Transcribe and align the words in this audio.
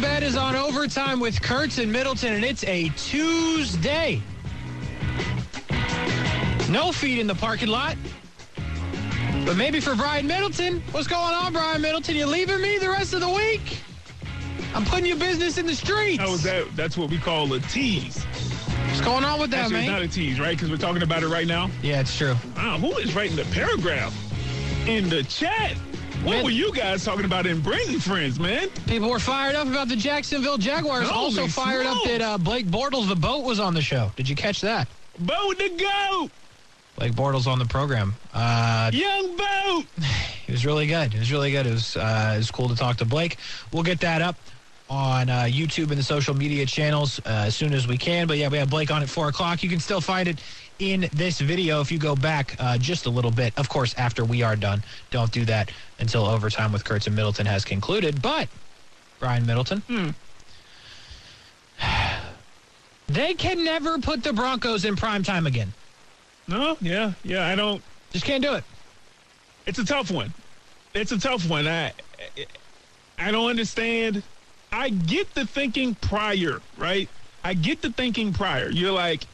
bet 0.00 0.22
is 0.22 0.36
on 0.36 0.54
overtime 0.54 1.20
with 1.20 1.40
Kurtz 1.42 1.78
and 1.78 1.90
Middleton, 1.90 2.34
and 2.34 2.44
it's 2.44 2.64
a 2.64 2.88
Tuesday. 2.90 4.22
No 6.68 6.92
feet 6.92 7.18
in 7.18 7.26
the 7.26 7.34
parking 7.34 7.68
lot. 7.68 7.96
But 9.44 9.56
maybe 9.56 9.80
for 9.80 9.94
Brian 9.94 10.26
Middleton. 10.26 10.82
What's 10.90 11.06
going 11.06 11.34
on, 11.34 11.52
Brian 11.52 11.80
Middleton? 11.80 12.16
You 12.16 12.26
leaving 12.26 12.60
me 12.60 12.78
the 12.78 12.90
rest 12.90 13.14
of 13.14 13.20
the 13.20 13.28
week? 13.28 13.78
I'm 14.74 14.84
putting 14.84 15.06
your 15.06 15.16
business 15.16 15.56
in 15.58 15.66
the 15.66 15.74
streets. 15.74 16.18
That 16.18 16.28
was 16.28 16.42
that. 16.42 16.76
That's 16.76 16.96
what 16.96 17.10
we 17.10 17.18
call 17.18 17.52
a 17.54 17.60
tease. 17.60 18.22
What's 18.24 19.00
going 19.00 19.24
on 19.24 19.40
with 19.40 19.50
that, 19.50 19.64
Actually, 19.64 19.80
it's 19.80 19.88
not 19.88 20.02
a 20.02 20.08
tease, 20.08 20.38
right? 20.38 20.56
Because 20.56 20.70
we're 20.70 20.76
talking 20.76 21.02
about 21.02 21.22
it 21.22 21.28
right 21.28 21.46
now. 21.46 21.70
yeah, 21.82 22.00
it's 22.00 22.16
true. 22.16 22.34
Wow, 22.56 22.78
who 22.78 22.98
is 22.98 23.14
writing 23.14 23.36
the 23.36 23.44
paragraph 23.46 24.14
in 24.86 25.08
the 25.08 25.22
chat? 25.24 25.76
What 26.28 26.34
Man. 26.34 26.44
were 26.44 26.50
you 26.50 26.70
guys 26.74 27.06
talking 27.06 27.24
about 27.24 27.46
in 27.46 27.62
Brenton 27.62 27.98
Friends, 28.00 28.38
man? 28.38 28.68
People 28.86 29.08
were 29.08 29.18
fired 29.18 29.56
up 29.56 29.66
about 29.66 29.88
the 29.88 29.96
Jacksonville 29.96 30.58
Jaguars. 30.58 31.08
Holy 31.08 31.24
also 31.24 31.46
fired 31.46 31.86
up 31.86 32.04
that 32.04 32.20
uh, 32.20 32.36
Blake 32.36 32.66
Bortles, 32.66 33.08
the 33.08 33.16
boat, 33.16 33.46
was 33.46 33.58
on 33.58 33.72
the 33.72 33.80
show. 33.80 34.12
Did 34.14 34.28
you 34.28 34.36
catch 34.36 34.60
that? 34.60 34.88
Boat 35.18 35.58
to 35.58 35.70
go, 35.70 36.30
Blake 36.96 37.14
Bortles 37.14 37.46
on 37.46 37.58
the 37.58 37.64
program. 37.64 38.14
Uh, 38.34 38.90
young 38.92 39.36
boat. 39.38 39.86
It 40.46 40.52
was 40.52 40.64
really 40.64 40.86
good. 40.86 41.14
It 41.14 41.18
was 41.18 41.30
really 41.30 41.50
good. 41.50 41.66
It 41.66 41.72
was 41.72 41.94
uh, 41.96 42.32
it 42.34 42.38
was 42.38 42.50
cool 42.50 42.68
to 42.68 42.74
talk 42.74 42.96
to 42.98 43.04
Blake. 43.04 43.36
We'll 43.70 43.82
get 43.82 44.00
that 44.00 44.22
up 44.22 44.36
on 44.88 45.28
uh, 45.28 45.42
YouTube 45.42 45.90
and 45.90 45.98
the 45.98 46.02
social 46.02 46.34
media 46.34 46.64
channels 46.64 47.20
uh, 47.20 47.44
as 47.46 47.54
soon 47.54 47.74
as 47.74 47.86
we 47.86 47.98
can. 47.98 48.26
But 48.26 48.38
yeah, 48.38 48.48
we 48.48 48.56
have 48.56 48.70
Blake 48.70 48.90
on 48.90 49.02
at 49.02 49.10
four 49.10 49.28
o'clock. 49.28 49.62
You 49.62 49.68
can 49.68 49.78
still 49.80 50.00
find 50.00 50.26
it 50.26 50.40
in 50.78 51.08
this 51.12 51.40
video 51.40 51.80
if 51.80 51.90
you 51.90 51.98
go 51.98 52.14
back 52.14 52.56
uh, 52.58 52.78
just 52.78 53.06
a 53.06 53.10
little 53.10 53.30
bit. 53.30 53.52
Of 53.56 53.68
course, 53.68 53.94
after 53.98 54.24
we 54.24 54.42
are 54.42 54.56
done, 54.56 54.82
don't 55.10 55.30
do 55.32 55.44
that 55.46 55.70
until 55.98 56.24
overtime 56.24 56.72
with 56.72 56.84
Kurtz 56.84 57.06
and 57.06 57.16
Middleton 57.16 57.46
has 57.46 57.64
concluded. 57.64 58.22
But 58.22 58.48
Brian 59.18 59.46
Middleton, 59.46 59.82
Hmm. 59.88 60.10
they 63.08 63.34
can 63.34 63.64
never 63.64 63.98
put 63.98 64.22
the 64.22 64.32
Broncos 64.32 64.84
in 64.84 64.96
prime 64.96 65.22
time 65.22 65.46
again. 65.46 65.72
No, 66.46 66.76
yeah, 66.80 67.12
yeah. 67.24 67.46
I 67.46 67.54
don't. 67.54 67.82
Just 68.12 68.24
can't 68.24 68.42
do 68.42 68.54
it. 68.54 68.64
It's 69.66 69.78
a 69.78 69.84
tough 69.84 70.10
one. 70.10 70.32
It's 70.94 71.12
a 71.12 71.18
tough 71.18 71.48
one. 71.48 71.68
I 71.68 71.92
I 73.18 73.30
don't 73.30 73.50
understand. 73.50 74.22
I 74.72 74.90
get 74.90 75.34
the 75.34 75.46
thinking 75.46 75.94
prior, 75.94 76.60
right? 76.76 77.08
I 77.44 77.54
get 77.54 77.82
the 77.82 77.90
thinking 77.90 78.32
prior. 78.32 78.70
You're 78.70 78.92
like, 78.92 79.26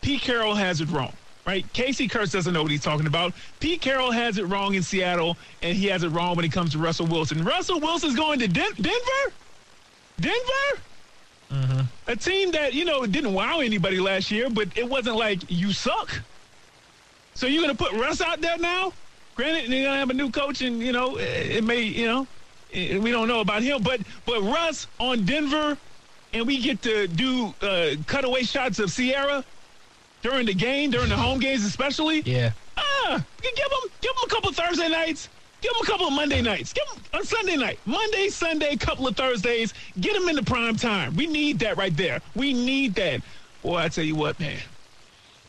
Pete 0.00 0.20
Carroll 0.22 0.54
has 0.54 0.80
it 0.80 0.88
wrong, 0.90 1.12
right? 1.46 1.70
Casey 1.72 2.08
Kurtz 2.08 2.32
doesn't 2.32 2.52
know 2.52 2.62
what 2.62 2.70
he's 2.70 2.82
talking 2.82 3.06
about. 3.06 3.34
Pete 3.60 3.80
Carroll 3.80 4.10
has 4.10 4.38
it 4.38 4.44
wrong 4.44 4.74
in 4.74 4.82
Seattle, 4.82 5.36
and 5.62 5.76
he 5.76 5.86
has 5.86 6.02
it 6.02 6.08
wrong 6.08 6.36
when 6.36 6.44
it 6.44 6.52
comes 6.52 6.72
to 6.72 6.78
Russell 6.78 7.06
Wilson. 7.06 7.44
Russell 7.44 7.80
Wilson's 7.80 8.16
going 8.16 8.38
to 8.38 8.48
Den- 8.48 8.72
Denver? 8.80 9.34
Denver? 10.20 10.82
A 12.06 12.16
team 12.16 12.52
that, 12.52 12.74
you 12.74 12.84
know, 12.84 13.06
didn't 13.06 13.32
wow 13.32 13.60
anybody 13.60 13.98
last 13.98 14.30
year, 14.30 14.48
but 14.50 14.68
it 14.76 14.88
wasn't 14.88 15.16
like 15.16 15.40
you 15.48 15.72
suck. 15.72 16.22
So 17.34 17.46
you're 17.46 17.62
going 17.62 17.76
to 17.76 17.82
put 17.82 17.92
Russ 17.92 18.20
out 18.20 18.40
there 18.40 18.58
now? 18.58 18.92
Granted, 19.34 19.70
they're 19.70 19.82
going 19.84 19.94
to 19.94 19.98
have 19.98 20.10
a 20.10 20.14
new 20.14 20.30
coach, 20.30 20.62
and, 20.62 20.80
you 20.80 20.92
know, 20.92 21.16
it 21.18 21.64
may, 21.64 21.82
you 21.82 22.06
know, 22.06 22.26
we 22.72 23.10
don't 23.10 23.26
know 23.26 23.40
about 23.40 23.62
him. 23.62 23.82
But 23.82 24.00
but 24.26 24.42
Russ 24.42 24.86
on 24.98 25.24
Denver, 25.24 25.76
and 26.32 26.46
we 26.46 26.58
get 26.60 26.82
to 26.82 27.08
do 27.08 27.54
uh, 27.62 27.96
cutaway 28.06 28.42
shots 28.42 28.78
of 28.78 28.92
Ciara 28.94 29.44
during 30.22 30.46
the 30.46 30.54
game, 30.54 30.90
during 30.90 31.08
the 31.08 31.16
home 31.16 31.38
games 31.40 31.64
especially. 31.64 32.20
Yeah. 32.20 32.52
Ah, 32.76 33.24
give 33.42 33.54
them, 33.54 33.90
give 34.00 34.14
them 34.14 34.24
a 34.24 34.28
couple 34.28 34.52
Thursday 34.52 34.88
nights. 34.88 35.28
Give 35.60 35.72
them 35.72 35.82
a 35.82 35.86
couple 35.86 36.06
of 36.06 36.12
Monday 36.14 36.40
nights. 36.40 36.72
Give 36.72 36.84
them 36.86 37.20
a 37.20 37.24
Sunday 37.24 37.56
night. 37.56 37.78
Monday, 37.84 38.28
Sunday, 38.28 38.76
couple 38.76 39.06
of 39.06 39.14
Thursdays. 39.16 39.74
Get 40.00 40.14
them 40.14 40.28
in 40.28 40.36
the 40.36 40.42
prime 40.42 40.76
time. 40.76 41.14
We 41.16 41.26
need 41.26 41.58
that 41.58 41.76
right 41.76 41.94
there. 41.96 42.20
We 42.34 42.54
need 42.54 42.94
that. 42.94 43.20
Boy, 43.62 43.76
I 43.76 43.88
tell 43.88 44.04
you 44.04 44.14
what, 44.14 44.40
man. 44.40 44.56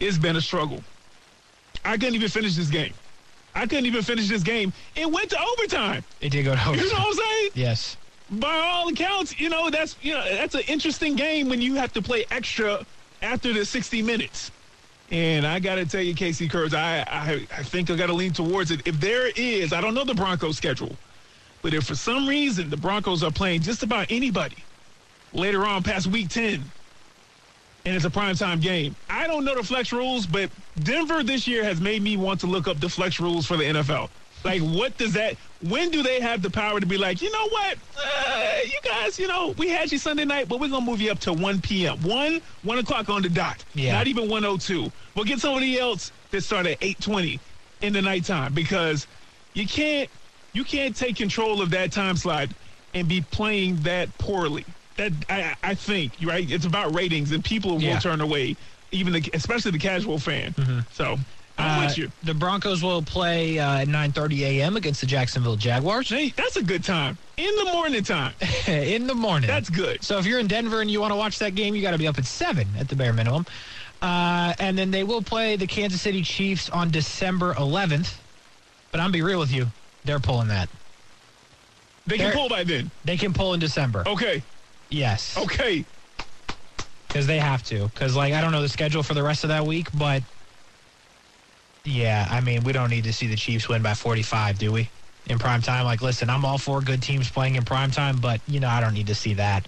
It's 0.02 0.18
been 0.18 0.36
a 0.36 0.42
struggle. 0.42 0.84
I 1.86 1.98
couldn't 1.98 2.16
even 2.16 2.28
finish 2.30 2.56
this 2.56 2.70
game. 2.70 2.94
I 3.56 3.62
couldn't 3.68 3.86
even 3.86 4.02
finish 4.02 4.28
this 4.28 4.44
game. 4.44 4.74
It 4.96 5.10
went 5.10 5.30
to 5.30 5.38
overtime. 5.42 6.04
It 6.20 6.30
did 6.30 6.44
go 6.44 6.56
to 6.56 6.62
overtime. 6.62 6.86
You 6.86 6.92
know 6.92 7.00
what 7.00 7.08
I'm 7.08 7.14
saying? 7.14 7.52
Yes. 7.54 7.98
by 8.32 8.54
all 8.54 8.90
accounts, 8.90 9.40
you 9.40 9.50
know 9.50 9.70
that's 9.70 9.96
you 10.02 10.14
know 10.14 10.24
that's 10.24 10.56
an 10.56 10.62
interesting 10.68 11.16
game 11.16 11.48
when 11.50 11.62
you 11.62 11.76
have 11.76 11.94
to 11.94 12.02
play 12.02 12.26
extra 12.32 12.86
after 13.22 13.54
the 13.54 13.66
60 13.66 14.02
minutes. 14.02 14.52
And 15.12 15.46
I 15.46 15.60
got 15.60 15.76
to 15.76 15.86
tell 15.86 16.02
you, 16.02 16.16
Casey 16.16 16.48
Kurtz, 16.48 16.74
I, 16.74 17.06
I 17.08 17.46
I 17.52 17.64
think 17.64 17.92
I 17.92 17.96
got 17.96 18.08
to 18.08 18.14
lean 18.14 18.32
towards 18.32 18.72
it. 18.72 18.82
If 18.86 19.00
there 19.00 19.28
is, 19.28 19.74
I 19.74 19.82
don't 19.82 19.94
know 19.94 20.06
the 20.06 20.16
Broncos 20.16 20.56
schedule, 20.56 20.96
but 21.62 21.74
if 21.74 21.84
for 21.86 21.96
some 21.96 22.28
reason 22.28 22.70
the 22.70 22.78
Broncos 22.78 23.22
are 23.22 23.32
playing 23.32 23.62
just 23.62 23.84
about 23.84 24.08
anybody 24.10 24.66
later 25.34 25.66
on 25.66 25.84
past 25.84 26.08
week 26.08 26.30
10, 26.30 26.64
and 27.84 27.96
it's 27.96 28.06
a 28.06 28.10
primetime 28.10 28.62
game, 28.62 28.96
I 29.10 29.28
don't 29.28 29.44
know 29.44 29.56
the 29.56 29.64
flex 29.64 29.92
rules, 29.92 30.26
but 30.26 30.50
Denver 30.82 31.24
this 31.24 31.46
year 31.46 31.64
has 31.66 31.82
made 31.82 32.02
me 32.02 32.16
want 32.16 32.40
to 32.42 32.48
look 32.48 32.70
up 32.70 32.80
the 32.80 32.90
flex 32.90 33.20
rules 33.20 33.46
for 33.46 33.58
the 33.58 33.64
NFL. 33.66 34.10
Like, 34.44 34.62
what 34.62 34.98
does 34.98 35.14
that? 35.14 35.38
When 35.60 35.92
do 35.92 36.02
they 36.02 36.20
have 36.20 36.42
the 36.42 36.50
power 36.50 36.80
to 36.80 36.86
be 36.86 36.98
like, 36.98 37.22
you 37.22 37.32
know 37.32 37.48
what, 37.50 37.78
uh, 38.04 38.58
you 38.66 38.80
guys, 38.84 39.20
you 39.20 39.28
know, 39.28 39.54
we 39.58 39.70
had 39.70 39.92
you 39.92 39.98
Sunday 39.98 40.26
night, 40.26 40.48
but 40.48 40.60
we're 40.60 40.70
gonna 40.70 40.86
move 40.86 41.02
you 41.02 41.12
up 41.12 41.20
to 41.20 41.34
1 41.34 41.62
p.m. 41.62 42.00
one 42.02 42.42
one 42.64 42.80
o'clock 42.80 43.10
on 43.10 43.22
the 43.22 43.30
dot. 43.30 43.64
Yeah. 43.76 43.94
Not 43.94 44.08
even 44.08 44.24
102. 44.30 44.92
We'll 45.16 45.26
get 45.26 45.40
somebody 45.40 45.78
else 45.80 46.12
that 46.32 46.42
start 46.42 46.66
at 46.66 46.80
8:20 46.80 47.40
in 47.82 47.94
the 47.94 48.02
nighttime 48.02 48.54
because 48.54 49.08
you 49.54 49.68
can't 49.68 50.10
you 50.54 50.64
can't 50.64 50.96
take 50.96 51.16
control 51.16 51.62
of 51.62 51.70
that 51.72 51.92
time 51.92 52.18
slot 52.18 52.50
and 52.94 53.08
be 53.08 53.22
playing 53.22 53.78
that 53.78 54.18
poorly. 54.18 54.66
That 54.98 55.14
I, 55.30 55.56
I 55.64 55.76
think 55.76 56.14
right. 56.24 56.50
It's 56.50 56.66
about 56.66 56.96
ratings, 56.96 57.32
and 57.32 57.44
people 57.44 57.80
Yeah. 57.82 57.94
will 57.94 58.02
turn 58.02 58.22
away, 58.22 58.58
even 58.92 59.14
the, 59.14 59.30
especially 59.34 59.72
the 59.72 59.80
casual 59.80 60.18
fan. 60.20 60.54
So 60.92 61.18
I'm 61.62 61.80
Uh, 61.84 61.86
with 61.88 61.98
you. 61.98 62.12
The 62.24 62.34
Broncos 62.34 62.82
will 62.84 63.02
play 63.02 63.60
uh, 63.60 63.80
at 63.80 63.88
9:30 63.88 64.40
a.m. 64.42 64.76
against 64.78 65.02
the 65.02 65.08
Jacksonville 65.08 65.56
Jaguars 65.56 66.10
Hey, 66.10 66.30
that's 66.36 66.56
a 66.58 66.64
good 66.64 66.84
time 66.84 67.18
in 67.38 67.54
the 67.56 67.66
morning 67.66 68.04
time. 68.04 68.34
in 68.68 69.08
the 69.08 69.16
morning. 69.16 69.48
That's 69.48 69.70
good. 69.70 70.04
so 70.04 70.18
if 70.18 70.26
you're 70.26 70.40
in 70.40 70.48
Denver 70.48 70.82
and 70.82 70.90
you 70.90 71.00
want 71.02 71.12
to 71.12 71.18
watch 71.18 71.40
that 71.40 71.56
game, 71.56 71.76
you 71.76 71.82
got 71.82 71.92
to 71.92 71.98
be 71.98 72.08
up 72.08 72.18
at 72.18 72.26
seven 72.26 72.68
at 72.80 72.88
the 72.90 72.96
bare 72.96 73.14
minimum. 73.14 73.46
Uh, 74.02 74.54
and 74.60 74.78
then 74.78 74.90
they 74.92 75.04
will 75.04 75.22
play 75.22 75.56
the 75.56 75.68
Kansas 75.68 76.02
City 76.02 76.24
Chiefs 76.24 76.70
on 76.72 76.90
December 76.90 77.54
11th. 77.54 78.16
But 78.92 79.00
I'm 79.00 79.12
be 79.12 79.22
real 79.22 79.40
with 79.40 79.52
you, 79.54 79.68
they're 80.06 80.20
pulling 80.20 80.48
that. 80.48 80.70
They 82.08 82.18
can 82.18 82.26
They're- 82.28 82.36
pull 82.36 82.50
by 82.50 82.64
then. 82.64 82.90
They 83.06 83.16
can 83.18 83.32
pull 83.34 83.54
in 83.54 83.60
December. 83.60 84.04
Okay. 84.08 84.42
Yes, 84.90 85.38
Okay. 85.38 85.86
because 87.08 87.28
they 87.28 87.40
have 87.40 87.64
to. 87.66 87.86
Because 87.90 88.16
like 88.16 88.34
I 88.34 88.42
don't 88.42 88.52
know 88.52 88.62
the 88.62 88.70
schedule 88.70 89.04
for 89.04 89.14
the 89.14 89.24
rest 89.24 89.44
of 89.44 89.50
that 89.50 89.66
week, 89.66 89.88
but 89.94 90.24
yeah, 91.86 92.28
I 92.30 92.42
mean 92.42 92.64
we 92.64 92.74
don't 92.74 92.90
need 92.90 93.06
to 93.06 93.14
see 93.14 93.28
the 93.28 93.36
Chiefs 93.36 93.68
win 93.68 93.82
by 93.82 93.94
45, 93.94 94.58
do 94.58 94.72
we? 94.72 94.90
In 95.28 95.38
prime 95.40 95.62
time, 95.62 95.86
like 95.86 96.02
listen, 96.02 96.30
I'm 96.30 96.46
all 96.46 96.58
for 96.58 96.82
good 96.82 97.02
teams 97.02 97.30
playing 97.30 97.56
in 97.56 97.64
prime 97.64 97.92
time, 97.92 98.20
but 98.20 98.42
you 98.48 98.60
know 98.60 98.68
I 98.70 98.82
don't 98.82 98.94
need 98.94 99.08
to 99.08 99.16
see 99.16 99.36
that. 99.36 99.68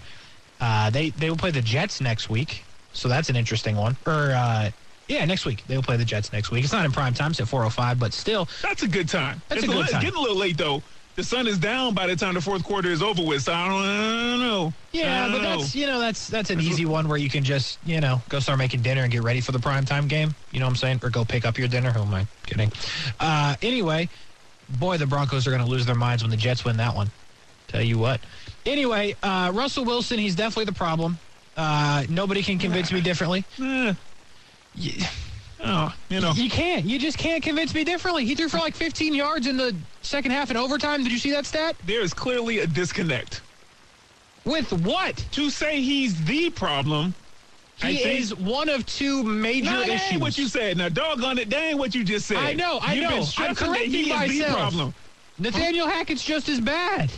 Uh, 0.60 0.90
they 0.90 1.10
they 1.10 1.28
will 1.30 1.36
play 1.36 1.50
the 1.50 1.62
Jets 1.62 2.00
next 2.00 2.28
week, 2.28 2.66
so 2.92 3.08
that's 3.08 3.30
an 3.30 3.36
interesting 3.36 3.76
one. 3.76 3.96
Or 4.06 4.32
uh, 4.32 4.70
yeah, 5.08 5.24
next 5.24 5.44
week 5.46 5.64
they 5.66 5.76
will 5.76 5.82
play 5.82 5.96
the 5.96 6.04
Jets 6.04 6.32
next 6.32 6.50
week. 6.50 6.64
It's 6.64 6.72
not 6.72 6.84
in 6.84 6.92
prime 6.92 7.14
time, 7.14 7.30
it's 7.30 7.40
at 7.40 7.46
4:05, 7.46 7.98
but 7.98 8.12
still, 8.12 8.48
That's 8.62 8.82
a 8.82 8.88
good 8.88 9.08
time. 9.08 9.42
That's 9.48 9.62
it's 9.62 9.72
a 9.72 9.74
good 9.74 9.86
li- 9.86 9.92
time. 9.92 10.02
Getting 10.02 10.18
a 10.18 10.22
little 10.22 10.36
late 10.36 10.56
though. 10.56 10.82
The 11.16 11.22
sun 11.22 11.46
is 11.46 11.58
down 11.58 11.94
by 11.94 12.08
the 12.08 12.16
time 12.16 12.34
the 12.34 12.40
fourth 12.40 12.64
quarter 12.64 12.90
is 12.90 13.00
over 13.00 13.22
with. 13.22 13.42
So 13.42 13.52
I 13.52 13.68
don't, 13.68 13.84
I 13.84 14.30
don't 14.30 14.40
know. 14.40 14.74
yeah, 14.92 15.26
but 15.28 15.32
don't 15.34 15.42
know. 15.42 15.58
that's 15.58 15.74
you 15.74 15.86
know 15.86 16.00
that's 16.00 16.26
that's 16.26 16.50
an 16.50 16.60
easy 16.60 16.86
one 16.86 17.08
where 17.08 17.18
you 17.18 17.30
can 17.30 17.44
just 17.44 17.78
you 17.84 18.00
know 18.00 18.20
go 18.28 18.40
start 18.40 18.58
making 18.58 18.82
dinner 18.82 19.02
and 19.02 19.12
get 19.12 19.22
ready 19.22 19.40
for 19.40 19.52
the 19.52 19.60
prime 19.60 19.84
time 19.84 20.08
game. 20.08 20.34
You 20.50 20.58
know 20.58 20.66
what 20.66 20.70
I'm 20.70 20.76
saying? 20.76 21.00
Or 21.04 21.10
go 21.10 21.24
pick 21.24 21.44
up 21.44 21.56
your 21.56 21.68
dinner. 21.68 21.92
Who 21.92 22.02
am 22.02 22.12
I 22.14 22.26
kidding? 22.46 22.72
Uh, 23.20 23.54
anyway, 23.62 24.08
boy, 24.68 24.98
the 24.98 25.06
Broncos 25.06 25.46
are 25.46 25.50
going 25.50 25.62
to 25.62 25.68
lose 25.68 25.86
their 25.86 25.94
minds 25.94 26.22
when 26.24 26.30
the 26.30 26.36
Jets 26.36 26.64
win 26.64 26.76
that 26.78 26.94
one. 26.96 27.12
Tell 27.68 27.82
you 27.82 27.98
what. 27.98 28.20
Anyway, 28.66 29.14
uh, 29.22 29.52
Russell 29.54 29.84
Wilson, 29.84 30.18
he's 30.18 30.34
definitely 30.34 30.66
the 30.66 30.72
problem. 30.72 31.18
Uh, 31.56 32.04
nobody 32.08 32.42
can 32.42 32.58
convince 32.58 32.90
me 32.92 33.00
differently. 33.00 33.44
You, 34.76 34.92
oh, 35.64 35.94
you 36.08 36.20
know. 36.20 36.32
you 36.32 36.50
can't. 36.50 36.84
You 36.84 36.98
just 36.98 37.18
can't 37.18 37.42
convince 37.42 37.74
me 37.74 37.84
differently. 37.84 38.24
He 38.24 38.34
threw 38.34 38.48
for 38.48 38.58
like 38.58 38.74
15 38.74 39.14
yards 39.14 39.46
in 39.46 39.56
the 39.56 39.74
second 40.02 40.30
half 40.32 40.50
in 40.50 40.56
overtime. 40.56 41.02
Did 41.02 41.12
you 41.12 41.18
see 41.18 41.30
that 41.32 41.46
stat? 41.46 41.76
There 41.84 42.00
is 42.00 42.14
clearly 42.14 42.60
a 42.60 42.66
disconnect. 42.66 43.42
With 44.44 44.72
what? 44.72 45.16
To 45.32 45.48
say 45.50 45.80
he's 45.80 46.22
the 46.24 46.50
problem, 46.50 47.14
He 47.76 48.02
is 48.02 48.34
one 48.34 48.68
of 48.68 48.84
two 48.86 49.22
major 49.24 49.70
no, 49.70 49.80
issues. 49.82 50.12
ain't 50.12 50.20
what 50.20 50.36
you 50.38 50.48
said. 50.48 50.76
Now, 50.76 50.88
doggone 50.90 51.38
it, 51.38 51.48
that 51.50 51.62
ain't 51.62 51.78
what 51.78 51.94
you 51.94 52.04
just 52.04 52.26
said. 52.26 52.36
I 52.36 52.52
know, 52.52 52.78
I 52.82 52.94
You've 52.94 53.10
know. 53.10 53.16
I'm 53.16 53.22
stressing 53.24 53.72
that 53.72 53.80
he 53.86 54.10
correcting 54.10 54.36
is 54.36 54.38
the 54.38 54.44
myself. 54.44 54.56
problem. 54.56 54.94
Nathaniel 55.38 55.88
Hackett's 55.88 56.22
just 56.22 56.48
as 56.48 56.60
bad. 56.60 57.10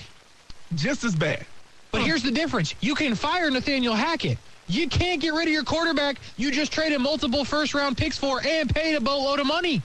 Just 0.74 1.04
as 1.04 1.14
bad. 1.14 1.46
But 1.92 2.02
here's 2.02 2.22
the 2.22 2.30
difference. 2.30 2.74
You 2.80 2.94
can 2.94 3.14
fire 3.14 3.50
Nathaniel 3.50 3.94
Hackett. 3.94 4.38
You 4.68 4.88
can't 4.88 5.20
get 5.20 5.32
rid 5.32 5.46
of 5.46 5.52
your 5.52 5.64
quarterback 5.64 6.18
you 6.36 6.50
just 6.50 6.72
traded 6.72 7.00
multiple 7.00 7.44
first 7.44 7.74
round 7.74 7.96
picks 7.96 8.18
for 8.18 8.40
and 8.44 8.72
paid 8.72 8.94
a 8.94 9.00
boatload 9.00 9.40
of 9.40 9.46
money. 9.46 9.82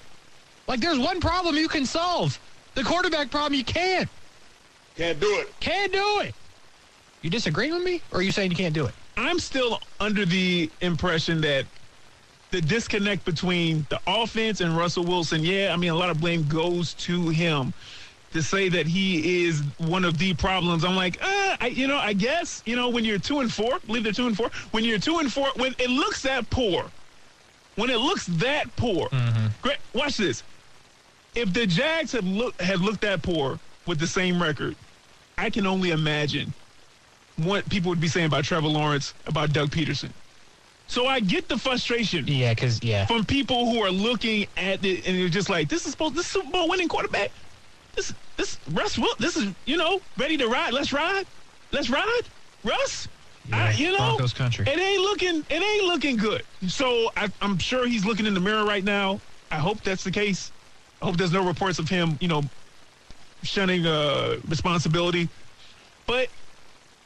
Like 0.68 0.80
there's 0.80 1.00
one 1.00 1.20
problem 1.20 1.56
you 1.56 1.68
can 1.68 1.86
solve. 1.86 2.40
The 2.76 2.84
quarterback 2.84 3.30
problem 3.30 3.54
you 3.54 3.64
can't. 3.64 4.10
Can't 4.96 5.20
do 5.20 5.28
it. 5.40 5.54
Can't 5.60 5.92
do 5.92 6.20
it. 6.22 6.34
You 7.22 7.30
disagreeing 7.30 7.74
with 7.74 7.84
me, 7.84 8.02
or 8.12 8.20
are 8.20 8.22
you 8.22 8.32
saying 8.32 8.52
you 8.52 8.58
can't 8.58 8.74
do 8.74 8.86
it? 8.86 8.94
I'm 9.18 9.40
still 9.40 9.80
under 10.00 10.26
the 10.26 10.70
impression 10.82 11.42
that 11.42 11.66
the 12.50 12.62
disconnect 12.62 13.24
between 13.24 13.86
the 13.90 14.00
offense 14.08 14.62
and 14.62 14.76
Russell 14.76 15.06
Wilson, 15.06 15.44
yeah, 15.44 15.72
I 15.74 15.78
mean, 15.78 15.92
a 15.92 15.96
lot 15.96 16.10
of 16.10 16.20
blame 16.20 16.48
goes 16.48 16.94
to 16.96 17.30
him. 17.30 17.74
To 18.34 18.42
say 18.42 18.70
that 18.70 18.88
he 18.88 19.46
is 19.46 19.62
one 19.78 20.06
of 20.06 20.18
the 20.18 20.34
problems, 20.34 20.86
I'm 20.86 20.96
like, 20.96 21.22
uh, 21.22 21.58
I, 21.60 21.68
you 21.74 21.86
know, 21.86 21.98
I 21.98 22.14
guess, 22.14 22.64
you 22.66 22.78
know, 22.78 22.88
when 22.88 23.04
you're 23.04 23.20
two 23.20 23.42
and 23.42 23.52
four, 23.52 23.80
believe 23.86 24.04
they're 24.06 24.14
two 24.14 24.26
and 24.28 24.38
four. 24.38 24.50
When 24.72 24.86
you're 24.86 25.00
two 25.00 25.20
and 25.20 25.32
four, 25.32 25.48
when 25.58 25.76
it 25.80 25.90
looks 25.90 26.22
that 26.22 26.50
poor, 26.50 26.86
when 27.76 27.90
it 27.90 27.98
looks 27.98 28.28
that 28.28 28.74
poor, 28.78 29.10
great. 29.62 29.78
Watch 29.94 30.16
this. 30.16 30.44
If 31.36 31.52
the 31.54 31.66
Jags 31.68 32.14
have 32.14 32.26
look 32.26 32.60
had 32.62 32.80
looked 32.80 33.02
that 33.02 33.22
poor 33.22 33.60
with 33.86 34.00
the 34.00 34.08
same 34.08 34.42
record, 34.42 34.78
I 35.38 35.50
can 35.50 35.68
only 35.68 35.92
imagine 35.92 36.54
what 37.36 37.68
people 37.70 37.90
would 37.90 38.00
be 38.02 38.08
saying 38.08 38.28
about 38.28 38.46
Trevor 38.46 38.68
Lawrence, 38.68 39.14
about 39.28 39.52
Doug 39.52 39.72
Pederson. 39.72 40.12
So 40.88 41.08
I 41.08 41.20
get 41.20 41.50
the 41.50 41.58
frustration 41.58 42.26
Yeah, 42.28 42.54
because 42.54 42.82
yeah, 42.82 43.06
from 43.06 43.26
people 43.26 43.72
who 43.72 43.82
are 43.82 43.92
looking 43.92 44.48
at 44.56 44.86
it 44.86 45.06
and 45.08 45.18
they're 45.18 45.30
just 45.30 45.50
like, 45.50 45.68
this 45.68 45.86
is 45.86 45.92
supposed 45.92 46.16
this 46.16 46.28
Super 46.28 46.50
Bowl 46.50 46.70
winning 46.70 46.88
quarterback. 46.88 47.32
This 47.96 48.14
this 48.38 48.60
Russ 48.72 48.98
Will 48.98 49.16
this 49.20 49.38
is, 49.38 49.54
you 49.66 49.78
know, 49.78 50.02
ready 50.18 50.38
to 50.38 50.48
ride. 50.48 50.74
Let's 50.74 50.94
ride. 50.94 51.26
Let's 51.72 51.90
ride. 51.90 52.22
Russ. 52.64 53.08
I, 53.52 53.72
Yeah, 53.72 53.72
you 53.72 53.92
know, 53.92 53.98
Broncos 53.98 54.34
country. 54.34 54.66
It 54.68 54.80
ain't 54.80 55.02
looking 55.02 55.46
it 55.50 55.62
ain't 55.64 55.86
looking 55.86 56.18
good. 56.18 56.44
So 56.68 57.12
I, 57.18 57.30
I'm 57.42 57.58
sure 57.58 57.88
he's 57.88 58.06
looking 58.06 58.26
in 58.26 58.34
the 58.34 58.40
mirror 58.40 58.66
right 58.66 58.84
now. 58.84 59.20
I 59.50 59.58
hope 59.58 59.82
that's 59.82 60.04
the 60.04 60.12
case. 60.12 60.52
I 61.02 61.06
hope 61.06 61.18
there's 61.18 61.32
no 61.34 61.46
reports 61.46 61.80
of 61.80 61.90
him, 61.90 62.18
you 62.22 62.28
know, 62.28 62.44
shunning 63.44 63.86
uh, 63.86 64.38
responsibility. 64.48 65.28
But 66.06 66.30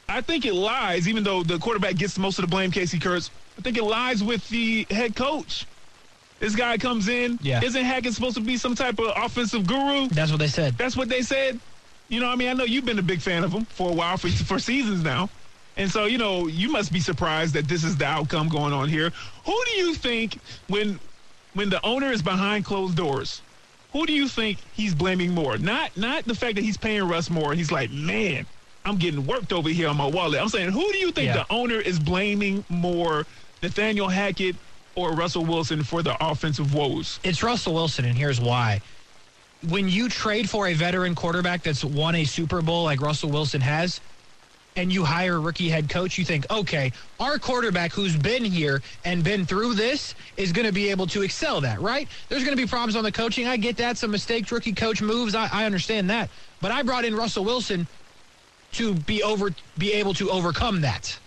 I 0.09 0.21
think 0.21 0.45
it 0.45 0.53
lies, 0.53 1.07
even 1.07 1.23
though 1.23 1.43
the 1.43 1.57
quarterback 1.57 1.95
gets 1.95 2.17
most 2.17 2.37
of 2.37 2.43
the 2.43 2.47
blame, 2.49 2.71
Casey 2.71 2.99
Kurtz. 2.99 3.31
I 3.57 3.61
think 3.61 3.77
it 3.77 3.83
lies 3.83 4.23
with 4.23 4.47
the 4.49 4.85
head 4.89 5.15
coach. 5.15 5.65
This 6.39 6.55
guy 6.55 6.77
comes 6.77 7.07
in. 7.07 7.39
Yeah. 7.41 7.63
Isn't 7.63 7.83
Hackett 7.83 8.13
supposed 8.13 8.35
to 8.35 8.41
be 8.41 8.57
some 8.57 8.75
type 8.75 8.99
of 8.99 9.11
offensive 9.15 9.65
guru? 9.65 10.07
that's 10.09 10.31
what 10.31 10.39
they 10.39 10.47
said. 10.47 10.77
That's 10.77 10.97
what 10.97 11.09
they 11.09 11.21
said. 11.21 11.59
You 12.09 12.19
know, 12.19 12.29
I 12.29 12.35
mean, 12.35 12.49
I 12.49 12.53
know 12.53 12.65
you've 12.65 12.85
been 12.85 12.99
a 12.99 13.03
big 13.03 13.21
fan 13.21 13.43
of 13.43 13.51
him 13.51 13.65
for 13.65 13.89
a 13.89 13.93
while, 13.93 14.17
for, 14.17 14.27
for 14.29 14.59
seasons 14.59 15.03
now. 15.03 15.29
And 15.77 15.89
so, 15.89 16.05
you 16.05 16.17
know, 16.17 16.47
you 16.47 16.69
must 16.71 16.91
be 16.93 16.99
surprised 16.99 17.53
that 17.55 17.67
this 17.67 17.83
is 17.83 17.97
the 17.97 18.05
outcome 18.05 18.47
going 18.47 18.73
on 18.73 18.87
here. 18.89 19.11
Who 19.45 19.63
do 19.65 19.71
you 19.71 19.93
think 19.95 20.37
when 20.67 20.99
when 21.53 21.69
the 21.69 21.83
owner 21.85 22.11
is 22.11 22.21
behind 22.21 22.65
closed 22.65 22.95
doors, 22.97 23.41
who 23.91 24.05
do 24.05 24.13
you 24.13 24.27
think 24.27 24.59
he's 24.73 24.93
blaming 24.93 25.31
more? 25.33 25.57
Not 25.57 25.95
not 25.97 26.25
the 26.25 26.35
fact 26.35 26.55
that 26.55 26.63
he's 26.63 26.77
paying 26.77 27.03
Russ 27.07 27.29
more. 27.29 27.53
He's 27.53 27.71
like, 27.71 27.91
man, 27.91 28.45
I'm 28.85 28.97
getting 28.97 29.25
worked 29.25 29.51
over 29.51 29.67
here 29.69 29.89
on 29.89 29.97
my 29.97 30.05
wallet. 30.07 30.39
I'm 30.39 30.49
saying, 30.49 30.71
who 30.71 30.89
do 30.91 30.97
you 30.97 31.11
think 31.11 31.27
Yeah. 31.27 31.43
the 31.43 31.45
owner 31.49 31.79
is 31.79 31.97
blaming 31.99 32.63
more, 32.69 33.25
Nathaniel 33.63 34.07
Hackett 34.07 34.55
or 34.95 35.13
Russell 35.13 35.45
Wilson 35.45 35.83
for 35.83 36.01
the 36.01 36.15
offensive 36.25 36.73
woes? 36.73 37.19
It's 37.23 37.43
Russell 37.43 37.73
Wilson, 37.73 38.05
and 38.05 38.17
here's 38.17 38.39
why. 38.39 38.81
When 39.69 39.87
you 39.89 40.09
trade 40.09 40.49
for 40.49 40.67
a 40.67 40.73
veteran 40.73 41.15
quarterback 41.15 41.63
that's 41.63 41.83
won 41.83 42.15
a 42.15 42.23
Super 42.23 42.61
Bowl 42.61 42.83
like 42.83 43.01
Russell 43.01 43.29
Wilson 43.29 43.61
has, 43.61 43.99
and 44.75 44.91
you 44.91 45.03
hire 45.03 45.35
a 45.35 45.39
rookie 45.39 45.69
head 45.69 45.89
coach, 45.89 46.17
you 46.17 46.25
think, 46.25 46.49
okay, 46.51 46.91
our 47.19 47.39
quarterback 47.39 47.93
who's 47.93 48.15
been 48.15 48.43
here 48.43 48.81
and 49.05 49.23
been 49.23 49.45
through 49.45 49.73
this 49.73 50.15
is 50.37 50.51
going 50.51 50.67
to 50.67 50.73
be 50.73 50.89
able 50.89 51.07
to 51.07 51.21
excel 51.21 51.61
that, 51.61 51.79
right? 51.79 52.07
There's 52.29 52.43
going 52.43 52.55
to 52.55 52.61
be 52.61 52.67
problems 52.67 52.95
on 52.95 53.03
the 53.03 53.11
coaching. 53.11 53.47
I 53.47 53.57
get 53.57 53.77
that. 53.77 53.97
Some 53.97 54.11
mistakes, 54.11 54.51
rookie 54.51 54.73
coach 54.73 55.01
moves. 55.01 55.33
I, 55.33 55.47
I 55.51 55.65
understand 55.65 56.09
that. 56.09 56.29
But 56.61 56.71
I 56.71 56.83
brought 56.83 57.05
in 57.05 57.15
Russell 57.15 57.45
Wilson 57.45 57.87
to 58.73 58.93
be 58.93 59.23
over, 59.23 59.51
be 59.77 59.93
able 59.93 60.13
to 60.15 60.29
overcome 60.29 60.81
that, 60.81 61.17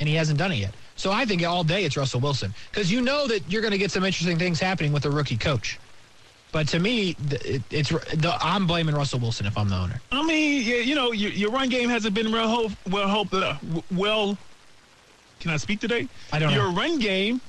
and 0.00 0.08
he 0.08 0.16
hasn't 0.16 0.38
done 0.38 0.50
it 0.50 0.56
yet. 0.56 0.74
So 0.98 1.12
I 1.12 1.24
think 1.24 1.46
all 1.46 1.62
day 1.62 1.84
it's 1.84 1.96
Russell 1.96 2.20
Wilson 2.20 2.52
because 2.70 2.90
you 2.90 3.00
know 3.00 3.28
that 3.28 3.50
you're 3.50 3.62
going 3.62 3.72
to 3.72 3.78
get 3.78 3.92
some 3.92 4.04
interesting 4.04 4.36
things 4.36 4.58
happening 4.58 4.92
with 4.92 5.06
a 5.06 5.10
rookie 5.10 5.36
coach. 5.36 5.78
But 6.50 6.66
to 6.68 6.80
me, 6.80 7.14
it, 7.30 7.62
it's 7.70 7.90
the, 7.90 8.36
I'm 8.40 8.66
blaming 8.66 8.96
Russell 8.96 9.20
Wilson 9.20 9.46
if 9.46 9.56
I'm 9.56 9.68
the 9.68 9.76
owner. 9.76 10.00
I 10.10 10.26
mean, 10.26 10.62
yeah, 10.66 10.78
you 10.78 10.96
know, 10.96 11.12
your, 11.12 11.30
your 11.30 11.50
run 11.52 11.68
game 11.68 11.88
hasn't 11.88 12.14
been 12.14 12.32
real 12.32 12.48
hope, 12.48 12.72
well 12.90 13.06
hope 13.06 13.32
uh, 13.32 13.54
well. 13.94 14.36
Can 15.38 15.52
I 15.52 15.56
speak 15.56 15.78
today? 15.78 16.08
I 16.32 16.40
don't 16.40 16.50
know. 16.50 16.64
Your 16.64 16.72
run 16.72 16.98
game 16.98 17.40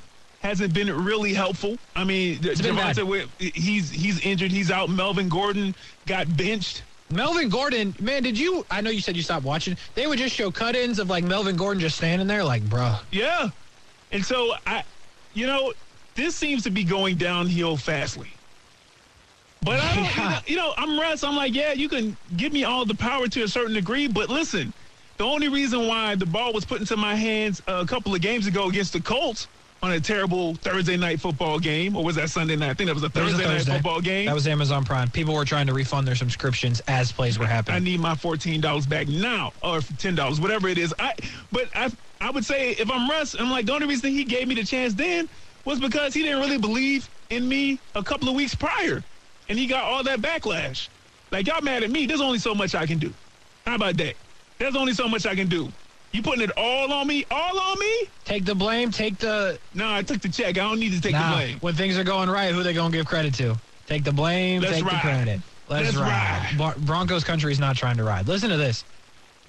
hasn't 0.41 0.73
been 0.75 1.03
really 1.03 1.33
helpful. 1.33 1.77
I 1.95 2.03
mean, 2.03 2.39
It's 2.43 2.61
been 2.61 2.75
bad. 2.75 2.95
Javonte, 2.95 2.99
Wi- 2.99 3.27
he's 3.39 3.89
he's 3.89 4.19
injured. 4.23 4.51
He's 4.51 4.69
out. 4.69 4.91
Melvin 4.91 5.27
Gordon 5.27 5.73
got 6.05 6.37
benched. 6.37 6.83
Melvin 7.11 7.49
Gordon, 7.49 7.95
man, 7.99 8.21
did 8.21 8.37
you? 8.37 8.65
I 8.69 8.81
know 8.81 8.91
you 8.91 9.01
said 9.01 9.15
you 9.15 9.23
stopped 9.23 9.45
watching. 9.45 9.75
They 9.95 10.05
would 10.05 10.19
just 10.19 10.35
show 10.35 10.51
cut-ins 10.51 10.99
of 10.99 11.09
like 11.09 11.23
Melvin 11.23 11.55
Gordon 11.55 11.81
just 11.81 11.97
standing 11.97 12.27
there, 12.27 12.43
like, 12.43 12.61
bruh. 12.63 12.99
Yeah, 13.11 13.49
and 14.11 14.23
so 14.23 14.53
I, 14.67 14.83
you 15.33 15.47
know, 15.47 15.73
this 16.15 16.35
seems 16.35 16.63
to 16.63 16.69
be 16.69 16.83
going 16.83 17.15
downhill 17.15 17.77
fastly. 17.77 18.29
But 19.61 19.79
I 19.79 19.95
don't, 19.95 20.15
you, 20.15 20.23
know, 20.23 20.39
you 20.47 20.55
know, 20.55 20.73
I'm 20.77 20.99
Russ. 20.99 21.23
I'm 21.23 21.35
like, 21.35 21.53
yeah, 21.53 21.73
you 21.73 21.89
can 21.89 22.15
give 22.37 22.53
me 22.53 22.63
all 22.63 22.85
the 22.85 22.95
power 22.95 23.27
to 23.27 23.43
a 23.43 23.47
certain 23.47 23.73
degree, 23.73 24.07
but 24.07 24.29
listen, 24.29 24.71
the 25.17 25.25
only 25.25 25.49
reason 25.49 25.87
why 25.87 26.15
the 26.15 26.25
ball 26.25 26.53
was 26.53 26.63
put 26.63 26.79
into 26.79 26.95
my 26.95 27.15
hands 27.15 27.61
a 27.67 27.85
couple 27.85 28.13
of 28.15 28.21
games 28.21 28.47
ago 28.47 28.69
against 28.69 28.93
the 28.93 29.01
Colts 29.01 29.47
on 29.81 29.91
a 29.93 29.99
terrible 29.99 30.55
Thursday 30.55 30.97
night 30.97 31.21
football 31.21 31.57
game, 31.59 31.95
or 31.95 32.03
was 32.03 32.15
that 32.15 32.29
Sunday 32.29 32.55
night? 32.55 32.69
I 32.71 32.73
think 32.73 32.87
that 32.87 32.93
was 32.93 33.03
a 33.03 33.09
That 33.09 33.23
was 33.23 33.31
Thursday, 33.33 33.45
a 33.45 33.47
Thursday. 33.47 33.71
night 33.71 33.77
football 33.77 34.01
game. 34.01 34.25
That 34.25 34.35
was 34.35 34.47
Amazon 34.47 34.83
Prime. 34.83 35.09
People 35.09 35.33
were 35.33 35.45
trying 35.45 35.67
to 35.67 35.73
refund 35.73 36.07
their 36.07 36.15
subscriptions 36.15 36.81
as 36.87 37.11
plays 37.11 37.39
were 37.39 37.45
happening. 37.45 37.75
I 37.77 37.79
need 37.79 37.99
my 37.99 38.15
fourteen 38.15 38.59
dollars 38.61 38.85
back 38.85 39.07
now, 39.07 39.53
or 39.63 39.79
ten 39.81 40.15
dollars, 40.15 40.41
whatever 40.41 40.67
it 40.67 40.77
is. 40.77 40.93
I, 40.99 41.13
but 41.51 41.69
I, 41.73 41.89
I 42.19 42.31
would 42.31 42.45
say 42.45 42.71
if 42.71 42.91
I'm 42.91 43.09
Russ, 43.09 43.35
I'm 43.39 43.49
like 43.49 43.65
the 43.67 43.73
only 43.73 43.87
reason 43.87 44.11
he 44.11 44.25
gave 44.25 44.47
me 44.47 44.55
the 44.55 44.65
chance 44.65 44.93
then 44.95 45.29
was 45.65 45.79
because 45.79 46.13
he 46.13 46.23
didn't 46.23 46.39
really 46.41 46.57
believe 46.57 47.09
in 47.29 47.47
me 47.47 47.81
a 47.95 48.03
couple 48.03 48.27
of 48.27 48.35
weeks 48.35 48.55
prior, 48.55 49.03
and 49.47 49.57
he 49.57 49.65
got 49.67 49.83
all 49.85 50.03
that 50.03 50.19
backlash. 50.19 50.89
Like 51.31 51.47
y'all 51.47 51.61
mad 51.61 51.83
at 51.83 51.91
me? 51.91 52.05
There's 52.05 52.21
only 52.21 52.39
so 52.39 52.53
much 52.53 52.75
I 52.75 52.85
can 52.85 52.99
do. 52.99 53.15
How 53.65 53.75
about 53.75 53.95
that? 53.97 54.15
There's 54.59 54.75
only 54.75 54.93
so 54.93 55.07
much 55.07 55.25
I 55.25 55.35
can 55.35 55.47
do. 55.47 55.73
You 56.11 56.23
putting 56.23 56.43
it 56.43 56.51
all 56.57 56.91
on 56.91 57.07
me? 57.07 57.25
All 57.29 57.59
on 57.59 57.79
me? 57.79 58.09
take 58.25 58.45
the 58.45 58.55
blame. 58.55 58.91
Take 58.91 59.17
the 59.19 59.59
No, 59.73 59.91
I 59.93 60.01
took 60.01 60.21
the 60.21 60.29
check. 60.29 60.57
I 60.57 60.61
don't 60.61 60.79
need 60.79 60.93
to 60.93 61.01
take 61.01 61.13
the 61.13 61.29
blame. 61.31 61.59
When 61.59 61.75
things 61.75 61.97
are 61.97 62.03
going 62.03 62.29
right, 62.29 62.53
who 62.53 62.63
they 62.63 62.73
gonna 62.73 62.91
give 62.91 63.05
credit 63.05 63.33
to? 63.35 63.55
Take 63.87 64.03
the 64.03 64.11
blame. 64.11 64.61
Let's 64.61 64.75
take 64.75 64.85
the 64.85 64.89
credit. 64.91 65.41
Let's, 65.67 65.95
Let's 65.95 65.97
ride. 65.97 66.55
ride. 66.57 66.75
Broncos 66.77 67.23
country 67.23 67.51
is 67.51 67.59
not 67.59 67.75
trying 67.75 67.97
to 67.97 68.03
ride. 68.03 68.27
Listen 68.27 68.49
to 68.49 68.57
this: 68.57 68.83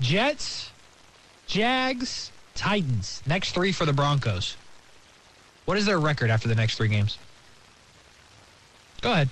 Jets, 0.01 0.71
Jags, 1.47 2.31
Titans. 2.55 3.23
Next 3.27 3.53
three 3.53 3.73
for 3.73 3.87
the 3.87 3.93
Broncos. 3.93 4.57
What 5.65 5.79
is 5.79 5.87
their 5.87 5.99
record 5.99 6.31
after 6.31 6.47
the 6.49 6.55
next 6.55 6.77
three 6.77 6.89
games? 6.89 7.17
Go 9.01 9.13
ahead. 9.13 9.31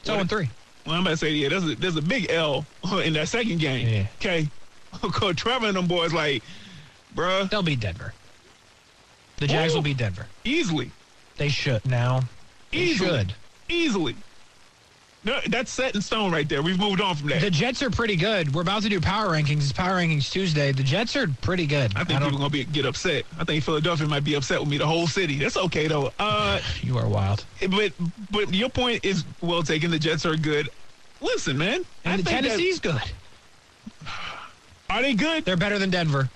It's 0.00 0.08
What- 0.08 0.16
0 0.16 0.24
3. 0.24 0.50
Well, 0.86 0.94
I'm 0.96 1.02
about 1.02 1.10
to 1.10 1.16
say, 1.16 1.30
yeah, 1.30 1.48
there's 1.48 1.64
a, 1.64 1.74
there's 1.76 1.96
a 1.96 2.02
big 2.02 2.26
L 2.30 2.66
in 3.04 3.12
that 3.12 3.28
second 3.28 3.60
game. 3.60 3.86
Yeah. 3.88 4.06
Okay. 4.96 5.08
Coach 5.18 5.36
Trevor 5.36 5.66
and 5.66 5.76
them 5.76 5.86
boys 5.86 6.12
like, 6.12 6.42
bruh, 7.14 7.48
They'll 7.50 7.62
beat 7.62 7.80
Denver. 7.80 8.12
The 9.38 9.46
Jags 9.48 9.72
Ooh. 9.72 9.76
will 9.78 9.82
beat 9.82 9.96
Denver. 9.96 10.26
easily. 10.44 10.90
They 11.36 11.48
should 11.48 11.84
now. 11.86 12.22
They 12.70 12.78
Easily. 12.78 13.08
should. 13.08 13.34
Easily. 13.68 14.16
No, 15.24 15.38
that's 15.48 15.70
set 15.70 15.94
in 15.94 16.02
stone 16.02 16.32
right 16.32 16.48
there. 16.48 16.62
We've 16.62 16.78
moved 16.78 17.00
on 17.00 17.14
from 17.14 17.28
that. 17.28 17.40
The 17.40 17.50
Jets 17.50 17.80
are 17.82 17.90
pretty 17.90 18.16
good. 18.16 18.52
We're 18.54 18.62
about 18.62 18.82
to 18.82 18.88
do 18.88 19.00
power 19.00 19.28
rankings. 19.28 19.58
It's 19.58 19.72
power 19.72 19.96
rankings 19.98 20.30
Tuesday. 20.30 20.72
The 20.72 20.82
Jets 20.82 21.14
are 21.14 21.28
pretty 21.42 21.66
good. 21.66 21.92
I 21.94 22.02
think 22.04 22.18
don't- 22.20 22.30
people 22.30 22.38
are 22.38 22.48
gonna 22.48 22.50
be 22.50 22.64
get 22.64 22.86
upset. 22.86 23.24
I 23.38 23.44
think 23.44 23.62
Philadelphia 23.64 24.06
might 24.08 24.24
be 24.24 24.34
upset 24.34 24.58
with 24.60 24.68
me. 24.68 24.78
The 24.78 24.86
whole 24.86 25.06
city. 25.06 25.38
That's 25.38 25.56
okay 25.56 25.86
though. 25.86 26.12
Uh, 26.18 26.60
you 26.82 26.98
are 26.98 27.06
wild. 27.08 27.44
but 27.70 27.92
but 28.30 28.52
your 28.52 28.68
point 28.68 29.04
is 29.04 29.24
well 29.40 29.62
taken. 29.62 29.90
The 29.92 29.98
Jets 29.98 30.26
are 30.26 30.36
good. 30.36 30.68
Listen, 31.20 31.56
man. 31.56 31.84
I 32.04 32.10
And 32.10 32.20
the 32.20 32.24
think 32.30 32.42
that- 32.42 32.48
Tennessee's 32.48 32.80
good. 32.80 33.00
Are 34.92 35.02
they 35.02 35.14
good? 35.14 35.44
They're 35.44 35.56
better 35.56 35.78
than 35.78 35.90
Denver. 35.90 36.28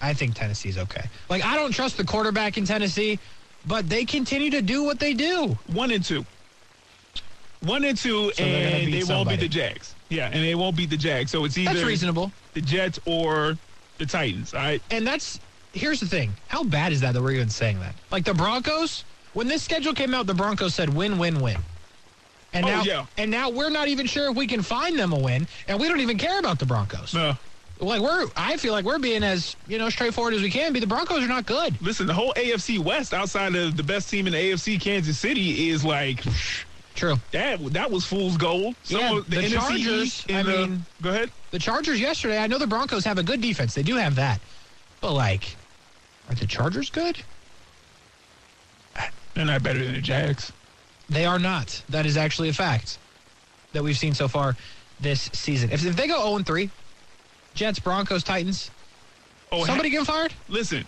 I 0.00 0.14
think 0.14 0.34
Tennessee's 0.34 0.78
okay. 0.78 1.04
Like 1.28 1.44
I 1.44 1.56
don't 1.56 1.72
trust 1.72 1.96
the 1.96 2.04
quarterback 2.04 2.56
in 2.56 2.64
Tennessee, 2.64 3.18
but 3.66 3.88
they 3.88 4.04
continue 4.04 4.50
to 4.50 4.62
do 4.62 4.84
what 4.84 4.98
they 5.00 5.12
do. 5.14 5.58
One 5.66 5.90
and 5.90 6.04
two. 6.04 6.24
One 7.60 7.84
and 7.84 7.98
two, 7.98 8.30
So 8.34 8.44
and 8.44 8.86
beat 8.86 8.92
they 8.92 8.98
won't 8.98 9.06
somebody. 9.08 9.36
beat 9.36 9.42
the 9.42 9.48
Jags. 9.48 9.94
Yeah, 10.10 10.26
and 10.32 10.44
they 10.44 10.54
won't 10.54 10.76
beat 10.76 10.90
the 10.90 10.96
Jags. 10.96 11.32
So 11.32 11.44
it's 11.44 11.58
either 11.58 11.74
That's 11.74 11.84
reasonable. 11.86 12.30
the 12.54 12.60
Jets 12.60 13.00
or 13.04 13.58
the 13.98 14.06
Titans. 14.06 14.54
All 14.54 14.60
right. 14.60 14.80
And 14.92 15.04
that's 15.06 15.40
here's 15.72 15.98
the 15.98 16.06
thing. 16.06 16.32
How 16.46 16.62
bad 16.62 16.92
is 16.92 17.00
that 17.00 17.12
that 17.14 17.22
we're 17.22 17.32
even 17.32 17.48
saying 17.50 17.80
that? 17.80 17.94
Like 18.12 18.24
the 18.24 18.34
Broncos, 18.34 19.04
when 19.32 19.48
this 19.48 19.62
schedule 19.64 19.92
came 19.92 20.14
out, 20.14 20.26
the 20.26 20.34
Broncos 20.34 20.74
said 20.74 20.88
win, 20.94 21.18
win, 21.18 21.40
win. 21.40 21.58
And 22.52 22.64
Oh, 22.64 22.68
now, 22.68 22.82
yeah. 22.84 23.06
and 23.18 23.30
now 23.30 23.50
we're 23.50 23.68
not 23.70 23.88
even 23.88 24.06
sure 24.06 24.30
if 24.30 24.36
we 24.36 24.46
can 24.46 24.62
find 24.62 24.98
them 24.98 25.12
a 25.12 25.18
win, 25.18 25.46
and 25.66 25.78
we 25.78 25.86
don't 25.88 26.00
even 26.00 26.16
care 26.16 26.38
about 26.38 26.58
the 26.60 26.64
Broncos. 26.64 27.12
No. 27.12 27.36
Like 27.80 28.00
we're, 28.00 28.26
I 28.36 28.56
feel 28.56 28.72
like 28.72 28.84
we're 28.84 28.98
being 28.98 29.22
as 29.22 29.54
you 29.68 29.78
know 29.78 29.88
straightforward 29.88 30.34
as 30.34 30.42
we 30.42 30.50
can 30.50 30.72
be. 30.72 30.80
The 30.80 30.86
Broncos 30.86 31.22
are 31.22 31.28
not 31.28 31.46
good. 31.46 31.80
Listen, 31.80 32.06
the 32.06 32.14
whole 32.14 32.32
AFC 32.34 32.78
West, 32.78 33.14
outside 33.14 33.54
of 33.54 33.76
the 33.76 33.82
best 33.84 34.10
team 34.10 34.26
in 34.26 34.32
the 34.32 34.38
AFC, 34.38 34.80
Kansas 34.80 35.18
City, 35.18 35.68
is 35.70 35.84
like 35.84 36.22
True. 36.96 37.14
That 37.30 37.64
that 37.74 37.88
was 37.90 38.04
fool's 38.04 38.36
gold. 38.36 38.74
Some 38.82 39.00
Yeah, 39.00 39.20
the 39.28 39.36
NFC 39.36 39.52
Chargers, 39.52 40.24
I 40.28 40.42
the- 40.42 40.66
mean- 40.66 40.84
go 41.00 41.10
ahead. 41.10 41.30
The 41.52 41.58
Chargers 41.60 42.00
yesterday, 42.00 42.38
I 42.38 42.48
know 42.48 42.58
the 42.58 42.66
Broncos 42.66 43.04
have 43.04 43.18
a 43.18 43.22
good 43.22 43.40
defense. 43.40 43.72
They 43.74 43.84
do 43.84 43.94
have 43.94 44.16
that. 44.16 44.40
But, 45.00 45.12
like, 45.12 45.56
are 46.28 46.34
the 46.34 46.44
Chargers 46.46 46.90
good? 46.90 47.16
They're 49.34 49.44
not 49.44 49.62
better 49.62 49.82
than 49.84 49.94
the 49.94 50.00
Jags. 50.00 50.52
They 51.08 51.24
are 51.24 51.38
not. 51.38 51.80
That 51.88 52.04
is 52.04 52.16
actually 52.16 52.48
a 52.48 52.52
fact 52.52 52.98
that 53.72 53.82
we've 53.84 53.96
seen 53.96 54.12
so 54.12 54.26
far 54.26 54.56
this 55.00 55.30
season. 55.32 55.70
If, 55.70 55.86
if 55.86 55.94
they 55.96 56.08
go 56.08 56.20
0 56.28 56.42
3, 56.42 56.68
Jets, 57.58 57.80
Broncos, 57.80 58.22
Titans, 58.22 58.70
Oh, 59.50 59.64
somebody 59.64 59.88
Ha- 59.90 59.98
get 59.98 60.06
fired? 60.06 60.32
listen, 60.48 60.86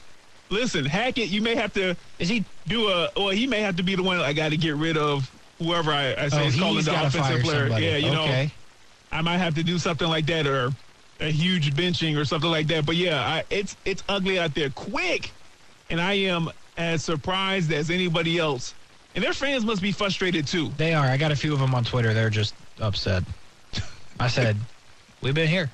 listen, 0.50 0.84
Hackett. 0.84 1.28
You 1.28 1.40
may 1.42 1.56
have 1.56 1.72
to 1.74 1.96
Is 2.20 2.28
he? 2.28 2.44
do 2.68 2.88
a. 2.88 3.10
Well, 3.16 3.30
he 3.30 3.46
may 3.48 3.60
have 3.60 3.76
to 3.76 3.82
be 3.82 3.96
the 3.96 4.02
one 4.04 4.20
I 4.20 4.32
got 4.32 4.50
to 4.50 4.56
get 4.56 4.76
rid 4.76 4.96
of 4.96 5.28
whoever 5.58 5.90
I, 5.92 6.14
I 6.14 6.28
say 6.28 6.44
Oh, 6.44 6.46
is 6.46 6.56
calling 6.58 6.84
the 6.84 6.90
got 6.92 7.10
to 7.10 7.18
fire 7.18 7.22
offensive 7.36 7.44
player. 7.44 7.60
somebody. 7.66 7.86
Yeah, 7.86 7.96
you 7.96 8.10
know. 8.12 8.46
I 9.12 9.22
might 9.22 9.38
have 9.38 9.56
to 9.56 9.64
do 9.64 9.78
something 9.78 10.06
like 10.06 10.26
that 10.26 10.46
or 10.46 10.70
a 11.18 11.30
huge 11.30 11.74
benching 11.74 12.16
or 12.16 12.24
something 12.24 12.50
like 12.50 12.68
that. 12.68 12.86
But 12.86 12.94
yeah, 12.96 13.20
I, 13.20 13.42
it's 13.50 13.76
it's 13.84 14.04
ugly 14.08 14.38
out 14.38 14.54
there 14.54 14.70
quick, 14.70 15.32
and 15.88 16.00
I 16.00 16.12
am 16.12 16.50
as 16.76 17.02
surprised 17.02 17.72
as 17.72 17.90
anybody 17.90 18.38
else. 18.38 18.74
And 19.16 19.24
their 19.24 19.32
fans 19.32 19.64
must 19.64 19.82
be 19.82 19.90
frustrated 19.90 20.46
too. 20.46 20.70
They 20.76 20.94
are. 20.94 21.06
I 21.06 21.16
got 21.16 21.32
a 21.32 21.36
few 21.36 21.52
of 21.52 21.58
them 21.58 21.74
on 21.74 21.82
Twitter. 21.82 22.14
They're 22.14 22.30
just 22.30 22.54
upset. 22.78 23.24
I 24.20 24.28
said, 24.28 24.56
we've 25.22 25.34
been 25.34 25.48
here. 25.48 25.70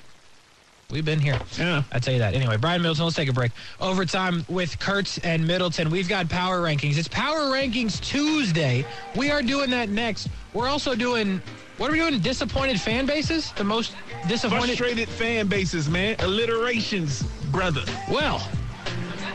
We've 0.89 1.03
been 1.03 1.19
here. 1.19 1.37
Yeah. 1.59 1.83
I 1.91 1.99
tell 1.99 2.13
you 2.13 2.19
that. 2.19 2.33
Anyway, 2.33 2.55
Brian 2.55 2.81
Middleton, 2.81 3.03
let's 3.03 3.17
take 3.17 3.27
a 3.27 3.33
break. 3.33 3.51
Overtime 3.81 4.45
with 4.47 4.79
Kurtz 4.79 5.17
and 5.17 5.45
Middleton. 5.45 5.89
We've 5.89 6.07
got 6.07 6.29
power 6.29 6.61
rankings. 6.61 6.97
It's 6.97 7.09
power 7.09 7.51
rankings 7.51 7.99
Tuesday. 7.99 8.85
We 9.13 9.29
are 9.29 9.41
doing 9.41 9.69
that 9.71 9.89
next. 9.89 10.29
We're 10.53 10.69
also 10.69 10.95
doing 10.95 11.41
what 11.75 11.89
are 11.89 11.91
we 11.91 11.99
doing? 11.99 12.17
Disappointed 12.21 12.79
fan 12.79 13.05
bases? 13.05 13.51
The 13.51 13.65
most 13.65 13.95
disappointed. 14.29 14.77
Frustrated 14.77 15.09
fan 15.09 15.47
bases, 15.47 15.89
man. 15.89 16.15
Alliterations, 16.19 17.21
brother. 17.51 17.83
Well, 18.09 18.49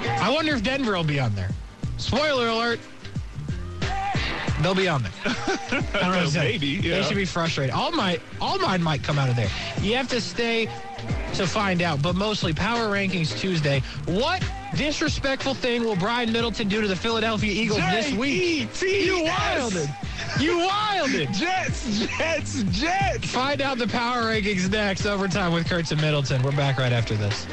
I 0.04 0.32
wonder 0.32 0.54
if 0.54 0.62
Denver 0.62 0.96
will 0.96 1.04
be 1.04 1.20
on 1.20 1.34
there. 1.34 1.50
Spoiler 1.98 2.48
alert. 2.48 2.80
They'll 4.62 4.74
be 4.74 4.88
on 4.88 5.02
there. 5.02 5.12
I 5.24 5.76
don't 6.00 6.12
know 6.12 6.24
what. 6.24 6.34
Maybe, 6.34 6.66
yeah. 6.66 6.96
They 6.96 7.02
should 7.02 7.16
be 7.16 7.24
frustrated. 7.24 7.74
All 7.74 7.92
my 7.92 8.18
all 8.40 8.58
mine 8.58 8.82
might 8.82 9.02
come 9.02 9.18
out 9.18 9.28
of 9.28 9.36
there. 9.36 9.50
You 9.80 9.96
have 9.96 10.08
to 10.08 10.20
stay 10.20 10.68
to 11.34 11.46
find 11.46 11.82
out, 11.82 12.02
but 12.02 12.14
mostly 12.14 12.52
Power 12.52 12.88
Rankings 12.88 13.36
Tuesday. 13.38 13.80
What 14.06 14.42
disrespectful 14.76 15.54
thing 15.54 15.84
will 15.84 15.96
Brian 15.96 16.32
Middleton 16.32 16.68
do 16.68 16.80
to 16.80 16.88
the 16.88 16.96
Philadelphia 16.96 17.52
Eagles 17.52 17.80
this 17.90 18.12
week? 18.12 18.68
You 18.82 19.24
wilded. 19.24 19.88
You 20.38 20.58
wilded. 20.58 21.32
Jets, 21.32 22.06
Jets, 22.18 22.62
Jets. 22.64 23.30
Find 23.30 23.60
out 23.60 23.78
the 23.78 23.88
Power 23.88 24.22
Rankings 24.22 24.70
next. 24.70 25.06
Overtime 25.06 25.52
with 25.52 25.68
Kurtz 25.68 25.92
and 25.92 26.00
Middleton. 26.00 26.42
We're 26.42 26.52
back 26.52 26.78
right 26.78 26.92
after 26.92 27.14
this. 27.14 27.46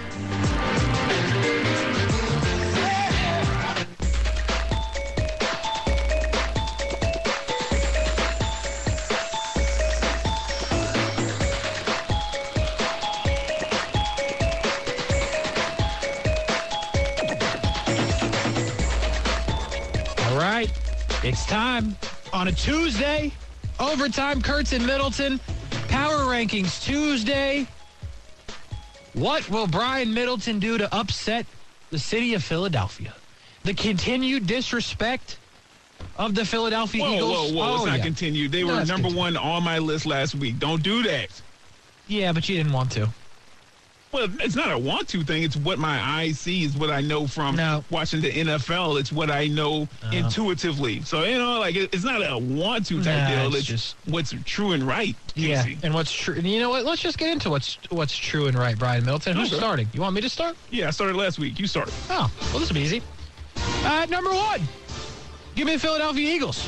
It's 21.23 21.45
time 21.45 21.95
on 22.33 22.47
a 22.47 22.51
Tuesday. 22.51 23.31
Overtime, 23.79 24.41
Kurtz 24.41 24.73
and 24.73 24.85
Middleton. 24.85 25.39
Power 25.88 26.25
Rankings 26.25 26.83
Tuesday. 26.83 27.67
What 29.13 29.49
will 29.49 29.67
Brian 29.67 30.13
Middleton 30.13 30.59
do 30.59 30.77
to 30.77 30.93
upset 30.95 31.45
the 31.89 31.99
city 31.99 32.33
of 32.35 32.43
Philadelphia? 32.43 33.13
The 33.63 33.73
continued 33.73 34.47
disrespect 34.47 35.38
of 36.17 36.35
the 36.35 36.45
Philadelphia 36.45 37.03
Whoa, 37.03 37.13
Eagles. 37.15 37.51
whoa, 37.51 37.57
whoa. 37.57 37.71
Let's 37.71 37.81
Oh, 37.81 37.85
not 37.85 37.97
yeah. 37.97 38.03
continue. 38.03 38.47
They 38.47 38.63
No, 38.63 38.67
were 38.67 38.85
number 38.85 38.93
continue. 39.09 39.17
one 39.17 39.38
on 39.38 39.63
my 39.63 39.79
list 39.79 40.05
last 40.05 40.35
week. 40.35 40.59
Don't 40.59 40.83
do 40.83 41.03
that. 41.03 41.29
Yeah, 42.07 42.31
but 42.31 42.47
you 42.47 42.57
didn't 42.57 42.71
want 42.73 42.91
to. 42.93 43.09
Well, 44.11 44.27
it's 44.39 44.55
not 44.55 44.71
a 44.71 44.77
want 44.77 45.07
to 45.09 45.23
thing. 45.23 45.43
It's 45.43 45.55
what 45.55 45.77
my 45.77 46.01
eyes 46.01 46.39
see. 46.39 46.63
Is 46.63 46.75
what 46.75 46.89
I 46.89 46.99
know 46.99 47.27
from 47.27 47.55
No. 47.55 47.83
watching 47.91 48.21
the 48.21 48.31
NFL. 48.31 48.97
It's 48.99 49.11
what 49.11 49.29
I 49.29 49.45
know 49.45 49.87
intuitively. 50.11 51.01
So 51.03 51.23
you 51.23 51.37
know, 51.37 51.59
like 51.59 51.75
it- 51.75 51.93
it's 51.93 52.03
not 52.03 52.21
a 52.27 52.37
want 52.37 52.87
to 52.87 53.03
type 53.03 53.27
deal. 53.29 53.47
it's 53.49 53.57
It's 53.57 53.67
just- 53.67 53.95
what's 54.05 54.33
true 54.45 54.71
and 54.71 54.83
right. 54.83 55.15
Yeah, 55.35 55.63
and 55.83 55.93
what's 55.93 56.11
true? 56.11 56.35
And 56.35 56.47
you 56.49 56.59
know 56.59 56.69
what? 56.69 56.85
Let's 56.85 57.01
just 57.01 57.17
get 57.19 57.29
into 57.29 57.49
what's 57.51 57.77
what's 57.89 58.17
true 58.17 58.47
and 58.47 58.57
right, 58.57 58.77
Brian 58.77 59.05
Middleton. 59.05 59.35
Who's 59.37 59.49
Okay. 59.49 59.57
starting? 59.57 59.87
You 59.93 60.01
want 60.01 60.15
me 60.15 60.21
to 60.21 60.29
start? 60.29 60.57
yeah. 60.71 60.87
I 60.87 60.91
started 60.91 61.15
last 61.15 61.37
week. 61.39 61.59
You 61.59 61.67
started. 61.67 61.93
Oh, 62.09 62.29
well, 62.51 62.59
this 62.59 62.69
will 62.69 62.75
be 62.75 62.81
easy. 62.81 63.01
Uh, 63.85 64.05
number 64.09 64.31
one, 64.33 64.67
give 65.55 65.67
me 65.67 65.73
the 65.73 65.79
Philadelphia 65.79 66.33
Eagles. 66.35 66.67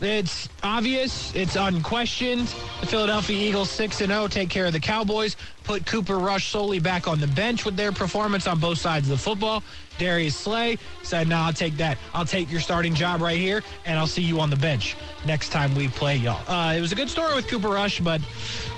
It's 0.00 0.48
obvious. 0.62 1.32
It's 1.34 1.56
unquestioned. 1.56 2.46
The 2.80 2.86
Philadelphia 2.86 3.36
Eagles 3.36 3.68
6 3.68 4.00
and 4.00 4.10
0 4.12 4.28
take 4.28 4.48
care 4.48 4.66
of 4.66 4.72
the 4.72 4.78
Cowboys. 4.78 5.36
Put 5.68 5.84
Cooper 5.84 6.16
Rush 6.16 6.48
solely 6.48 6.78
back 6.78 7.06
on 7.06 7.20
the 7.20 7.26
bench 7.26 7.66
with 7.66 7.76
their 7.76 7.92
performance 7.92 8.46
on 8.46 8.58
both 8.58 8.78
sides 8.78 9.10
of 9.10 9.18
the 9.18 9.22
football. 9.22 9.62
Darius 9.98 10.34
Slay 10.34 10.78
said, 11.02 11.28
"No, 11.28 11.36
I'll 11.36 11.52
take 11.52 11.76
that. 11.76 11.98
I'll 12.14 12.24
take 12.24 12.50
your 12.50 12.62
starting 12.62 12.94
job 12.94 13.20
right 13.20 13.36
here, 13.36 13.62
and 13.84 13.98
I'll 13.98 14.06
see 14.06 14.22
you 14.22 14.40
on 14.40 14.48
the 14.48 14.56
bench 14.56 14.96
next 15.26 15.50
time 15.50 15.74
we 15.74 15.88
play 15.88 16.16
y'all." 16.16 16.40
Uh, 16.48 16.72
it 16.72 16.80
was 16.80 16.90
a 16.92 16.94
good 16.94 17.10
story 17.10 17.34
with 17.34 17.48
Cooper 17.48 17.68
Rush, 17.68 18.00
but 18.00 18.22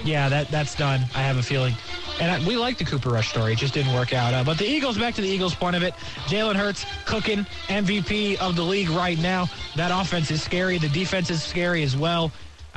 yeah, 0.02 0.28
that 0.28 0.50
that's 0.50 0.75
done. 0.75 1.02
I 1.14 1.23
have 1.23 1.37
a 1.37 1.44
feeling, 1.44 1.76
and 2.20 2.28
I, 2.28 2.44
we 2.44 2.56
like 2.56 2.76
the 2.76 2.85
Cooper 2.85 3.11
Rush 3.11 3.28
story. 3.28 3.52
It 3.52 3.59
just 3.59 3.73
didn't 3.73 3.94
work 3.94 4.12
out. 4.12 4.35
Uh, 4.35 4.42
but 4.42 4.59
the 4.59 4.66
Eagles, 4.66 4.99
back 4.99 5.14
to 5.14 5.20
the 5.20 5.28
Eagles' 5.28 5.54
point 5.54 5.76
of 5.76 5.85
it. 5.85 5.94
Jalen 6.26 6.56
Hurts 6.56 6.85
cooking 7.04 7.47
MVP 7.68 8.37
of 8.40 8.56
the 8.56 8.64
league 8.64 8.90
right 8.90 9.18
now. 9.20 9.49
That 9.76 9.92
offense 9.92 10.32
is 10.32 10.42
scary. 10.42 10.76
The 10.78 10.88
defense 10.88 11.30
is 11.30 11.40
scary 11.40 11.85
as 11.85 11.97
well. 11.97 12.32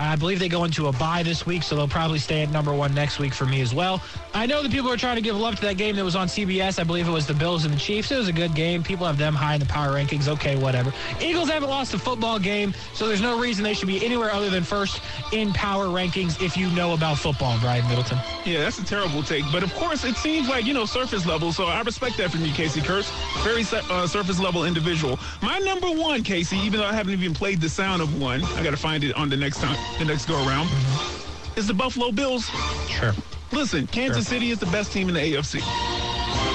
I 0.07 0.15
believe 0.15 0.39
they 0.39 0.49
go 0.49 0.63
into 0.63 0.87
a 0.87 0.91
bye 0.93 1.23
this 1.23 1.45
week, 1.45 1.63
so 1.63 1.75
they'll 1.75 1.87
probably 1.87 2.19
stay 2.19 2.41
at 2.41 2.51
number 2.51 2.73
one 2.73 2.93
next 2.93 3.19
week 3.19 3.33
for 3.33 3.45
me 3.45 3.61
as 3.61 3.73
well. 3.73 4.01
I 4.33 4.45
know 4.45 4.63
that 4.63 4.71
people 4.71 4.91
are 4.91 4.97
trying 4.97 5.15
to 5.15 5.21
give 5.21 5.35
love 5.35 5.55
to 5.55 5.61
that 5.63 5.77
game 5.77 5.95
that 5.95 6.03
was 6.03 6.15
on 6.15 6.27
CBS. 6.27 6.79
I 6.79 6.83
believe 6.83 7.07
it 7.07 7.11
was 7.11 7.27
the 7.27 7.33
Bills 7.33 7.65
and 7.65 7.73
the 7.73 7.79
Chiefs. 7.79 8.11
It 8.11 8.17
was 8.17 8.27
a 8.27 8.33
good 8.33 8.55
game. 8.55 8.83
People 8.83 9.05
have 9.05 9.17
them 9.17 9.33
high 9.33 9.55
in 9.55 9.59
the 9.59 9.65
power 9.65 9.93
rankings. 9.93 10.27
Okay, 10.27 10.55
whatever. 10.55 10.93
Eagles 11.21 11.49
haven't 11.49 11.69
lost 11.69 11.93
a 11.93 11.99
football 11.99 12.39
game, 12.39 12.73
so 12.93 13.07
there's 13.07 13.21
no 13.21 13.39
reason 13.39 13.63
they 13.63 13.73
should 13.73 13.87
be 13.87 14.03
anywhere 14.03 14.31
other 14.31 14.49
than 14.49 14.63
first 14.63 15.01
in 15.31 15.53
power 15.53 15.85
rankings 15.85 16.41
if 16.41 16.57
you 16.57 16.69
know 16.71 16.93
about 16.93 17.17
football, 17.17 17.57
Brian 17.59 17.87
Middleton. 17.87 18.17
Yeah, 18.45 18.61
that's 18.61 18.79
a 18.79 18.85
terrible 18.85 19.23
take. 19.23 19.43
But 19.51 19.63
of 19.63 19.73
course, 19.75 20.03
it 20.03 20.15
seems 20.15 20.49
like, 20.49 20.65
you 20.65 20.73
know, 20.73 20.85
surface 20.85 21.25
level. 21.25 21.53
So 21.53 21.65
I 21.65 21.81
respect 21.81 22.17
that 22.17 22.31
from 22.31 22.45
you, 22.45 22.53
Casey 22.53 22.81
Kurtz. 22.81 23.11
Very 23.43 23.63
uh, 23.89 24.07
surface 24.07 24.39
level 24.39 24.65
individual. 24.65 25.19
My 25.41 25.59
number 25.59 25.91
one, 25.91 26.23
Casey, 26.23 26.57
even 26.57 26.79
though 26.79 26.85
I 26.85 26.93
haven't 26.93 27.13
even 27.13 27.33
played 27.33 27.61
the 27.61 27.69
sound 27.69 28.01
of 28.01 28.19
one, 28.19 28.43
I 28.43 28.63
got 28.63 28.71
to 28.71 28.77
find 28.77 29.03
it 29.03 29.15
on 29.15 29.29
the 29.29 29.37
next 29.37 29.59
time, 29.59 29.77
the 29.97 30.05
next 30.05 30.25
go 30.25 30.35
around, 30.47 30.67
mm-hmm. 30.67 31.59
is 31.59 31.67
the 31.67 31.73
Buffalo 31.73 32.11
Bills. 32.11 32.49
Sure. 32.87 33.13
Listen, 33.51 33.85
Kansas 33.87 34.27
City 34.27 34.49
is 34.49 34.59
the 34.59 34.65
best 34.67 34.91
team 34.91 35.09
in 35.09 35.13
the 35.13 35.19
AFC. 35.19 35.61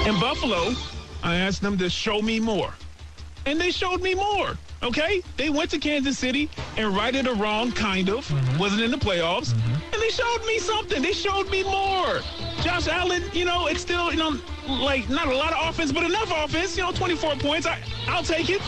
In 0.07 0.19
Buffalo, 0.19 0.73
I 1.23 1.35
asked 1.35 1.61
them 1.61 1.77
to 1.77 1.89
show 1.89 2.21
me 2.21 2.39
more. 2.39 2.73
And 3.45 3.59
they 3.59 3.71
showed 3.71 4.01
me 4.01 4.15
more. 4.15 4.57
Okay? 4.83 5.21
They 5.37 5.49
went 5.49 5.71
to 5.71 5.79
Kansas 5.79 6.17
City 6.17 6.49
and 6.77 6.95
righted 6.95 7.27
a 7.27 7.33
wrong, 7.33 7.71
kind 7.71 8.09
of. 8.09 8.27
Mm-hmm. 8.27 8.59
Wasn't 8.59 8.81
in 8.81 8.91
the 8.91 8.97
playoffs. 8.97 9.53
Mm-hmm. 9.53 9.93
And 9.93 10.01
they 10.01 10.09
showed 10.09 10.45
me 10.45 10.59
something. 10.59 11.01
They 11.01 11.13
showed 11.13 11.49
me 11.49 11.63
more. 11.63 12.19
Josh 12.61 12.87
Allen, 12.87 13.23
you 13.33 13.45
know, 13.45 13.67
it's 13.67 13.81
still, 13.81 14.11
you 14.11 14.17
know, 14.17 14.37
like 14.67 15.09
not 15.09 15.27
a 15.27 15.35
lot 15.35 15.53
of 15.53 15.69
offense, 15.69 15.91
but 15.91 16.03
enough 16.03 16.31
offense. 16.35 16.77
You 16.77 16.83
know, 16.83 16.91
24 16.91 17.35
points. 17.35 17.65
I, 17.65 17.81
I'll 18.07 18.23
take 18.23 18.49
it. 18.49 18.61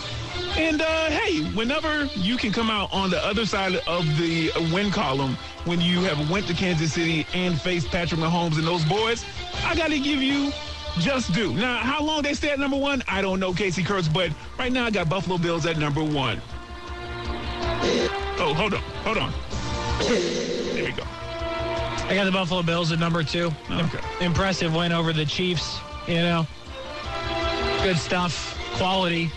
And 0.58 0.81
uh, 0.81 1.10
hey, 1.10 1.43
whenever 1.53 2.05
you 2.15 2.38
can 2.38 2.51
come 2.51 2.70
out 2.70 2.91
on 2.91 3.10
the 3.10 3.24
other 3.25 3.46
side 3.46 3.75
of 3.88 4.05
the 4.17 4.51
win 4.74 4.91
column 4.91 5.38
when 5.65 5.79
you 5.79 6.01
have 6.01 6.29
went 6.29 6.48
to 6.48 6.53
Kansas 6.53 6.93
City 6.93 7.25
and 7.34 7.60
faced 7.60 7.88
Patrick 7.88 8.20
Mahomes 8.20 8.58
and 8.58 8.67
those 8.67 8.84
boys, 8.86 9.25
I 9.65 9.75
got 9.75 9.89
to 9.89 10.00
give 10.00 10.22
you 10.22 10.51
just 11.00 11.34
due. 11.34 11.53
Now, 11.53 11.77
how 11.77 12.03
long 12.03 12.22
they 12.22 12.34
stay 12.34 12.50
at 12.51 12.60
number 12.60 12.77
one, 12.77 13.01
I 13.08 13.22
don't 13.22 13.39
know, 13.39 13.53
Casey 13.53 13.84
Kurtz, 13.84 14.08
but 14.08 14.31
right 14.60 14.72
now 14.72 14.86
I 14.86 14.91
got 14.91 15.10
Buffalo 15.10 15.38
Bills 15.38 15.65
at 15.65 15.77
number 15.77 16.03
one. 16.03 16.41
Oh, 18.38 18.53
hold 18.55 18.74
on, 18.74 18.81
hold 19.03 19.17
on. 19.17 19.34
There 20.00 20.84
we 20.84 20.91
go. 20.91 21.03
I 22.08 22.12
got 22.13 22.25
the 22.25 22.31
Buffalo 22.31 22.62
Bills 22.62 22.91
at 22.91 23.00
number 23.00 23.24
two. 23.24 23.51
Okay. 23.72 24.00
Impressive 24.20 24.75
win 24.75 24.91
over 24.91 25.13
the 25.13 25.25
Chiefs. 25.25 25.79
You 26.08 26.15
know, 26.15 26.48
good 27.84 27.98
stuff, 27.98 28.58
quality. 28.74 29.31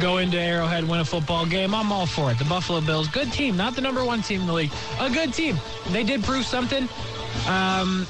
Go 0.00 0.18
into 0.18 0.38
Arrowhead, 0.38 0.86
win 0.86 1.00
a 1.00 1.04
football 1.04 1.46
game. 1.46 1.74
I'm 1.74 1.90
all 1.90 2.06
for 2.06 2.30
it. 2.30 2.38
The 2.38 2.44
Buffalo 2.44 2.80
Bills, 2.80 3.08
good 3.08 3.32
team, 3.32 3.56
not 3.56 3.74
the 3.74 3.80
number 3.80 4.04
one 4.04 4.20
team 4.20 4.42
in 4.42 4.46
the 4.46 4.52
league, 4.52 4.72
a 5.00 5.08
good 5.08 5.32
team. 5.32 5.56
They 5.90 6.04
did 6.04 6.22
prove 6.22 6.44
something. 6.44 6.88
Um, 7.48 8.06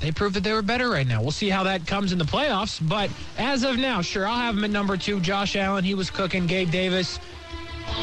they 0.00 0.10
proved 0.10 0.34
that 0.36 0.44
they 0.44 0.52
were 0.52 0.62
better 0.62 0.88
right 0.88 1.06
now. 1.06 1.20
We'll 1.20 1.30
see 1.30 1.50
how 1.50 1.64
that 1.64 1.86
comes 1.86 2.12
in 2.12 2.18
the 2.18 2.24
playoffs. 2.24 2.80
But 2.86 3.10
as 3.36 3.64
of 3.64 3.78
now, 3.78 4.00
sure, 4.00 4.26
I'll 4.26 4.36
have 4.36 4.54
them 4.54 4.64
at 4.64 4.70
number 4.70 4.96
two. 4.96 5.20
Josh 5.20 5.56
Allen, 5.56 5.84
he 5.84 5.94
was 5.94 6.08
cooking. 6.10 6.46
Gabe 6.46 6.70
Davis, 6.70 7.18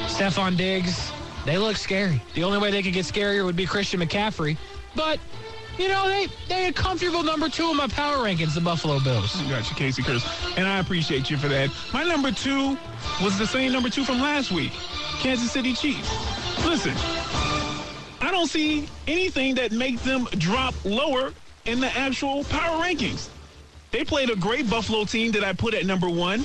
Stefon 0.06 0.58
Diggs, 0.58 1.12
They 1.46 1.58
look 1.58 1.78
scary. 1.78 2.22
The 2.34 2.44
only 2.44 2.60
way 2.60 2.72
they 2.72 2.84
could 2.84 2.94
get 2.94 3.06
scarier 3.06 3.46
would 3.46 3.56
be 3.56 3.66
Christian 3.66 4.00
McCaffrey. 4.00 4.58
But, 4.96 5.20
you 5.78 5.88
know, 5.88 6.08
they, 6.08 6.28
they 6.48 6.68
a 6.68 6.74
comfortable 6.74 7.24
number 7.24 7.50
two 7.50 7.70
in 7.72 7.78
my 7.78 7.88
power 7.88 8.18
rankings, 8.18 8.54
the 8.54 8.62
Buffalo 8.62 9.00
Bills. 9.00 9.36
Got 9.44 9.70
you, 9.70 9.76
Casey 9.76 10.02
Kurtz. 10.02 10.26
And 10.58 10.68
I 10.68 10.80
appreciate 10.80 11.30
you 11.30 11.38
for 11.38 11.48
that. 11.48 11.70
My 11.94 12.04
number 12.04 12.32
two 12.32 12.78
was 13.22 13.38
the 13.38 13.46
same 13.46 13.72
number 13.72 13.90
two 13.90 14.04
from 14.04 14.20
last 14.20 14.52
week, 14.52 14.72
Kansas 15.20 15.52
City 15.52 15.74
Chiefs. 15.74 16.10
Listen, 16.66 16.94
I 18.22 18.32
don't 18.32 18.48
see 18.48 18.88
anything 19.08 19.56
that 19.56 19.72
makes 19.72 20.02
them 20.02 20.28
drop 20.38 20.74
lower 20.84 21.32
in 21.66 21.80
the 21.80 21.96
actual 21.98 22.44
power 22.46 22.84
rankings. 22.84 23.30
They 23.92 24.04
played 24.04 24.30
a 24.30 24.36
great 24.36 24.70
Buffalo 24.70 25.06
team 25.06 25.32
that 25.34 25.44
I 25.44 25.54
put 25.54 25.74
at 25.74 25.86
number 25.86 26.10
one. 26.10 26.44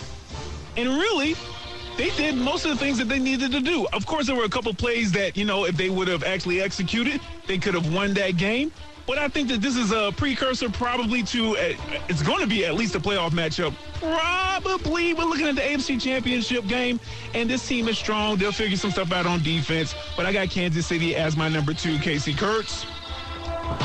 And 0.76 0.88
really, 0.88 1.34
they 1.96 2.10
did 2.10 2.36
most 2.36 2.64
of 2.64 2.70
the 2.70 2.76
things 2.76 2.98
that 2.98 3.08
they 3.08 3.18
needed 3.18 3.52
to 3.52 3.60
do. 3.60 3.86
Of 3.92 4.06
course, 4.06 4.26
there 4.26 4.36
were 4.36 4.44
a 4.44 4.48
couple 4.48 4.72
plays 4.74 5.12
that, 5.12 5.36
you 5.36 5.44
know, 5.44 5.66
if 5.66 5.76
they 5.76 5.90
would 5.90 6.08
have 6.08 6.24
actually 6.24 6.60
executed, 6.60 7.20
they 7.46 7.58
could 7.58 7.74
have 7.74 7.92
won 7.92 8.14
that 8.14 8.36
game. 8.36 8.72
But 9.06 9.18
I 9.18 9.28
think 9.28 9.48
that 9.48 9.60
this 9.60 9.76
is 9.76 9.92
a 9.92 10.12
precursor 10.16 10.70
probably 10.70 11.22
to, 11.24 11.56
a, 11.56 11.76
it's 12.08 12.22
going 12.22 12.40
to 12.40 12.46
be 12.46 12.64
at 12.64 12.74
least 12.74 12.94
a 12.94 13.00
playoff 13.00 13.30
matchup. 13.30 13.74
Probably 13.94 15.14
we're 15.14 15.24
looking 15.24 15.46
at 15.46 15.56
the 15.56 15.60
AFC 15.60 16.00
Championship 16.00 16.66
game, 16.66 17.00
and 17.34 17.50
this 17.50 17.66
team 17.66 17.88
is 17.88 17.98
strong. 17.98 18.36
They'll 18.36 18.52
figure 18.52 18.76
some 18.76 18.90
stuff 18.90 19.12
out 19.12 19.26
on 19.26 19.42
defense. 19.42 19.94
But 20.16 20.26
I 20.26 20.32
got 20.32 20.50
Kansas 20.50 20.86
City 20.86 21.16
as 21.16 21.36
my 21.36 21.48
number 21.48 21.74
two, 21.74 21.98
Casey 21.98 22.32
Kurtz. 22.32 22.84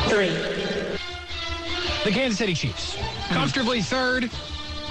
Three. 0.08 0.30
The 2.04 2.12
Kansas 2.12 2.38
City 2.38 2.54
Chiefs. 2.54 2.98
Comfortably 3.30 3.82
third, 3.82 4.30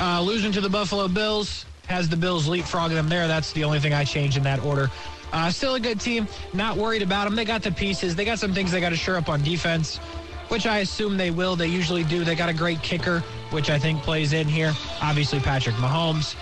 uh, 0.01 0.21
losing 0.21 0.53
to 0.53 0.61
the 0.61 0.69
Buffalo 0.69 1.09
Bills. 1.09 1.65
Has 1.87 2.09
the 2.09 2.17
Bills 2.17 2.49
leapfrogging 2.49 2.95
them 2.95 3.09
there. 3.09 3.29
That's 3.29 3.53
the 3.53 3.63
only 3.63 3.79
thing 3.79 3.95
I 3.95 4.03
change 4.03 4.37
in 4.37 4.43
that 4.43 4.65
order. 4.65 4.91
Uh, 5.33 5.51
still 5.51 5.75
a 5.75 5.81
good 5.81 6.01
team. 6.01 6.27
Not 6.53 6.77
worried 6.77 7.03
about 7.03 7.25
them. 7.25 7.37
They 7.37 7.45
got 7.45 7.63
the 7.63 7.73
pieces. 7.73 8.17
They 8.17 8.25
got 8.25 8.39
some 8.39 8.53
things 8.55 8.73
they 8.73 8.81
got 8.81 8.91
to 8.91 8.97
shore 8.97 9.17
up 9.17 9.29
on 9.29 9.43
defense, 9.43 10.01
which 10.49 10.67
I 10.67 10.79
assume 10.79 11.17
they 11.17 11.31
will. 11.31 11.57
They 11.57 11.67
usually 11.67 12.05
do. 12.05 12.25
They 12.25 12.35
got 12.35 12.49
a 12.49 12.55
great 12.55 12.83
kicker, 12.83 13.21
which 13.51 13.71
I 13.71 13.79
think 13.79 14.03
plays 14.03 14.33
in 14.33 14.49
here. 14.49 14.73
Obviously, 15.03 15.41
Patrick 15.41 15.77
Mahomes. 15.77 16.35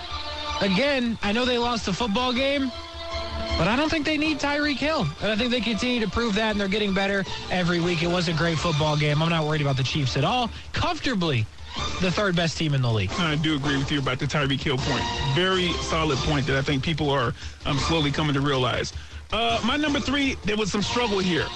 Again, 0.61 1.19
I 1.23 1.33
know 1.33 1.45
they 1.45 1.59
lost 1.59 1.87
the 1.87 1.93
football 1.93 2.33
game, 2.33 2.71
but 3.59 3.69
I 3.69 3.77
don't 3.77 3.89
think 3.89 4.07
they 4.07 4.17
need 4.17 4.39
Tyreek 4.39 4.77
Hill. 4.77 5.07
And 5.23 5.33
I 5.33 5.37
think 5.37 5.51
they 5.51 5.61
continue 5.61 6.01
to 6.01 6.11
prove 6.11 6.35
that, 6.37 6.53
and 6.53 6.61
they're 6.61 6.69
getting 6.69 6.95
better 6.95 7.25
every 7.51 7.81
week. 7.81 8.03
It 8.03 8.09
was 8.09 8.29
a 8.29 8.33
great 8.33 8.59
football 8.59 8.97
game. 8.97 9.23
I'm 9.23 9.29
not 9.29 9.47
worried 9.47 9.63
about 9.63 9.77
the 9.77 9.83
Chiefs 9.83 10.17
at 10.17 10.25
all. 10.25 10.51
Comfortably 10.73 11.47
the 12.01 12.11
third 12.11 12.37
best 12.37 12.57
team 12.57 12.75
in 12.75 12.83
the 12.83 12.91
league. 12.91 13.11
I 13.19 13.35
do 13.35 13.57
agree 13.57 13.77
with 13.77 13.91
you 13.91 13.99
about 13.99 14.19
the 14.19 14.27
Tyreek 14.27 14.61
Hill 14.61 14.79
point. 14.79 15.03
Very 15.35 15.73
solid 15.75 16.19
point 16.19 16.47
that 16.47 16.57
I 16.57 16.63
think 16.63 16.83
people 16.83 17.11
are 17.11 17.35
um, 17.67 17.79
slowly 17.79 18.13
coming 18.13 18.35
to 18.35 18.41
realize. 18.41 18.93
Uh, 19.33 19.61
my 19.65 19.77
number 19.77 19.99
three, 19.99 20.37
there 20.45 20.57
was 20.57 20.71
some 20.71 20.83
struggle 20.83 21.19
here. 21.19 21.47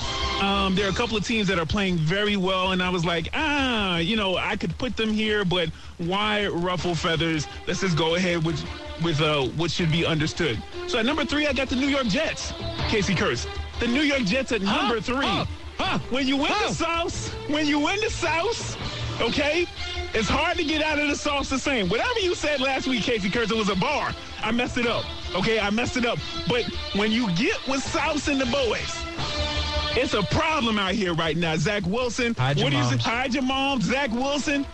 Um, 0.40 0.74
there 0.76 0.86
are 0.86 0.90
a 0.90 0.94
couple 0.94 1.16
of 1.16 1.26
teams 1.26 1.48
that 1.48 1.58
are 1.58 1.66
playing 1.66 1.96
very 1.96 2.36
well, 2.36 2.70
and 2.70 2.80
I 2.82 2.90
was 2.90 3.04
like, 3.04 3.28
ah, 3.34 3.98
you 3.98 4.14
know, 4.16 4.36
I 4.36 4.56
could 4.56 4.76
put 4.78 4.96
them 4.96 5.10
here, 5.12 5.44
but 5.44 5.68
why 5.98 6.46
ruffle 6.46 6.94
feathers? 6.94 7.48
Let's 7.66 7.80
just 7.80 7.96
go 7.96 8.14
ahead 8.14 8.44
with 8.44 8.62
with 9.02 9.20
uh, 9.20 9.46
what 9.56 9.70
should 9.70 9.90
be 9.90 10.06
understood. 10.06 10.62
So 10.86 10.98
at 10.98 11.06
number 11.06 11.24
three, 11.24 11.46
I 11.46 11.52
got 11.52 11.68
the 11.68 11.76
New 11.76 11.88
York 11.88 12.06
Jets. 12.06 12.52
Casey 12.88 13.14
Kurtz. 13.14 13.46
The 13.80 13.88
New 13.88 14.02
York 14.02 14.22
Jets 14.22 14.52
at 14.52 14.62
Huh? 14.62 14.82
number 14.82 15.00
three. 15.00 15.26
Huh? 15.26 15.44
Huh? 15.78 15.98
When 16.10 16.26
you 16.26 16.36
win 16.36 16.46
Huh? 16.50 16.68
the 16.68 16.74
South, 16.74 17.34
when 17.48 17.66
you 17.66 17.78
win 17.80 17.98
the 18.00 18.10
South, 18.10 18.76
okay, 19.20 19.66
it's 20.14 20.28
hard 20.28 20.56
to 20.58 20.64
get 20.64 20.82
out 20.82 20.98
of 21.00 21.08
the 21.08 21.14
sauce 21.16 21.48
the 21.48 21.58
same. 21.58 21.88
Whatever 21.88 22.18
you 22.20 22.34
said 22.34 22.60
last 22.60 22.86
week, 22.88 23.02
Casey 23.02 23.30
Kurtz, 23.30 23.50
it 23.52 23.56
was 23.56 23.68
a 23.70 23.76
bar. 23.76 24.12
I 24.42 24.50
messed 24.52 24.78
it 24.78 24.86
up. 24.86 25.04
Okay, 25.34 25.58
I 25.60 25.70
messed 25.70 25.96
it 25.96 26.04
up. 26.06 26.18
But 26.48 26.64
when 26.94 27.10
you 27.12 27.30
get 27.34 27.56
with 27.68 27.82
South 27.82 28.26
and 28.28 28.40
the 28.40 28.46
boys, 28.46 29.04
it's 29.98 30.14
a 30.14 30.22
problem 30.22 30.78
out 30.78 30.92
here 30.92 31.12
right 31.14 31.36
now. 31.36 31.56
Zach 31.56 31.84
Wilson. 31.86 32.34
Hide 32.34 32.56
your 32.56 32.66
what 32.66 32.70
do 32.70 32.76
you 32.76 32.84
say? 32.84 32.96
Hide 32.98 33.34
your 33.34 33.42
mom. 33.42 33.80
Zach 33.80 34.10
Wilson. 34.12 34.64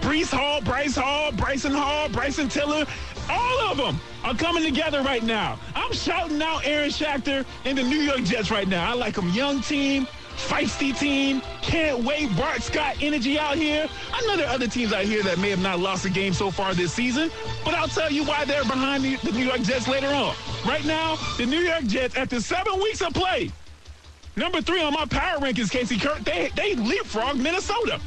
Breece 0.00 0.32
Hall, 0.32 0.60
Bryce 0.60 0.96
Hall, 0.96 1.32
Bryson 1.32 1.72
Hall, 1.72 2.08
Bryson 2.08 2.48
Tiller. 2.48 2.84
All 3.30 3.60
of 3.70 3.78
them 3.78 3.98
are 4.22 4.34
coming 4.34 4.62
together 4.62 5.00
right 5.02 5.22
now. 5.22 5.58
I'm 5.74 5.92
shouting 5.92 6.42
out 6.42 6.66
Aaron 6.66 6.90
Shachter 6.90 7.46
and 7.64 7.78
the 7.78 7.82
New 7.82 8.00
York 8.00 8.22
Jets 8.24 8.50
right 8.50 8.68
now. 8.68 8.90
I 8.90 8.94
like 8.94 9.14
them. 9.14 9.30
Young 9.30 9.62
team, 9.62 10.06
feisty 10.36 10.98
team. 10.98 11.40
Can't 11.62 12.04
wait. 12.04 12.36
Bart 12.36 12.62
Scott 12.62 12.96
energy 13.00 13.38
out 13.38 13.56
here. 13.56 13.88
I 14.12 14.20
know 14.26 14.36
there 14.36 14.46
are 14.46 14.54
other 14.54 14.66
teams 14.66 14.92
out 14.92 15.04
here 15.04 15.22
that 15.22 15.38
may 15.38 15.50
have 15.50 15.62
not 15.62 15.78
lost 15.78 16.04
a 16.04 16.10
game 16.10 16.34
so 16.34 16.50
far 16.50 16.74
this 16.74 16.92
season, 16.92 17.30
but 17.64 17.72
I'll 17.74 17.88
tell 17.88 18.10
you 18.10 18.24
why 18.24 18.44
they're 18.44 18.64
behind 18.64 19.04
the, 19.04 19.16
the 19.16 19.32
New 19.32 19.46
York 19.46 19.62
Jets 19.62 19.88
later 19.88 20.08
on. 20.08 20.34
Right 20.66 20.84
now, 20.84 21.16
the 21.38 21.46
New 21.46 21.60
York 21.60 21.84
Jets, 21.84 22.16
after 22.16 22.40
seven 22.40 22.74
weeks 22.80 23.00
of 23.00 23.14
play, 23.14 23.50
number 24.36 24.60
three 24.60 24.82
on 24.82 24.92
my 24.92 25.06
power 25.06 25.38
rankings, 25.38 25.70
Casey 25.70 25.98
Kirk, 25.98 26.24
they, 26.24 26.50
they 26.56 26.74
leapfrogged 26.74 27.40
Minnesota. 27.40 28.00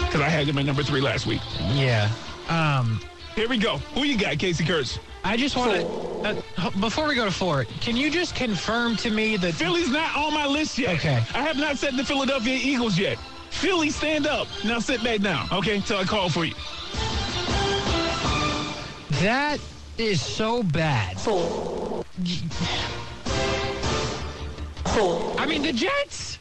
Because 0.00 0.20
I 0.20 0.28
had 0.28 0.46
them 0.46 0.58
at 0.58 0.64
number 0.64 0.82
three 0.82 1.00
last 1.00 1.26
week. 1.26 1.40
Yeah. 1.74 2.10
Um, 2.48 3.00
Here 3.34 3.48
we 3.48 3.58
go. 3.58 3.78
Who 3.94 4.04
you 4.04 4.16
got, 4.18 4.38
Casey 4.38 4.64
Kurtz? 4.64 4.98
I 5.24 5.36
just 5.36 5.56
want 5.56 5.72
to, 5.72 6.42
uh, 6.58 6.70
before 6.80 7.08
we 7.08 7.16
go 7.16 7.24
to 7.24 7.32
four, 7.32 7.64
can 7.80 7.96
you 7.96 8.10
just 8.10 8.36
confirm 8.36 8.94
to 8.96 9.10
me 9.10 9.36
that 9.38 9.54
Philly's 9.54 9.90
not 9.90 10.16
on 10.16 10.32
my 10.32 10.46
list 10.46 10.78
yet. 10.78 10.94
Okay. 10.96 11.16
I 11.34 11.42
have 11.42 11.56
not 11.56 11.76
said 11.78 11.96
the 11.96 12.04
Philadelphia 12.04 12.54
Eagles 12.54 12.96
yet. 12.96 13.18
Philly, 13.50 13.90
stand 13.90 14.26
up. 14.26 14.46
Now 14.64 14.78
sit 14.78 15.02
back 15.02 15.20
down, 15.20 15.48
okay, 15.50 15.80
till 15.80 15.98
I 15.98 16.04
call 16.04 16.28
for 16.28 16.44
you. 16.44 16.54
that 19.20 19.58
is 19.98 20.20
so 20.20 20.62
bad? 20.62 21.18
Four. 21.18 22.04
Four. 24.96 25.34
I 25.38 25.44
mean, 25.44 25.60
the 25.62 25.72
Jets. 25.74 26.38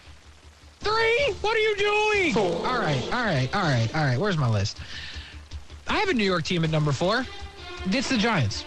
Three? 0.80 1.34
What 1.42 1.56
are 1.58 1.60
you 1.60 1.76
doing? 1.76 2.34
Four. 2.34 2.66
All 2.68 2.80
right, 2.80 3.04
all 3.12 3.24
right, 3.26 3.50
all 3.54 3.62
right, 3.64 3.90
all 3.94 4.04
right. 4.06 4.18
Where's 4.18 4.38
my 4.38 4.48
list? 4.50 4.78
I 5.88 5.98
have 6.00 6.08
a 6.10 6.14
New 6.14 6.24
York 6.24 6.44
team 6.44 6.64
at 6.64 6.70
number 6.70 6.92
four. 6.94 7.26
It's 7.88 8.08
the 8.10 8.18
Giants. 8.18 8.64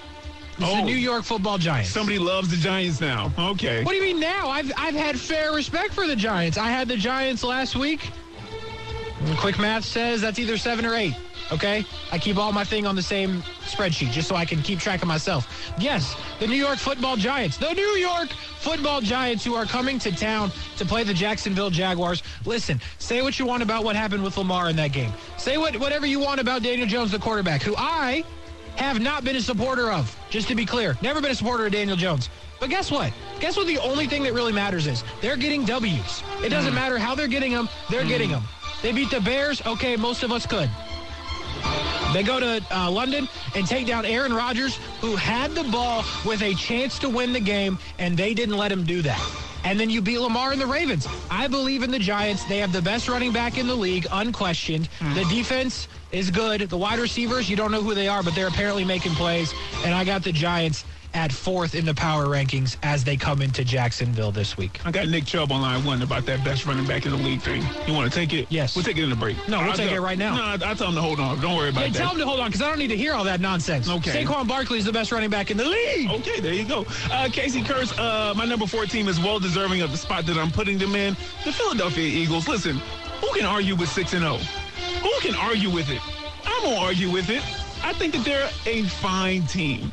It's 0.59 0.67
Oh. 0.67 0.77
the 0.77 0.83
New 0.83 0.97
York 0.97 1.25
Football 1.25 1.57
Giants. 1.57 1.89
Somebody 1.91 2.19
loves 2.19 2.49
the 2.51 2.57
Giants 2.57 3.01
now. 3.01 3.33
Okay. 3.39 3.83
What 3.83 3.93
do 3.93 3.97
you 3.97 4.03
mean 4.03 4.21
now? 4.21 4.49
I've 4.49 4.71
I've 4.77 4.95
had 4.95 5.19
fair 5.19 5.53
respect 5.55 5.95
for 5.95 6.07
the 6.07 6.17
Giants. 6.17 6.59
I 6.59 6.69
had 6.69 6.87
the 6.89 6.97
Giants 6.97 7.43
last 7.43 7.75
week. 7.75 8.11
Quick 9.39 9.59
math 9.59 9.85
says 9.85 10.21
that's 10.21 10.39
either 10.39 10.59
seven 10.59 10.85
or 10.85 10.95
eight. 10.95 11.15
Okay, 11.51 11.85
I 12.13 12.19
keep 12.19 12.37
all 12.37 12.53
my 12.53 12.65
thing 12.65 12.87
on 12.87 12.95
the 12.95 13.03
same 13.03 13.43
spreadsheet 13.65 14.11
just 14.11 14.29
so 14.29 14.37
I 14.37 14.45
can 14.45 14.61
keep 14.61 14.81
track 14.81 15.01
of 15.01 15.09
myself. 15.09 15.73
Yes, 15.79 16.15
the 16.41 16.47
New 16.47 16.57
York 16.57 16.79
Football 16.79 17.17
Giants, 17.17 17.57
the 17.57 17.73
New 17.73 17.97
York 17.97 18.29
Football 18.59 19.01
Giants, 19.01 19.45
who 19.45 19.55
are 19.55 19.65
coming 19.65 19.99
to 20.01 20.13
town 20.13 20.53
to 20.77 20.85
play 20.85 21.05
the 21.05 21.15
Jacksonville 21.15 21.71
Jaguars. 21.71 22.23
Listen, 22.45 22.81
say 22.99 23.23
what 23.23 23.39
you 23.39 23.47
want 23.47 23.63
about 23.63 23.83
what 23.83 23.97
happened 23.97 24.23
with 24.23 24.37
Lamar 24.37 24.69
in 24.69 24.77
that 24.77 24.93
game. 24.93 25.13
Say 25.39 25.57
what 25.57 25.75
whatever 25.79 26.07
you 26.07 26.21
want 26.21 26.41
about 26.41 26.63
Daniel 26.63 26.87
Jones, 26.87 27.13
the 27.13 27.19
quarterback, 27.19 27.63
who 27.63 27.75
I 27.79 28.25
have 28.77 29.01
not 29.01 29.25
been 29.25 29.37
a 29.37 29.41
supporter 29.41 29.91
of. 29.91 30.15
Just 30.29 30.49
to 30.49 30.55
be 30.55 30.67
clear, 30.67 30.97
never 31.01 31.21
been 31.23 31.31
a 31.31 31.35
supporter 31.35 31.67
of 31.67 31.73
Daniel 31.73 31.97
Jones. 31.97 32.29
But 32.61 32.69
guess 32.69 32.91
what? 32.91 33.13
Guess 33.41 33.57
what? 33.57 33.67
The 33.67 33.79
only 33.79 34.07
thing 34.07 34.23
that 34.25 34.35
really 34.35 34.53
matters 34.53 34.87
is 34.87 35.03
they're 35.23 35.37
getting 35.37 35.65
W's. 35.65 36.23
It 36.45 36.51
doesn't 36.51 36.73
hmm. 36.73 36.75
matter 36.75 36.99
how 36.99 37.15
they're 37.15 37.27
getting 37.27 37.53
them; 37.53 37.71
they're 37.89 38.03
hmm. 38.03 38.09
getting 38.09 38.31
them. 38.31 38.43
They 38.83 38.93
beat 38.93 39.11
the 39.11 39.21
Bears. 39.21 39.65
Okay, 39.65 39.97
most 39.97 40.23
of 40.23 40.31
us 40.31 40.47
could. 40.47 40.71
They 42.13 42.23
go 42.23 42.41
to 42.41 42.65
uh, 42.71 42.91
London 42.91 43.29
and 43.55 43.67
take 43.67 43.87
down 43.87 44.05
Aaron 44.07 44.33
Rodgers, 44.33 44.77
who 45.01 45.15
had 45.17 45.53
the 45.55 45.65
ball 45.65 46.05
with 46.25 46.43
a 46.43 46.55
chance 46.55 46.99
to 47.01 47.09
win 47.09 47.33
the 47.33 47.41
game, 47.41 47.79
and 47.99 48.17
they 48.17 48.35
didn't 48.35 48.57
let 48.57 48.73
him 48.73 48.85
do 48.85 49.03
that. 49.03 49.21
And 49.65 49.79
then 49.79 49.91
you 49.91 50.01
beat 50.01 50.19
Lamar 50.19 50.53
and 50.53 50.61
the 50.61 50.67
Ravens. 50.67 51.07
I 51.31 51.49
believe 51.49 51.83
in 51.83 51.91
the 51.91 51.99
Giants. 51.99 52.45
They 52.45 52.59
have 52.59 52.73
the 52.73 52.81
best 52.81 53.09
running 53.09 53.33
back 53.33 53.59
in 53.59 53.67
the 53.67 53.75
league, 53.75 54.07
unquestioned. 54.11 54.89
The 55.15 55.25
defense 55.25 55.89
is 56.13 56.31
good. 56.31 56.63
The 56.63 56.77
wide 56.79 56.99
receivers, 57.01 57.51
you 57.51 57.57
don't 57.57 57.73
know 57.73 57.83
who 57.83 57.93
they 57.95 58.09
are, 58.09 58.23
but 58.23 58.35
they're 58.35 58.49
apparently 58.49 58.85
making 58.85 59.13
plays. 59.13 59.53
And 59.85 59.93
I 59.93 60.05
got 60.05 60.23
the 60.23 60.33
Giants 60.33 60.85
at 61.15 61.33
fourth 61.33 61.75
in 61.75 61.85
the 61.85 61.95
power 61.95 62.27
rankings 62.27 62.77
as 62.83 63.05
they 63.05 63.17
come 63.17 63.43
into 63.43 63.65
Jacksonville 63.65 64.31
this 64.33 64.57
week. 64.57 64.81
I 64.85 64.91
got 64.91 65.09
Nick 65.09 65.25
Chubb 65.25 65.51
on 65.53 65.63
line 65.63 65.85
one 65.85 66.03
about 66.03 66.27
that 66.27 66.45
best 66.45 66.67
running 66.67 66.87
back 66.87 67.07
in 67.07 67.13
the 67.13 67.19
league 67.19 67.41
thing. 67.41 67.63
You 67.87 67.95
want 67.95 68.11
to 68.13 68.17
take 68.19 68.33
it? 68.33 68.47
Yes. 68.51 68.75
We'll 68.77 68.85
take 68.85 68.97
it 68.99 69.05
in 69.05 69.11
the 69.11 69.17
break. 69.17 69.37
No, 69.49 69.59
we'll 69.59 69.71
I'll 69.71 69.77
take 69.77 69.89
tell- 69.89 69.99
it 69.99 70.01
right 70.01 70.19
now. 70.19 70.37
No, 70.37 70.43
I, 70.43 70.71
I 70.71 70.75
tell 70.75 70.89
him 70.89 70.95
to 70.95 71.01
hold 71.03 71.21
on. 71.21 71.41
Don't 71.41 71.57
worry 71.57 71.71
about 71.71 71.85
Hey, 71.85 71.91
that. 71.91 71.99
tell 71.99 72.09
them 72.11 72.19
to 72.19 72.25
hold 72.27 72.41
on 72.41 72.49
because 72.49 72.63
I 72.63 72.69
don't 72.69 72.79
need 72.79 72.89
to 72.89 72.97
hear 72.97 73.15
all 73.15 73.25
that 73.25 73.41
nonsense. 73.41 73.89
Okay. 73.89 74.25
Saquon 74.25 74.47
Barkley 74.47 74.79
is 74.79 74.85
the 74.85 74.93
best 74.93 75.11
running 75.13 75.31
back 75.31 75.51
in 75.51 75.57
the 75.57 75.65
league. 75.65 76.11
Okay, 76.11 76.41
there 76.41 76.53
you 76.55 76.65
go. 76.65 76.87
Uh, 77.11 77.29
Casey 77.33 77.63
Kurtz, 77.63 77.97
uh, 77.99 78.35
my 78.37 78.45
number 78.45 78.67
four 78.67 78.87
team 78.87 79.09
is 79.09 79.19
well 79.19 79.39
deserving 79.41 79.83
of 79.83 79.91
the 79.91 79.97
spot 79.97 80.27
that 80.27 80.37
I'm 80.37 80.51
putting 80.51 80.79
them 80.79 80.95
in. 80.95 81.15
The 81.45 81.53
Philadelphia 81.53 82.05
Eagles. 82.07 82.49
Listen, 82.49 82.77
who 83.21 83.33
can 83.35 83.47
argue 83.47 83.75
with 83.77 83.89
six 83.89 84.13
and 84.13 84.23
zero? 84.23 84.37
Who 84.37 85.13
can 85.21 85.35
argue 85.35 85.71
with 85.71 85.91
it? 85.91 86.01
I 86.45 86.61
won't 86.65 86.79
argue 86.79 87.11
with 87.11 87.31
it. 87.31 87.43
I 87.85 87.93
think 87.93 88.13
that 88.15 88.25
they're 88.25 88.51
a 88.67 88.83
fine 88.85 89.47
team. 89.47 89.93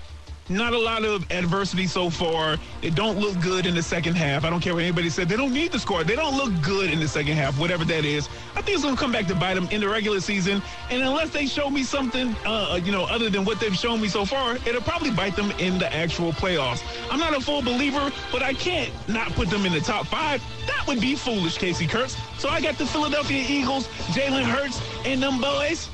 Not 0.49 0.73
a 0.73 0.77
lot 0.77 1.03
of 1.03 1.29
adversity 1.31 1.88
so 1.88 2.10
far. 2.10 2.58
It 2.81 2.93
don't 2.93 3.17
look 3.17 3.39
good 3.41 3.65
in 3.65 3.73
the 3.73 3.81
second 3.81 4.15
half. 4.15 4.45
I 4.45 4.49
don't 4.49 4.60
care 4.60 4.73
what 4.73 4.84
anybody 4.84 5.10
said. 5.10 5.27
They 5.27 5.38
don't 5.38 5.53
need 5.53 5.71
to 5.71 5.79
score. 5.79 6.03
They 6.03 6.15
don't 6.15 6.36
look 6.36 6.53
good 6.62 6.91
in 6.91 6.99
the 6.99 7.08
second 7.08 7.34
half, 7.34 7.60
whatever 7.60 7.84
that 7.86 8.05
is. 8.05 8.29
I 8.55 8.62
think 8.62 8.75
it's 8.75 8.84
going 8.84 8.95
to 8.95 9.01
come 9.01 9.12
back 9.12 9.25
to 9.27 9.36
bite 9.36 9.55
them 9.55 9.67
in 9.71 9.81
the 9.81 9.89
regular 9.89 10.19
season. 10.19 10.62
And 10.91 11.01
unless 11.01 11.31
they 11.31 11.47
show 11.47 11.69
me 11.69 11.84
something, 11.84 12.36
uh, 12.45 12.79
you 12.84 12.91
know, 12.91 13.05
other 13.05 13.29
than 13.29 13.43
what 13.43 13.60
they've 13.60 13.75
shown 13.75 13.99
me 13.99 14.08
so 14.08 14.23
far, 14.25 14.55
it'll 14.67 14.81
probably 14.81 15.12
bite 15.12 15.36
them 15.36 15.51
in 15.60 15.79
the 15.79 15.91
actual 15.93 16.31
playoffs. 16.31 16.84
I'm 17.10 17.19
not 17.19 17.36
a 17.36 17.41
full 17.41 17.62
believer, 17.62 18.12
but 18.31 18.43
I 18.43 18.53
can't 18.53 18.91
not 19.08 19.31
put 19.31 19.49
them 19.49 19.65
in 19.65 19.73
the 19.73 19.81
top 19.81 20.05
five. 20.08 20.43
That 20.67 20.86
would 20.88 21.01
be 21.01 21.15
foolish, 21.15 21.58
Casey 21.58 21.88
Kurtz. 21.88 22.15
So 22.38 22.49
I 22.49 22.62
got 22.62 22.77
the 22.77 22.86
Philadelphia 22.86 23.43
Eagles, 23.47 23.88
Jalen 24.13 24.43
Hurts, 24.43 24.79
and 25.05 25.23
them 25.23 25.41
boys. 25.41 25.89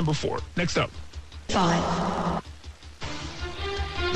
Number 0.00 0.14
four. 0.14 0.40
Next 0.56 0.76
up. 0.76 0.90
Five. 1.48 2.25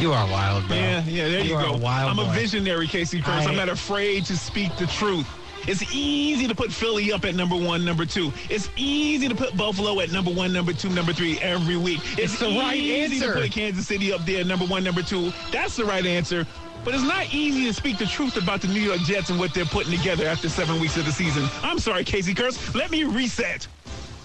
You 0.00 0.12
are 0.14 0.26
wild, 0.30 0.66
bro. 0.66 0.76
Yeah, 0.76 1.04
yeah, 1.04 1.28
there 1.28 1.40
you, 1.40 1.58
You 1.58 1.62
go. 1.62 1.76
wild 1.76 2.10
I'm 2.10 2.18
a 2.18 2.32
visionary, 2.32 2.86
Casey 2.86 3.20
Kurtz. 3.20 3.46
I- 3.46 3.50
I'm 3.50 3.56
not 3.56 3.68
afraid 3.68 4.24
to 4.26 4.36
speak 4.36 4.74
the 4.78 4.86
truth. 4.86 5.28
It's 5.68 5.82
easy 5.94 6.48
to 6.48 6.54
put 6.54 6.72
Philly 6.72 7.12
up 7.12 7.26
at 7.26 7.34
number 7.34 7.54
one, 7.54 7.84
number 7.84 8.06
two. 8.06 8.32
It's 8.48 8.70
easy 8.76 9.28
to 9.28 9.34
put 9.34 9.54
Buffalo 9.58 10.00
at 10.00 10.10
number 10.10 10.30
one, 10.30 10.54
number 10.54 10.72
two, 10.72 10.88
number 10.88 11.12
three 11.12 11.38
every 11.40 11.76
week. 11.76 12.00
It's, 12.18 12.38
the 12.38 12.46
right 12.46 12.80
answer. 12.82 13.34
to 13.34 13.40
put 13.42 13.52
Kansas 13.52 13.86
City 13.86 14.10
up 14.10 14.24
there, 14.24 14.42
number 14.42 14.64
one, 14.64 14.82
number 14.84 15.02
two. 15.02 15.32
That's 15.52 15.76
the 15.76 15.84
right 15.84 16.06
answer. 16.06 16.46
But 16.82 16.94
it's 16.94 17.02
not 17.02 17.26
easy 17.34 17.66
to 17.66 17.74
speak 17.74 17.98
the 17.98 18.06
truth 18.06 18.38
about 18.38 18.62
the 18.62 18.68
New 18.68 18.80
York 18.80 19.00
Jets 19.00 19.28
and 19.28 19.38
what 19.38 19.52
they're 19.52 19.66
putting 19.66 19.94
together 19.94 20.26
after 20.26 20.48
seven 20.48 20.80
weeks 20.80 20.96
of 20.96 21.04
the 21.04 21.12
season. 21.12 21.46
I'm 21.62 21.78
sorry, 21.78 22.04
Casey 22.04 22.32
Kurtz. 22.32 22.74
Let 22.74 22.90
me 22.90 23.04
reset. 23.04 23.66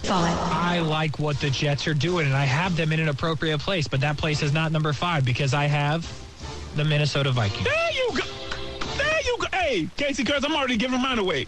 Five. 0.05 0.37
I 0.51 0.79
like 0.79 1.17
what 1.17 1.39
the 1.39 1.49
Jets 1.49 1.87
are 1.87 1.95
doing, 1.95 2.27
and 2.27 2.35
I 2.35 2.45
have 2.45 2.77
them 2.77 2.91
in 2.91 2.99
an 2.99 3.09
appropriate 3.09 3.59
place, 3.59 3.87
but 3.87 4.01
that 4.01 4.17
place 4.17 4.43
is 4.43 4.53
not 4.53 4.71
number 4.71 4.93
five 4.93 5.25
because 5.25 5.53
I 5.53 5.65
have 5.65 6.07
the 6.75 6.85
Minnesota 6.85 7.31
Vikings. 7.31 7.63
There 7.63 7.91
you 7.91 8.09
go. 8.11 8.23
There 8.97 9.21
you 9.25 9.37
go. 9.39 9.47
Hey, 9.51 9.89
Casey 9.97 10.23
Kurtz, 10.23 10.45
I'm 10.45 10.55
already 10.55 10.77
giving 10.77 11.01
mine 11.01 11.17
away. 11.17 11.47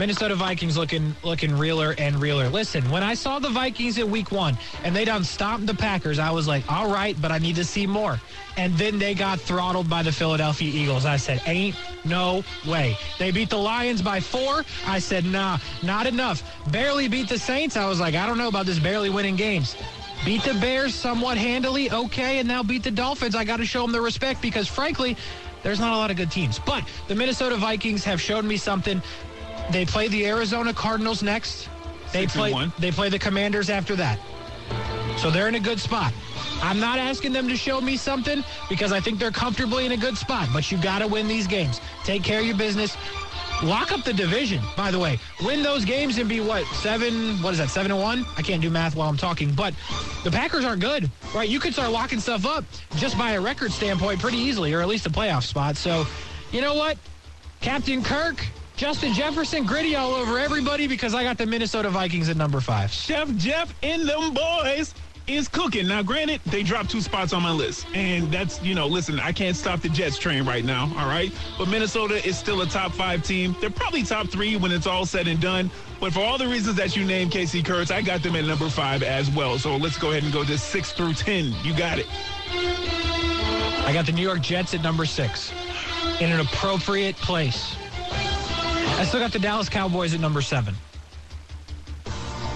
Minnesota 0.00 0.34
Vikings 0.34 0.78
looking 0.78 1.14
looking 1.22 1.54
realer 1.58 1.94
and 1.98 2.16
realer. 2.22 2.48
Listen, 2.48 2.90
when 2.90 3.02
I 3.02 3.12
saw 3.12 3.38
the 3.38 3.50
Vikings 3.50 3.98
in 3.98 4.10
week 4.10 4.32
one 4.32 4.56
and 4.82 4.96
they 4.96 5.04
done 5.04 5.22
stomped 5.22 5.66
the 5.66 5.74
Packers, 5.74 6.18
I 6.18 6.30
was 6.30 6.48
like, 6.48 6.64
all 6.72 6.90
right, 6.90 7.14
but 7.20 7.30
I 7.30 7.36
need 7.36 7.56
to 7.56 7.66
see 7.66 7.86
more. 7.86 8.18
And 8.56 8.72
then 8.78 8.98
they 8.98 9.12
got 9.12 9.42
throttled 9.42 9.90
by 9.90 10.02
the 10.02 10.10
Philadelphia 10.10 10.72
Eagles. 10.72 11.04
I 11.04 11.18
said, 11.18 11.42
ain't 11.44 11.76
no 12.06 12.42
way. 12.66 12.96
They 13.18 13.30
beat 13.30 13.50
the 13.50 13.58
Lions 13.58 14.00
by 14.00 14.20
four. 14.20 14.64
I 14.86 15.00
said, 15.00 15.26
nah, 15.26 15.58
not 15.82 16.06
enough. 16.06 16.42
Barely 16.72 17.06
beat 17.06 17.28
the 17.28 17.38
Saints. 17.38 17.76
I 17.76 17.86
was 17.86 18.00
like, 18.00 18.14
I 18.14 18.24
don't 18.24 18.38
know 18.38 18.48
about 18.48 18.64
this 18.64 18.78
barely 18.78 19.10
winning 19.10 19.36
games. 19.36 19.76
Beat 20.24 20.42
the 20.44 20.54
Bears 20.54 20.94
somewhat 20.94 21.36
handily, 21.36 21.90
okay, 21.90 22.38
and 22.38 22.48
now 22.48 22.62
beat 22.62 22.84
the 22.84 22.90
Dolphins. 22.90 23.34
I 23.34 23.44
got 23.44 23.58
to 23.58 23.66
show 23.66 23.82
them 23.82 23.92
the 23.92 24.00
respect 24.00 24.40
because, 24.40 24.66
frankly, 24.66 25.14
there's 25.62 25.80
not 25.80 25.92
a 25.92 25.96
lot 25.96 26.10
of 26.10 26.16
good 26.16 26.30
teams. 26.30 26.58
But 26.58 26.84
the 27.08 27.14
Minnesota 27.14 27.56
Vikings 27.56 28.04
have 28.04 28.20
shown 28.20 28.46
me 28.46 28.56
something. 28.56 29.02
They 29.70 29.84
play 29.84 30.08
the 30.08 30.26
Arizona 30.26 30.74
Cardinals 30.74 31.22
next. 31.22 31.68
They 32.12 32.22
Six 32.22 32.34
play 32.34 32.70
they 32.78 32.90
play 32.90 33.08
the 33.08 33.18
Commanders 33.18 33.70
after 33.70 33.94
that. 33.96 34.18
So 35.16 35.30
they're 35.30 35.48
in 35.48 35.54
a 35.54 35.60
good 35.60 35.78
spot. 35.78 36.12
I'm 36.62 36.80
not 36.80 36.98
asking 36.98 37.32
them 37.32 37.48
to 37.48 37.56
show 37.56 37.80
me 37.80 37.96
something 37.96 38.44
because 38.68 38.92
I 38.92 39.00
think 39.00 39.18
they're 39.18 39.30
comfortably 39.30 39.86
in 39.86 39.92
a 39.92 39.96
good 39.96 40.16
spot, 40.16 40.48
but 40.52 40.70
you 40.70 40.78
got 40.78 41.00
to 41.00 41.06
win 41.06 41.28
these 41.28 41.46
games. 41.46 41.80
Take 42.04 42.22
care 42.22 42.40
of 42.40 42.46
your 42.46 42.56
business. 42.56 42.96
Lock 43.62 43.92
up 43.92 44.04
the 44.04 44.12
division, 44.12 44.62
by 44.76 44.90
the 44.90 44.98
way. 44.98 45.18
Win 45.44 45.62
those 45.62 45.84
games 45.84 46.16
and 46.16 46.28
be 46.28 46.40
what? 46.40 46.64
Seven, 46.76 47.36
what 47.42 47.52
is 47.52 47.58
that, 47.58 47.68
seven 47.68 47.90
and 47.92 48.00
one? 48.00 48.24
I 48.38 48.42
can't 48.42 48.62
do 48.62 48.70
math 48.70 48.96
while 48.96 49.08
I'm 49.08 49.18
talking, 49.18 49.52
but 49.52 49.74
the 50.24 50.30
Packers 50.30 50.64
are 50.64 50.76
good, 50.76 51.10
right? 51.34 51.48
You 51.48 51.60
could 51.60 51.74
start 51.74 51.90
locking 51.90 52.20
stuff 52.20 52.46
up 52.46 52.64
just 52.96 53.18
by 53.18 53.32
a 53.32 53.40
record 53.40 53.70
standpoint 53.70 54.18
pretty 54.20 54.38
easily, 54.38 54.72
or 54.72 54.80
at 54.80 54.88
least 54.88 55.06
a 55.06 55.10
playoff 55.10 55.42
spot. 55.42 55.76
So, 55.76 56.06
you 56.52 56.62
know 56.62 56.74
what? 56.74 56.96
Captain 57.60 58.02
Kirk, 58.02 58.46
Justin 58.80 59.12
Jefferson, 59.12 59.66
griddy 59.66 59.94
all 59.94 60.14
over 60.14 60.38
everybody 60.38 60.86
because 60.86 61.14
I 61.14 61.22
got 61.22 61.36
the 61.36 61.44
Minnesota 61.44 61.90
Vikings 61.90 62.30
at 62.30 62.38
number 62.38 62.62
five. 62.62 62.90
Chef 62.90 63.30
Jeff 63.36 63.74
and 63.82 64.08
them 64.08 64.32
boys 64.32 64.94
is 65.26 65.48
cooking. 65.48 65.86
Now, 65.86 66.02
granted, 66.02 66.40
they 66.46 66.62
dropped 66.62 66.90
two 66.90 67.02
spots 67.02 67.34
on 67.34 67.42
my 67.42 67.52
list. 67.52 67.86
And 67.92 68.32
that's, 68.32 68.62
you 68.62 68.74
know, 68.74 68.86
listen, 68.86 69.20
I 69.20 69.32
can't 69.32 69.54
stop 69.54 69.82
the 69.82 69.90
Jets 69.90 70.16
train 70.16 70.46
right 70.46 70.64
now, 70.64 70.90
all 70.96 71.06
right? 71.06 71.30
But 71.58 71.68
Minnesota 71.68 72.26
is 72.26 72.38
still 72.38 72.62
a 72.62 72.66
top 72.66 72.92
five 72.92 73.22
team. 73.22 73.54
They're 73.60 73.68
probably 73.68 74.02
top 74.02 74.28
three 74.28 74.56
when 74.56 74.72
it's 74.72 74.86
all 74.86 75.04
said 75.04 75.28
and 75.28 75.38
done. 75.42 75.70
But 76.00 76.14
for 76.14 76.20
all 76.20 76.38
the 76.38 76.48
reasons 76.48 76.76
that 76.76 76.96
you 76.96 77.04
named, 77.04 77.32
Casey 77.32 77.62
Kurtz, 77.62 77.90
I 77.90 78.00
got 78.00 78.22
them 78.22 78.34
at 78.34 78.46
number 78.46 78.70
five 78.70 79.02
as 79.02 79.30
well. 79.32 79.58
So 79.58 79.76
let's 79.76 79.98
go 79.98 80.12
ahead 80.12 80.22
and 80.22 80.32
go 80.32 80.42
to 80.42 80.56
six 80.56 80.90
through 80.92 81.12
10. 81.12 81.52
You 81.64 81.76
got 81.76 81.98
it. 81.98 82.06
I 83.84 83.90
got 83.92 84.06
the 84.06 84.12
New 84.12 84.22
York 84.22 84.40
Jets 84.40 84.72
at 84.72 84.82
number 84.82 85.04
six 85.04 85.52
in 86.18 86.32
an 86.32 86.40
appropriate 86.40 87.16
place. 87.16 87.76
I 89.00 89.04
still 89.04 89.18
got 89.18 89.32
the 89.32 89.38
Dallas 89.38 89.70
Cowboys 89.70 90.12
at 90.12 90.20
number 90.20 90.42
seven. 90.42 90.74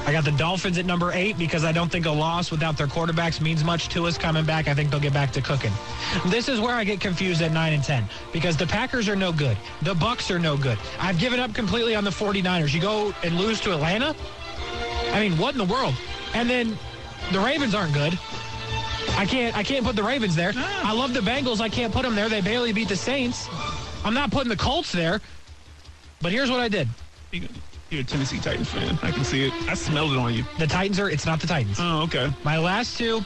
I 0.04 0.12
got 0.12 0.26
the 0.26 0.32
Dolphins 0.32 0.76
at 0.76 0.84
number 0.84 1.10
eight 1.10 1.38
because 1.38 1.64
I 1.64 1.72
don't 1.72 1.90
think 1.90 2.04
a 2.04 2.10
loss 2.10 2.50
without 2.50 2.76
their 2.76 2.86
quarterbacks 2.86 3.40
means 3.40 3.64
much 3.64 3.88
to 3.88 4.06
us 4.06 4.18
coming 4.18 4.44
back. 4.44 4.68
I 4.68 4.74
think 4.74 4.90
they'll 4.90 5.00
get 5.00 5.14
back 5.14 5.32
to 5.32 5.40
cooking. 5.40 5.72
This 6.26 6.50
is 6.50 6.60
where 6.60 6.74
I 6.74 6.84
get 6.84 7.00
confused 7.00 7.40
at 7.40 7.50
nine 7.50 7.72
and 7.72 7.82
10 7.82 8.04
because 8.30 8.58
the 8.58 8.66
Packers 8.66 9.08
are 9.08 9.16
no 9.16 9.32
good. 9.32 9.56
The 9.80 9.94
Bucs 9.94 10.30
are 10.30 10.38
no 10.38 10.58
good. 10.58 10.76
I've 11.00 11.18
given 11.18 11.40
up 11.40 11.54
completely 11.54 11.94
on 11.94 12.04
the 12.04 12.10
49ers. 12.10 12.74
You 12.74 12.80
go 12.82 13.14
and 13.22 13.38
lose 13.38 13.58
to 13.62 13.72
Atlanta? 13.72 14.14
I 15.12 15.20
mean, 15.20 15.38
what 15.38 15.54
in 15.54 15.58
the 15.58 15.72
world? 15.72 15.94
And 16.34 16.50
then 16.50 16.76
the 17.32 17.40
Ravens 17.40 17.74
aren't 17.74 17.94
good. 17.94 18.18
I 19.16 19.24
can't 19.24 19.56
I 19.56 19.62
can't 19.62 19.86
put 19.86 19.96
the 19.96 20.02
Ravens 20.02 20.36
there. 20.36 20.52
Ah. 20.54 20.90
I 20.90 20.92
love 20.92 21.14
the 21.14 21.20
Bengals. 21.20 21.62
I 21.62 21.70
can't 21.70 21.90
put 21.90 22.02
them 22.02 22.14
there. 22.14 22.28
They 22.28 22.42
barely 22.42 22.74
beat 22.74 22.90
the 22.90 22.96
Saints. 22.96 23.48
I'm 24.04 24.12
not 24.12 24.30
putting 24.30 24.50
the 24.50 24.56
Colts 24.56 24.92
there. 24.92 25.22
But 26.24 26.32
here's 26.32 26.50
what 26.50 26.60
I 26.60 26.68
did. 26.68 26.88
You're 27.32 28.00
a 28.00 28.02
Tennessee 28.02 28.38
Titans 28.38 28.70
fan. 28.70 28.98
I 29.02 29.10
can 29.10 29.24
see 29.24 29.46
it. 29.46 29.52
I 29.68 29.74
smelled 29.74 30.12
it 30.12 30.16
on 30.16 30.32
you. 30.32 30.42
The 30.58 30.66
Titans 30.66 30.98
are 30.98 31.10
it's 31.10 31.26
not 31.26 31.38
the 31.38 31.46
Titans. 31.46 31.76
Oh, 31.78 32.04
okay. 32.04 32.32
My 32.44 32.56
last 32.56 32.96
two 32.96 33.20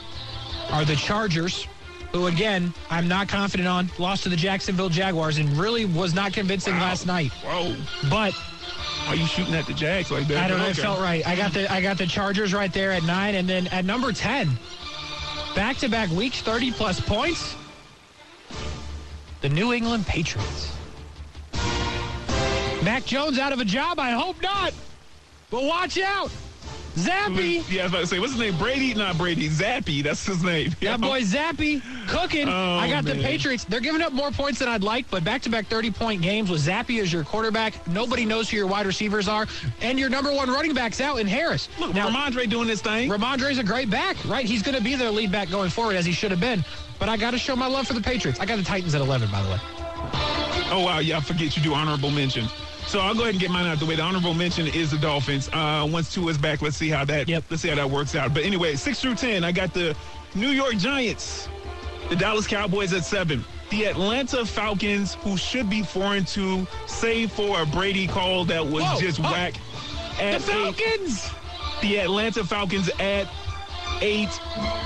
are 0.72 0.84
the 0.84 0.96
Chargers, 0.96 1.68
who 2.10 2.26
again, 2.26 2.74
I'm 2.90 3.06
not 3.06 3.28
confident 3.28 3.68
on. 3.68 3.88
Lost 4.00 4.24
to 4.24 4.28
the 4.28 4.34
Jacksonville 4.34 4.88
Jaguars 4.88 5.38
and 5.38 5.48
really 5.52 5.84
was 5.84 6.12
not 6.12 6.32
convincing 6.32 6.74
last 6.74 7.06
night. 7.06 7.30
Whoa. 7.44 7.76
But 8.10 8.34
Why 8.34 9.12
are 9.12 9.14
you 9.14 9.26
shooting 9.26 9.54
at 9.54 9.66
the 9.66 9.74
Jags 9.74 10.10
like 10.10 10.26
that? 10.26 10.44
I 10.44 10.48
don't 10.48 10.58
know, 10.58 10.66
it 10.66 10.74
felt 10.76 10.98
right. 10.98 11.24
I 11.24 11.36
got 11.36 11.52
the 11.52 11.72
I 11.72 11.80
got 11.80 11.98
the 11.98 12.06
Chargers 12.06 12.52
right 12.52 12.72
there 12.72 12.90
at 12.90 13.04
nine, 13.04 13.36
and 13.36 13.48
then 13.48 13.68
at 13.68 13.84
number 13.84 14.10
ten, 14.10 14.58
back 15.54 15.76
to 15.76 15.88
back 15.88 16.10
weeks, 16.10 16.40
30 16.40 16.72
plus 16.72 17.00
points. 17.00 17.54
The 19.40 19.50
New 19.50 19.72
England 19.72 20.04
Patriots. 20.04 20.72
Mac 22.88 23.04
Jones 23.04 23.38
out 23.38 23.52
of 23.52 23.60
a 23.60 23.66
job? 23.66 23.98
I 23.98 24.12
hope 24.12 24.40
not. 24.40 24.72
But 25.50 25.64
watch 25.64 25.98
out. 25.98 26.30
Zappe. 26.94 27.70
Yeah, 27.70 27.82
I 27.82 27.84
was 27.84 27.92
about 27.92 28.00
to 28.00 28.06
say, 28.06 28.18
what's 28.18 28.32
his 28.32 28.40
name? 28.40 28.56
Brady? 28.56 28.94
Not 28.94 29.18
Brady. 29.18 29.50
Zappe. 29.50 30.02
That's 30.02 30.24
his 30.24 30.42
name. 30.42 30.74
That 30.80 30.98
boy 30.98 31.20
Zappe 31.20 31.82
cooking. 32.08 32.48
Oh, 32.48 32.78
I 32.78 32.88
got 32.88 33.04
the. 33.04 33.12
Patriots. 33.12 33.64
They're 33.64 33.80
giving 33.80 34.00
up 34.00 34.14
more 34.14 34.30
points 34.30 34.60
than 34.60 34.70
I'd 34.70 34.82
like, 34.82 35.04
but 35.10 35.22
back-to-back 35.22 35.68
30-point 35.68 36.22
games 36.22 36.48
with 36.48 36.66
Zappe 36.66 36.98
as 36.98 37.12
your 37.12 37.24
quarterback. 37.24 37.86
Nobody 37.88 38.24
knows 38.24 38.48
who 38.48 38.56
your 38.56 38.66
wide 38.66 38.86
receivers 38.86 39.28
are, 39.28 39.46
and 39.82 39.98
your 39.98 40.08
number 40.08 40.32
one 40.32 40.48
running 40.48 40.72
back's 40.72 41.02
out 41.02 41.20
in 41.20 41.26
Harris. 41.26 41.68
Look, 41.78 41.94
now, 41.94 42.08
Rhamondre 42.08 42.48
doing 42.48 42.68
this 42.68 42.80
thing. 42.80 43.10
Rhamondre's 43.10 43.58
a 43.58 43.64
great 43.64 43.90
back, 43.90 44.16
right? 44.24 44.46
He's 44.46 44.62
going 44.62 44.78
to 44.78 44.82
be 44.82 44.94
their 44.94 45.10
lead 45.10 45.30
back 45.30 45.50
going 45.50 45.68
forward 45.68 45.96
as 45.96 46.06
he 46.06 46.12
should 46.12 46.30
have 46.30 46.40
been. 46.40 46.64
But 46.98 47.10
I 47.10 47.18
got 47.18 47.32
to 47.32 47.38
show 47.38 47.54
my 47.54 47.66
love 47.66 47.86
for 47.86 47.92
the 47.92 48.00
Patriots. 48.00 48.40
I 48.40 48.46
got 48.46 48.56
the 48.56 48.64
Titans 48.64 48.94
at 48.94 49.02
11, 49.02 49.30
by 49.30 49.42
the 49.42 49.50
way. 49.50 49.58
Oh, 50.70 50.82
wow. 50.86 51.00
Yeah, 51.00 51.18
I 51.18 51.20
forget 51.20 51.54
you 51.54 51.62
do 51.62 51.74
honorable 51.74 52.10
mention. 52.10 52.46
So 52.88 53.00
I'll 53.00 53.14
go 53.14 53.20
ahead 53.20 53.34
and 53.34 53.40
get 53.40 53.50
mine 53.50 53.66
out 53.66 53.78
the 53.78 53.84
way. 53.86 53.96
The 53.96 54.02
honorable 54.02 54.32
mention 54.32 54.66
is 54.66 54.90
the 54.90 54.96
Dolphins. 54.98 55.50
Uh, 55.52 55.86
once 55.90 56.12
Tua 56.12 56.30
is 56.30 56.38
back, 56.38 56.62
let's 56.62 56.76
see 56.76 56.88
how 56.88 57.04
that 57.04 57.28
Yep. 57.28 57.44
let's 57.50 57.62
see 57.62 57.68
how 57.68 57.74
that 57.74 57.90
works 57.90 58.14
out. 58.14 58.32
But 58.32 58.44
anyway, 58.44 58.76
six 58.76 58.98
through 59.00 59.16
ten, 59.16 59.44
I 59.44 59.52
got 59.52 59.74
the 59.74 59.94
New 60.34 60.48
York 60.48 60.76
Giants, 60.78 61.48
the 62.08 62.16
Dallas 62.16 62.46
Cowboys 62.46 62.94
at 62.94 63.04
seven, 63.04 63.44
the 63.70 63.84
Atlanta 63.84 64.44
Falcons, 64.46 65.14
who 65.16 65.36
should 65.36 65.68
be 65.68 65.82
four 65.82 66.14
and 66.16 66.26
two, 66.26 66.66
save 66.86 67.30
for 67.30 67.60
a 67.60 67.66
Brady 67.66 68.06
call 68.06 68.46
that 68.46 68.66
was 68.66 68.82
Whoa. 68.84 69.00
just 69.00 69.20
Oh. 69.20 69.24
whack. 69.24 69.54
The 70.16 70.22
At 70.24 70.34
eight, 70.36 70.42
Falcons! 70.42 71.30
the 71.82 71.98
Atlanta 72.00 72.42
Falcons 72.42 72.88
at 72.98 73.28
eight, 74.00 74.30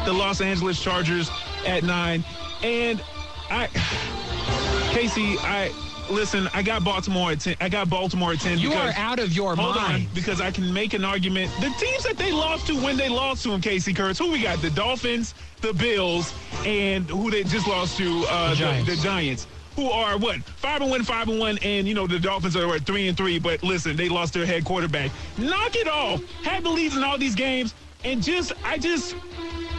the 0.05 0.13
Los 0.13 0.41
Angeles 0.41 0.83
Chargers 0.83 1.31
at 1.67 1.85
nine, 1.85 2.25
and 2.65 3.01
I, 3.49 3.69
Casey, 4.93 5.37
I 5.39 5.71
listen. 6.11 6.49
I 6.55 6.63
got 6.63 6.85
Baltimore 6.85 7.33
at 7.33 7.41
ten. 7.41 7.57
I 7.61 7.69
got 7.69 7.89
Baltimore 7.91 8.33
at 8.33 8.41
ten. 8.41 8.59
You 8.59 8.71
because, 8.71 8.95
are 8.95 8.99
out 8.99 9.19
of 9.19 9.33
your 9.33 9.55
Hold 9.57 9.77
mind. 9.77 10.07
on, 10.07 10.15
because 10.15 10.41
I 10.41 10.51
can 10.51 10.73
make 10.73 10.95
an 10.95 11.05
argument. 11.05 11.51
The 11.61 11.71
teams 11.79 12.05
that 12.05 12.17
they 12.17 12.33
lost 12.33 12.67
to 12.69 12.75
when 12.81 12.97
they 12.97 13.09
lost 13.09 13.43
to 13.45 13.51
them, 13.51 13.61
Casey 13.61 13.93
Kurtz, 13.93 14.19
who 14.19 14.31
we 14.31 14.43
got? 14.43 14.61
The 14.61 14.71
Dolphins, 14.71 15.35
the 15.61 15.73
Bills, 15.73 16.33
and 16.65 17.09
who 17.09 17.31
they 17.31 17.45
just 17.45 17.67
lost 17.67 17.97
to, 17.99 18.25
uh, 18.29 18.51
The 18.51 18.57
Giants. 18.57 18.91
the 18.97 19.03
Giants. 19.03 19.47
Who 19.77 19.91
are 19.91 20.19
what 20.19 20.43
five 20.45 20.83
and 20.83 20.91
one, 20.91 21.03
five 21.03 21.29
and 21.29 21.39
one, 21.39 21.59
and 21.63 21.89
you 21.89 21.95
know 21.95 22.07
the 22.07 22.19
Dolphins 22.19 22.57
are 22.57 22.75
at 22.75 22.83
three 22.85 23.09
and 23.09 23.17
three. 23.17 23.39
But 23.39 23.63
listen, 23.63 23.97
they 23.97 24.09
lost 24.11 24.35
their 24.35 24.45
head 24.45 24.65
quarterback. 24.67 25.11
Knock 25.39 25.77
it 25.77 25.89
off. 25.89 26.23
Had 26.43 26.65
the 26.65 26.69
leads 26.71 26.95
in 26.95 27.03
all 27.03 27.17
these 27.17 27.35
games, 27.35 27.75
and 28.05 28.23
just 28.23 28.53
I 28.67 28.77
just 28.77 29.17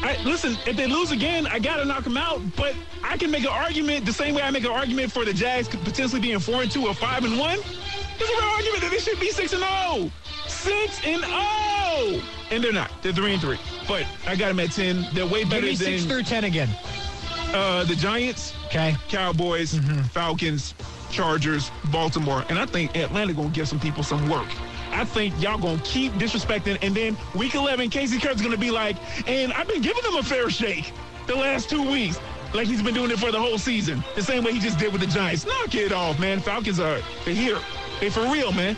I, 0.04 0.18
listen, 0.24 0.58
if 0.68 0.76
they 0.76 0.86
lose 0.88 1.12
again, 1.12 1.48
I 1.48 1.60
gotta 1.60 1.86
knock 1.86 2.04
them 2.04 2.18
out. 2.18 2.42
But 2.58 2.76
I 3.04 3.18
can 3.18 3.32
make 3.32 3.44
an 3.44 3.50
argument 3.52 4.06
the 4.06 4.13
same 4.13 4.36
way 4.36 4.42
I 4.42 4.52
make 4.52 4.66
an 4.66 4.72
argument 4.72 5.12
for 5.12 5.24
the 5.26 5.34
Jags 5.34 5.68
potentially 5.70 6.20
being 6.22 6.39
four 6.39 6.62
and 6.62 6.70
two 6.70 6.86
or 6.88 6.94
five 6.94 7.24
and 7.24 7.39
one. 7.39 7.60
There's 8.20 8.30
an 8.30 8.44
argument 8.44 8.82
that 8.82 8.89
they 8.92 9.00
should 9.00 9.20
be 9.20 9.30
six 9.32 9.54
and 9.54 9.62
zero, 9.63 10.12
six 10.48 11.00
and 11.06 11.24
zero, 11.24 12.22
and 12.52 12.63
they're 12.63 12.74
not. 12.74 12.92
They're 13.02 13.13
three 13.13 13.34
and 13.34 13.42
three. 13.42 13.58
But 13.88 14.06
I 14.28 14.36
got 14.36 14.50
them 14.50 14.60
at 14.60 14.72
ten. 14.72 15.06
They're 15.13 15.26
way 15.26 15.44
better 15.46 15.62
Give 15.68 15.80
me 15.80 15.98
6 16.00 16.06
through 16.06 16.24
10 16.24 16.44
again. 16.44 16.70
uh, 17.54 17.84
the 17.86 17.96
Giants, 17.96 18.54
Okay. 18.68 18.96
Cowboys, 19.08 19.74
Mm-hmm. 19.76 20.02
Falcons, 20.04 20.74
Chargers, 21.12 21.72
Baltimore, 21.92 22.44
and 22.50 22.60
I 22.60 22.66
think 22.66 22.98
Atlanta 22.98 23.34
gonna 23.34 23.50
give 23.50 23.68
some 23.70 23.80
people 23.80 24.04
some 24.04 24.28
work. 24.30 24.48
I 24.93 25.06
think 25.06 25.34
y'all 25.41 25.58
gonna 25.58 25.82
keep 25.84 26.12
disrespecting, 26.13 26.77
and 26.82 26.95
then 26.95 27.17
week 27.36 27.56
11, 27.56 27.89
Casey 27.89 28.19
Kurt's 28.19 28.41
gonna 28.41 28.58
be 28.58 28.71
like, 28.71 28.95
and 29.27 29.51
I've 29.53 29.67
been 29.67 29.82
giving 29.82 30.03
them 30.03 30.15
a 30.15 30.23
fair 30.23 30.49
shake 30.49 30.91
the 31.27 31.36
last 31.36 31.69
two 31.69 31.89
weeks, 31.89 32.19
like 32.53 32.67
he's 32.67 32.82
been 32.82 32.93
doing 32.93 33.12
it 33.12 33.19
for 33.19 33.32
the 33.32 33.39
whole 33.39 33.58
season, 33.58 34.03
the 34.15 34.21
same 34.21 34.43
way 34.43 34.53
he 34.53 34.60
just 34.60 34.77
did 34.79 34.91
with 34.91 35.01
the 35.01 35.08
Giants. 35.08 35.45
Knock 35.45 35.73
it 35.75 35.91
off, 35.91 36.19
man. 36.19 36.39
Falcons 36.39 36.79
are 36.79 36.99
they're 37.25 37.34
here. 37.34 37.60
They 37.99 38.10
for 38.10 38.21
real, 38.32 38.51
man. 38.51 38.77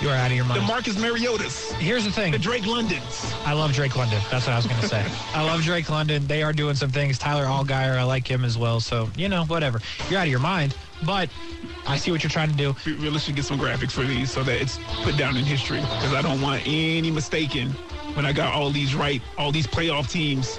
You 0.00 0.08
are 0.08 0.16
out 0.16 0.32
of 0.32 0.36
your 0.36 0.44
mind. 0.44 0.62
The. 0.62 0.66
Marcus 0.66 0.96
Mariotas, 0.96 1.72
Here's 1.74 2.04
the 2.04 2.10
thing. 2.10 2.32
the 2.32 2.38
Drake 2.38 2.66
Londons. 2.66 3.32
I 3.44 3.52
love 3.52 3.72
Drake 3.72 3.94
London. 3.94 4.20
That's 4.32 4.46
what 4.46 4.54
I 4.54 4.56
was 4.56 4.66
going 4.66 4.80
to 4.80 4.88
say. 4.88 5.06
I 5.34 5.44
love 5.44 5.62
Drake 5.62 5.88
London. 5.88 6.26
They 6.26 6.42
are 6.42 6.52
doing 6.52 6.74
some 6.74 6.90
things. 6.90 7.18
Tyler 7.18 7.44
Allgeier, 7.44 7.96
I 7.96 8.02
like 8.02 8.26
him 8.26 8.44
as 8.44 8.58
well. 8.58 8.80
So, 8.80 9.08
you 9.16 9.28
know, 9.28 9.44
whatever. 9.44 9.80
You're 10.10 10.18
out 10.18 10.24
of 10.24 10.30
your 10.30 10.40
mind. 10.40 10.74
But 11.06 11.28
I 11.92 11.96
see 11.96 12.10
what 12.10 12.22
you're 12.22 12.30
trying 12.30 12.50
to 12.50 12.56
do. 12.56 12.74
We 12.86 12.94
really 12.94 13.18
should 13.18 13.36
get 13.36 13.44
some 13.44 13.58
graphics 13.58 13.92
for 13.92 14.02
these 14.02 14.30
so 14.30 14.42
that 14.44 14.60
it's 14.62 14.78
put 15.02 15.18
down 15.18 15.36
in 15.36 15.44
history 15.44 15.80
because 15.80 16.14
I 16.14 16.22
don't 16.22 16.40
want 16.40 16.62
any 16.64 17.10
mistaken 17.10 17.68
when 18.14 18.24
I 18.24 18.32
got 18.32 18.54
all 18.54 18.70
these 18.70 18.94
right, 18.94 19.20
all 19.36 19.52
these 19.52 19.66
playoff 19.66 20.10
teams 20.10 20.58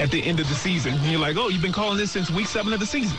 at 0.00 0.10
the 0.10 0.24
end 0.24 0.40
of 0.40 0.48
the 0.48 0.54
season. 0.54 0.94
And 0.94 1.04
you're 1.04 1.20
like, 1.20 1.36
oh, 1.36 1.48
you've 1.48 1.60
been 1.60 1.70
calling 1.70 1.98
this 1.98 2.12
since 2.12 2.30
week 2.30 2.46
seven 2.46 2.72
of 2.72 2.80
the 2.80 2.86
season. 2.86 3.18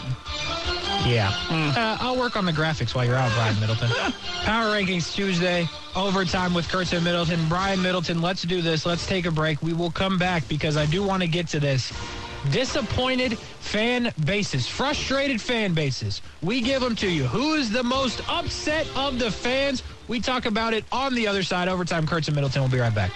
Yeah. 1.05 1.31
Uh, 1.51 1.97
I'll 1.99 2.17
work 2.17 2.35
on 2.35 2.45
the 2.45 2.51
graphics 2.51 2.95
while 2.95 3.05
you're 3.05 3.15
out, 3.15 3.31
Brian 3.33 3.59
Middleton. 3.59 3.89
Power 4.43 4.75
Rankings 4.75 5.13
Tuesday, 5.13 5.69
overtime 5.95 6.55
with 6.55 6.67
Kurtz 6.67 6.93
and 6.93 7.03
Middleton. 7.03 7.47
Brian 7.47 7.79
Middleton, 7.79 8.23
let's 8.23 8.41
do 8.41 8.63
this. 8.63 8.87
Let's 8.87 9.05
take 9.05 9.27
a 9.27 9.31
break. 9.31 9.61
We 9.61 9.73
will 9.73 9.91
come 9.91 10.17
back 10.17 10.47
because 10.47 10.77
I 10.77 10.87
do 10.87 11.03
want 11.03 11.21
to 11.21 11.27
get 11.27 11.47
to 11.49 11.59
this. 11.59 11.93
Disappointed 12.51 13.37
fan 13.37 14.13
bases, 14.25 14.67
frustrated 14.67 15.41
fan 15.41 15.73
bases. 15.73 16.21
We 16.41 16.61
give 16.61 16.81
them 16.81 16.95
to 16.97 17.09
you. 17.09 17.23
Who 17.23 17.53
is 17.53 17.71
the 17.71 17.83
most 17.83 18.21
upset 18.29 18.87
of 18.95 19.17
the 19.17 19.31
fans? 19.31 19.81
We 20.07 20.19
talk 20.19 20.45
about 20.45 20.73
it 20.73 20.83
on 20.91 21.15
the 21.15 21.25
other 21.27 21.41
side. 21.41 21.69
Overtime, 21.69 22.05
Kurtz 22.05 22.27
and 22.27 22.35
Middleton. 22.35 22.61
We'll 22.61 22.71
be 22.71 22.79
right 22.79 22.93
back. 22.93 23.11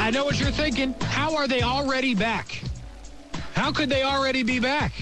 I 0.00 0.10
know 0.12 0.24
what 0.24 0.40
you're 0.40 0.50
thinking. 0.50 0.94
How 1.02 1.36
are 1.36 1.46
they 1.46 1.62
already 1.62 2.14
back? 2.14 2.62
How 3.54 3.70
could 3.70 3.90
they 3.90 4.02
already 4.02 4.42
be 4.42 4.60
back? 4.60 4.92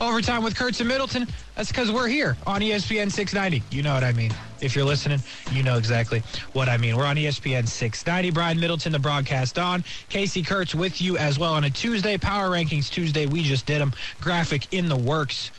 Overtime 0.00 0.42
with 0.42 0.56
Kurtz 0.56 0.80
and 0.80 0.88
Middleton. 0.88 1.26
That's 1.56 1.68
because 1.68 1.90
we're 1.90 2.08
here 2.08 2.36
on 2.46 2.60
ESPN 2.60 3.10
690. 3.10 3.62
You 3.74 3.82
know 3.82 3.94
what 3.94 4.04
I 4.04 4.12
mean. 4.12 4.32
If 4.62 4.76
you're 4.76 4.84
listening, 4.84 5.20
you 5.50 5.62
know 5.62 5.76
exactly 5.76 6.22
what 6.52 6.68
I 6.68 6.76
mean. 6.76 6.96
We're 6.96 7.04
on 7.04 7.16
ESPN 7.16 7.66
690. 7.66 8.30
Brian 8.30 8.60
Middleton, 8.60 8.92
the 8.92 8.98
broadcast 8.98 9.58
on. 9.58 9.84
Casey 10.08 10.42
Kurtz 10.42 10.74
with 10.74 11.02
you 11.02 11.18
as 11.18 11.38
well 11.38 11.52
on 11.52 11.64
a 11.64 11.70
Tuesday. 11.70 12.16
Power 12.16 12.48
Rankings 12.48 12.88
Tuesday. 12.88 13.26
We 13.26 13.42
just 13.42 13.66
did 13.66 13.80
them. 13.80 13.92
Graphic 14.20 14.72
in 14.72 14.88
the 14.88 14.96
works. 14.96 15.50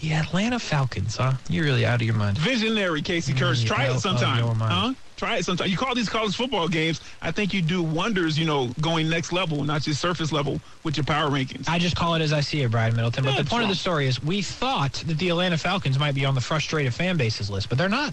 The 0.00 0.12
Atlanta 0.12 0.58
Falcons, 0.58 1.16
huh? 1.16 1.34
You're 1.48 1.64
really 1.64 1.84
out 1.86 1.96
of 1.96 2.02
your 2.02 2.14
mind. 2.14 2.38
Visionary 2.38 3.02
Casey 3.02 3.32
Kurtz. 3.32 3.62
Mm, 3.62 3.66
Try 3.66 3.84
it 3.88 3.98
sometime. 4.00 4.44
Huh? 4.58 4.94
Try 5.16 5.36
it 5.36 5.44
sometime. 5.44 5.68
You 5.68 5.76
call 5.76 5.94
these 5.94 6.08
college 6.08 6.34
football 6.34 6.66
games. 6.68 7.00
I 7.22 7.30
think 7.30 7.54
you 7.54 7.62
do 7.62 7.82
wonders, 7.82 8.36
you 8.38 8.44
know, 8.46 8.68
going 8.80 9.08
next 9.08 9.32
level, 9.32 9.62
not 9.62 9.82
just 9.82 10.00
surface 10.00 10.32
level 10.32 10.60
with 10.82 10.96
your 10.96 11.04
power 11.04 11.30
rankings. 11.30 11.68
I 11.68 11.78
just 11.78 11.94
call 11.94 12.14
it 12.16 12.20
as 12.22 12.32
I 12.32 12.40
see 12.40 12.62
it, 12.62 12.70
Brian 12.70 12.96
Middleton. 12.96 13.24
But 13.24 13.36
the 13.36 13.44
point 13.44 13.62
of 13.62 13.68
the 13.68 13.74
story 13.76 14.06
is 14.08 14.20
we 14.22 14.42
thought 14.42 14.94
that 15.06 15.18
the 15.18 15.28
Atlanta 15.28 15.56
Falcons 15.56 15.98
might 15.98 16.14
be 16.16 16.24
on 16.24 16.34
the 16.34 16.40
frustrated 16.40 16.92
fan 16.92 17.16
bases 17.16 17.48
list, 17.48 17.68
but 17.68 17.78
they're 17.78 17.88
not. 17.88 18.12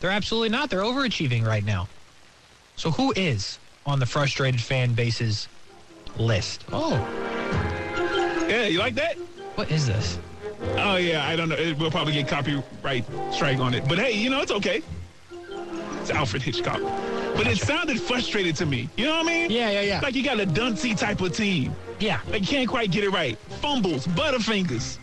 They're 0.00 0.10
absolutely 0.10 0.50
not. 0.50 0.68
They're 0.68 0.82
overachieving 0.82 1.44
right 1.46 1.64
now. 1.64 1.88
So 2.76 2.90
who 2.90 3.12
is 3.16 3.58
on 3.86 3.98
the 3.98 4.06
frustrated 4.06 4.60
fan 4.60 4.92
bases 4.92 5.48
list? 6.18 6.64
Oh, 6.70 6.94
yeah, 8.48 8.66
you 8.66 8.78
like 8.78 8.94
that? 8.96 9.16
what 9.54 9.70
is 9.70 9.86
this? 9.86 10.18
Oh 10.76 10.96
yeah, 10.96 11.26
I 11.26 11.36
don't 11.36 11.48
know. 11.48 11.56
It- 11.56 11.76
We'll 11.78 11.90
probably 11.90 12.12
get 12.14 12.28
copyright 12.28 13.04
strike 13.32 13.58
on 13.58 13.74
it, 13.74 13.86
but 13.88 13.98
hey, 13.98 14.12
you 14.12 14.28
know 14.30 14.40
it's 14.40 14.52
okay. 14.52 14.82
It's 16.02 16.10
Alfred 16.10 16.42
Hitchcock, 16.42 16.80
but 17.36 17.46
it 17.46 17.58
sounded 17.58 18.00
frustrated 18.00 18.56
to 18.56 18.66
me. 18.66 18.88
You 18.96 19.04
know 19.06 19.12
what 19.18 19.26
I 19.26 19.28
mean? 19.28 19.50
Yeah, 19.52 19.70
yeah, 19.70 19.80
yeah. 19.82 20.00
Like 20.02 20.16
you 20.16 20.24
got 20.24 20.40
a 20.40 20.44
duncy 20.46 20.98
type 20.98 21.20
of 21.20 21.32
team. 21.32 21.76
Yeah, 22.00 22.20
Like 22.28 22.40
you 22.40 22.48
can't 22.48 22.68
quite 22.68 22.90
get 22.90 23.04
it 23.04 23.10
right. 23.10 23.38
Fumbles, 23.60 24.08
butterfingers, 24.08 24.98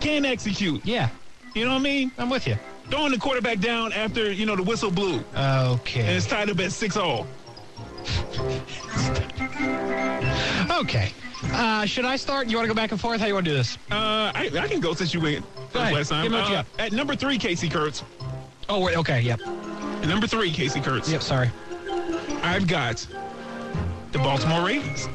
can't 0.00 0.26
execute. 0.26 0.84
yeah, 0.84 1.10
You 1.54 1.64
know 1.64 1.70
what 1.74 1.78
I 1.78 1.82
mean? 1.82 2.10
I'm 2.18 2.28
with 2.28 2.48
you. 2.48 2.56
Throwing 2.90 3.12
the 3.12 3.18
quarterback 3.18 3.60
down 3.60 3.92
after 3.92 4.32
you 4.32 4.44
know 4.44 4.56
the 4.56 4.64
whistle 4.64 4.90
blew, 4.90 5.22
Okay. 5.36 6.00
and 6.00 6.10
it's 6.10 6.26
tied 6.26 6.50
up 6.50 6.58
at 6.58 6.72
six 6.72 6.96
all. 6.96 7.26
Okay. 10.70 11.12
Uh, 11.52 11.84
should 11.86 12.04
I 12.04 12.16
start? 12.16 12.48
You 12.48 12.56
want 12.56 12.66
to 12.68 12.74
go 12.74 12.80
back 12.80 12.90
and 12.90 13.00
forth? 13.00 13.20
How 13.20 13.26
you 13.26 13.34
want 13.34 13.44
to 13.46 13.50
do 13.52 13.56
this? 13.56 13.76
Uh, 13.90 14.32
I, 14.34 14.50
I 14.58 14.66
can 14.66 14.80
go 14.80 14.94
since 14.94 15.14
you 15.14 15.20
went 15.20 15.44
last 15.74 16.08
time. 16.08 16.24
Give 16.24 16.32
me 16.32 16.38
what 16.38 16.50
you 16.50 16.56
Uh, 16.56 16.64
at 16.80 16.90
number 16.92 17.14
three, 17.14 17.38
Casey 17.38 17.68
Kurtz. 17.68 18.02
Oh, 18.68 18.80
wait, 18.80 18.96
okay. 18.96 19.20
Yep. 19.20 19.40
Number 20.06 20.26
three, 20.26 20.50
Casey 20.50 20.80
Kurtz. 20.80 21.10
Yep. 21.10 21.22
Sorry. 21.22 21.50
I've 22.42 22.66
got 22.66 23.06
the 24.10 24.18
Baltimore 24.18 24.66
Ravens. 24.66 25.08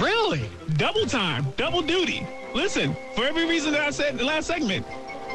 Really? 0.00 0.48
double 0.76 1.06
time, 1.06 1.46
double 1.56 1.82
duty. 1.82 2.26
Listen, 2.54 2.96
for 3.14 3.24
every 3.24 3.46
reason 3.46 3.72
that 3.72 3.82
I 3.82 3.90
said 3.90 4.12
in 4.12 4.16
the 4.16 4.24
last 4.24 4.46
segment, 4.46 4.86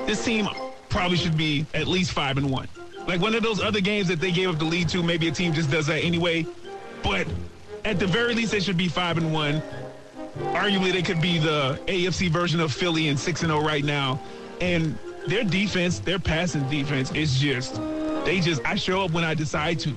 this 0.06 0.24
team 0.24 0.48
probably 0.90 1.18
should 1.18 1.38
be 1.38 1.66
at 1.74 1.88
least 1.88 2.12
five 2.12 2.38
and 2.38 2.50
one. 2.50 2.68
Like 3.08 3.22
one 3.22 3.36
of 3.36 3.44
those 3.44 3.62
other 3.62 3.82
games 3.82 4.08
that 4.08 4.20
they 4.20 4.32
gave 4.32 4.50
up 4.50 4.60
the 4.60 4.66
lead 4.66 4.90
to, 4.90 5.02
maybe 5.04 5.28
a 5.28 5.32
team 5.32 5.54
just 5.54 5.72
does 5.72 5.88
that 5.88 6.04
anyway. 6.04 6.46
But 7.04 7.28
at 7.86 8.00
the 8.00 8.08
very 8.08 8.34
least, 8.36 8.52
they 8.52 8.60
should 8.60 8.78
be 8.78 8.88
five 8.88 9.18
and 9.18 9.34
one. 9.34 9.62
Arguably, 10.38 10.92
they 10.92 11.02
could 11.02 11.22
be 11.22 11.40
the 11.40 11.80
AFC 11.88 12.30
version 12.30 12.60
of 12.60 12.74
Philly 12.74 13.08
and 13.08 13.20
six 13.20 13.42
and 13.42 13.52
zero 13.52 13.64
right 13.64 13.84
now. 13.84 14.20
And 14.62 14.98
their 15.28 15.44
defense, 15.44 16.00
their 16.00 16.20
passing 16.20 16.70
defense, 16.70 17.12
is 17.12 17.40
just 17.40 17.76
they 18.26 18.40
just. 18.40 18.62
I 18.66 18.76
show 18.76 19.04
up 19.06 19.12
when 19.12 19.24
I 19.24 19.34
decide 19.34 19.80
to. 19.80 19.94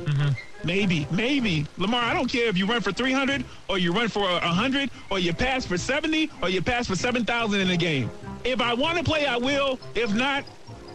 Maybe, 0.65 1.07
maybe. 1.11 1.67
Lamar, 1.77 2.03
I 2.03 2.15
don't 2.15 2.29
care 2.31 2.47
if 2.49 2.57
you 2.57 2.67
run 2.67 2.81
for 2.81 2.93
300 2.93 3.45
or 3.69 3.79
you 3.79 3.93
run 3.93 4.09
for 4.09 4.23
100 4.23 4.91
or 5.11 5.19
you 5.19 5.33
pass 5.33 5.67
for 5.67 5.77
70 5.77 6.31
or 6.41 6.49
you 6.49 6.63
pass 6.63 6.87
for 6.87 6.95
7,000 6.95 7.61
in 7.61 7.71
a 7.71 7.77
game. 7.77 8.11
If 8.45 8.61
I 8.61 8.73
want 8.75 8.97
to 8.99 9.03
play, 9.05 9.27
I 9.27 9.37
will. 9.39 9.81
If 9.97 10.15
not, 10.15 10.45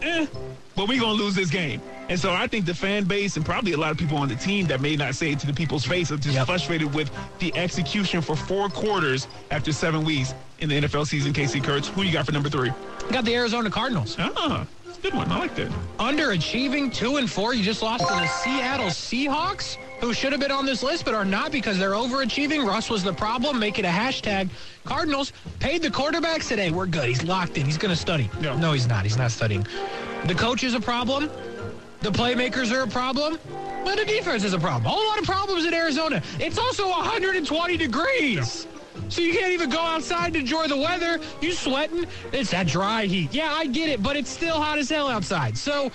eh. 0.00 0.26
But 0.74 0.88
we're 0.88 1.00
going 1.00 1.18
to 1.18 1.22
lose 1.22 1.34
this 1.34 1.50
game. 1.50 1.82
And 2.08 2.18
so 2.18 2.32
I 2.32 2.46
think 2.46 2.64
the 2.64 2.72
fan 2.74 3.04
base 3.04 3.36
and 3.36 3.44
probably 3.44 3.72
a 3.72 3.76
lot 3.76 3.90
of 3.90 3.98
people 3.98 4.16
on 4.16 4.28
the 4.28 4.36
team 4.36 4.66
that 4.68 4.80
may 4.80 4.96
not 4.96 5.14
say 5.14 5.32
it 5.32 5.38
to 5.40 5.46
the 5.46 5.52
people's 5.52 5.84
face 5.84 6.10
are 6.10 6.16
just 6.16 6.34
Yep. 6.36 6.46
frustrated 6.46 6.94
with 6.94 7.10
the 7.38 7.54
execution 7.54 8.22
for 8.22 8.36
four 8.36 8.70
quarters 8.70 9.28
after 9.50 9.72
seven 9.72 10.02
weeks 10.04 10.32
in 10.60 10.70
the 10.70 10.76
NFL 10.80 11.06
season. 11.06 11.34
Casey 11.34 11.60
Kurtz, 11.60 11.88
who 11.88 12.02
you 12.02 12.12
got 12.12 12.24
for 12.24 12.32
number 12.32 12.48
three? 12.48 12.70
I 12.70 13.12
Got 13.12 13.26
the 13.26 13.34
Arizona 13.34 13.68
Cardinals. 13.70 14.16
Ah, 14.18 14.66
good 15.02 15.14
one. 15.14 15.30
I 15.30 15.38
liked 15.38 15.56
that. 15.56 15.70
underachieving 15.98 16.92
two 16.92 17.16
and 17.16 17.30
four. 17.30 17.54
You 17.54 17.62
just 17.62 17.82
lost 17.82 18.06
to 18.06 18.12
the 18.12 18.26
Seattle 18.26 18.86
Seahawks, 18.86 19.76
who 20.00 20.12
should 20.12 20.32
have 20.32 20.40
been 20.40 20.50
on 20.50 20.66
this 20.66 20.82
list 20.82 21.04
but 21.04 21.14
are 21.14 21.24
not 21.24 21.52
because 21.52 21.78
they're 21.78 21.92
overachieving. 21.92 22.66
Russ 22.66 22.90
was 22.90 23.02
the 23.02 23.12
problem. 23.12 23.58
Make 23.58 23.78
it 23.78 23.84
a 23.84 23.88
hashtag. 23.88 24.48
Cardinals 24.84 25.32
paid 25.58 25.82
the 25.82 25.88
quarterbacks 25.88 26.48
today. 26.48 26.70
We're 26.70 26.86
good. 26.86 27.08
He's 27.08 27.22
locked 27.22 27.58
in. 27.58 27.66
He's 27.66 27.78
going 27.78 27.94
to 27.94 28.00
study. 28.00 28.30
No. 28.40 28.56
no, 28.56 28.72
he's 28.72 28.88
not. 28.88 29.04
He's 29.04 29.16
not 29.16 29.30
studying. 29.30 29.66
The 30.26 30.34
coach 30.34 30.64
is 30.64 30.74
a 30.74 30.80
problem. 30.80 31.30
The 32.00 32.10
playmakers 32.10 32.72
are 32.72 32.82
a 32.82 32.88
problem. 32.88 33.38
But 33.84 33.96
the 33.96 34.04
defense 34.04 34.44
is 34.44 34.52
a 34.52 34.58
problem. 34.58 34.86
A 34.86 34.88
whole 34.88 35.06
lot 35.06 35.18
of 35.18 35.24
problems 35.24 35.64
in 35.64 35.72
Arizona. 35.72 36.22
It's 36.38 36.58
also 36.58 36.88
120 36.88 37.76
degrees. 37.76 38.66
So 39.08 39.20
you 39.22 39.32
can't 39.32 39.52
even 39.52 39.70
go 39.70 39.80
outside 39.80 40.34
to 40.34 40.40
enjoy 40.40 40.66
the 40.68 40.76
weather. 40.76 41.18
You 41.40 41.52
sweating. 41.52 42.06
It's 42.32 42.50
that 42.50 42.66
dry 42.66 43.06
heat. 43.06 43.32
Yeah, 43.32 43.52
I 43.52 43.66
get 43.66 43.88
it, 43.88 44.02
but 44.02 44.16
it's 44.16 44.30
still 44.30 44.60
hot 44.60 44.78
as 44.78 44.88
hell 44.90 45.08
outside. 45.08 45.56
So, 45.56 45.90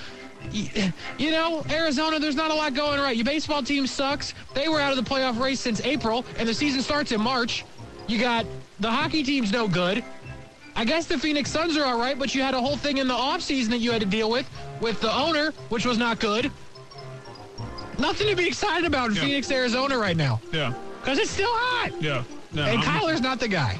you 0.51 1.31
know, 1.31 1.63
Arizona, 1.69 2.19
there's 2.19 2.35
not 2.35 2.51
a 2.51 2.53
lot 2.53 2.73
going 2.73 2.99
right. 2.99 3.15
Your 3.15 3.25
baseball 3.25 3.63
team 3.63 3.87
sucks. 3.87 4.33
They 4.53 4.67
were 4.67 4.79
out 4.79 4.97
of 4.97 5.03
the 5.03 5.09
playoff 5.09 5.39
race 5.39 5.59
since 5.59 5.79
April, 5.81 6.25
and 6.37 6.47
the 6.49 6.53
season 6.53 6.81
starts 6.81 7.11
in 7.11 7.21
March. 7.21 7.65
You 8.07 8.19
got 8.19 8.45
the 8.79 8.91
hockey 8.91 9.23
team's 9.23 9.51
no 9.51 9.67
good. 9.67 10.03
I 10.75 10.83
guess 10.85 11.05
the 11.05 11.19
Phoenix 11.19 11.51
Suns 11.51 11.77
are 11.77 11.85
all 11.85 11.99
right, 11.99 12.17
but 12.17 12.33
you 12.33 12.41
had 12.41 12.55
a 12.55 12.59
whole 12.59 12.75
thing 12.75 12.97
in 12.97 13.07
the 13.07 13.13
offseason 13.13 13.69
that 13.69 13.77
you 13.77 13.91
had 13.91 14.01
to 14.01 14.07
deal 14.07 14.29
with, 14.29 14.49
with 14.81 14.99
the 15.01 15.13
owner, 15.13 15.51
which 15.69 15.85
was 15.85 15.99
not 15.99 16.19
good. 16.19 16.51
Nothing 17.99 18.27
to 18.27 18.35
be 18.35 18.47
excited 18.47 18.85
about 18.85 19.11
in 19.11 19.15
Yeah. 19.15 19.21
Phoenix, 19.21 19.51
Arizona 19.51 19.97
right 19.99 20.17
now, 20.17 20.41
Yeah, 20.51 20.73
because 20.99 21.19
it's 21.19 21.29
still 21.29 21.51
hot. 21.51 21.91
yeah. 22.01 22.23
No, 22.53 22.63
And 22.63 22.81
I'm- 22.81 23.01
Kyler's 23.01 23.21
not 23.21 23.39
the 23.39 23.47
guy. 23.47 23.77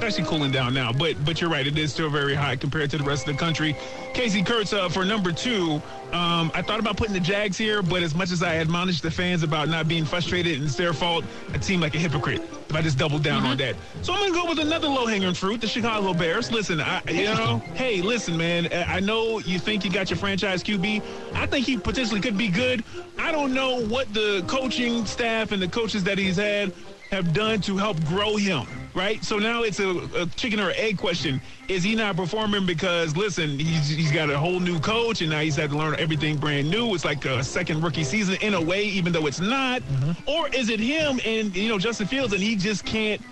actually 0.00 0.24
cooling 0.24 0.52
down 0.52 0.72
now, 0.72 0.92
but 0.92 1.22
but 1.24 1.40
you're 1.40 1.50
right, 1.50 1.66
it 1.66 1.76
is 1.76 1.92
still 1.92 2.08
very 2.08 2.32
high 2.34 2.54
compared 2.54 2.88
to 2.88 2.96
the 2.98 3.02
rest 3.02 3.26
of 3.26 3.34
the 3.34 3.38
country. 3.38 3.74
Casey 4.14 4.44
Kurtz 4.44 4.72
uh, 4.72 4.88
for 4.88 5.04
number 5.04 5.32
two. 5.32 5.82
Um, 6.12 6.52
I 6.54 6.62
thought 6.62 6.78
about 6.78 6.96
putting 6.96 7.14
the 7.14 7.20
Jags 7.20 7.58
here, 7.58 7.82
but 7.82 8.02
as 8.04 8.14
much 8.14 8.30
as 8.30 8.40
I 8.42 8.56
admonish 8.58 9.00
the 9.00 9.10
fans 9.10 9.42
about 9.42 9.68
not 9.68 9.88
being 9.88 10.04
frustrated 10.04 10.54
and 10.58 10.64
it's 10.66 10.76
their 10.76 10.92
fault, 10.92 11.24
I 11.52 11.58
seem 11.58 11.80
like 11.80 11.96
a 11.96 11.98
hypocrite 11.98 12.40
if 12.68 12.74
I 12.76 12.80
just 12.80 12.96
double 12.96 13.18
down 13.18 13.44
on 13.44 13.56
that. 13.58 13.74
So 14.02 14.12
I'm 14.14 14.20
gonna 14.20 14.40
go 14.40 14.48
with 14.48 14.60
another 14.60 14.86
low-hanging 14.88 15.34
fruit, 15.34 15.60
the 15.60 15.66
Chicago 15.66 16.14
Bears. 16.14 16.52
Listen, 16.52 16.80
I, 16.80 17.02
you 17.10 17.24
know, 17.24 17.58
hey, 17.74 18.00
listen, 18.00 18.36
man, 18.38 18.68
I 18.72 19.00
know 19.00 19.40
you 19.40 19.58
think 19.58 19.84
you 19.84 19.90
got 19.90 20.10
your 20.10 20.16
franchise 20.16 20.62
QB. 20.62 21.02
I 21.34 21.44
think 21.46 21.66
he 21.66 21.76
potentially 21.76 22.20
could 22.20 22.38
be 22.38 22.48
good. 22.48 22.84
I 23.18 23.32
don't 23.32 23.52
know 23.52 23.84
what 23.86 24.14
the 24.14 24.44
coaching 24.46 25.04
staff 25.06 25.50
and 25.50 25.60
the 25.60 25.68
coaches 25.68 26.04
that 26.04 26.18
he's 26.18 26.36
had 26.36 26.72
have 27.10 27.32
done 27.32 27.60
to 27.62 27.76
help 27.76 28.02
grow 28.04 28.36
him, 28.36 28.66
right? 28.94 29.24
So 29.24 29.38
now 29.38 29.62
it's 29.62 29.80
a, 29.80 29.90
a, 30.14 30.26
chicken 30.36 30.60
or 30.60 30.72
egg 30.76 30.98
question. 30.98 31.40
Is 31.68 31.82
he 31.82 31.94
not 31.94 32.16
performing 32.16 32.66
because, 32.66 33.16
listen, 33.16 33.58
he's, 33.58 33.88
he's 33.88 34.12
got 34.12 34.30
a 34.30 34.38
whole 34.38 34.60
new 34.60 34.78
coach 34.78 35.22
and 35.22 35.30
now 35.30 35.40
he's 35.40 35.56
had 35.56 35.70
to 35.70 35.78
learn 35.78 35.96
everything 35.98 36.36
brand 36.36 36.70
new. 36.70 36.94
It's 36.94 37.04
like 37.04 37.24
a 37.24 37.42
second 37.42 37.82
rookie 37.82 38.04
season 38.04 38.36
in 38.42 38.54
a 38.54 38.60
way, 38.60 38.84
even 38.84 39.12
though 39.12 39.26
it's 39.26 39.40
not. 39.40 39.82
Mm-hmm. 39.82 40.28
Or 40.28 40.48
is 40.48 40.68
it 40.68 40.80
him 40.80 41.20
and, 41.24 41.54
you 41.56 41.68
know, 41.68 41.78
Justin 41.78 42.06
Fields 42.06 42.32
and 42.32 42.42
he 42.42 42.56
just 42.56 42.84
can't, 42.84 43.22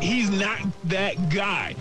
he's 0.00 0.30
not 0.30 0.58
that 0.84 1.30
guy. 1.30 1.76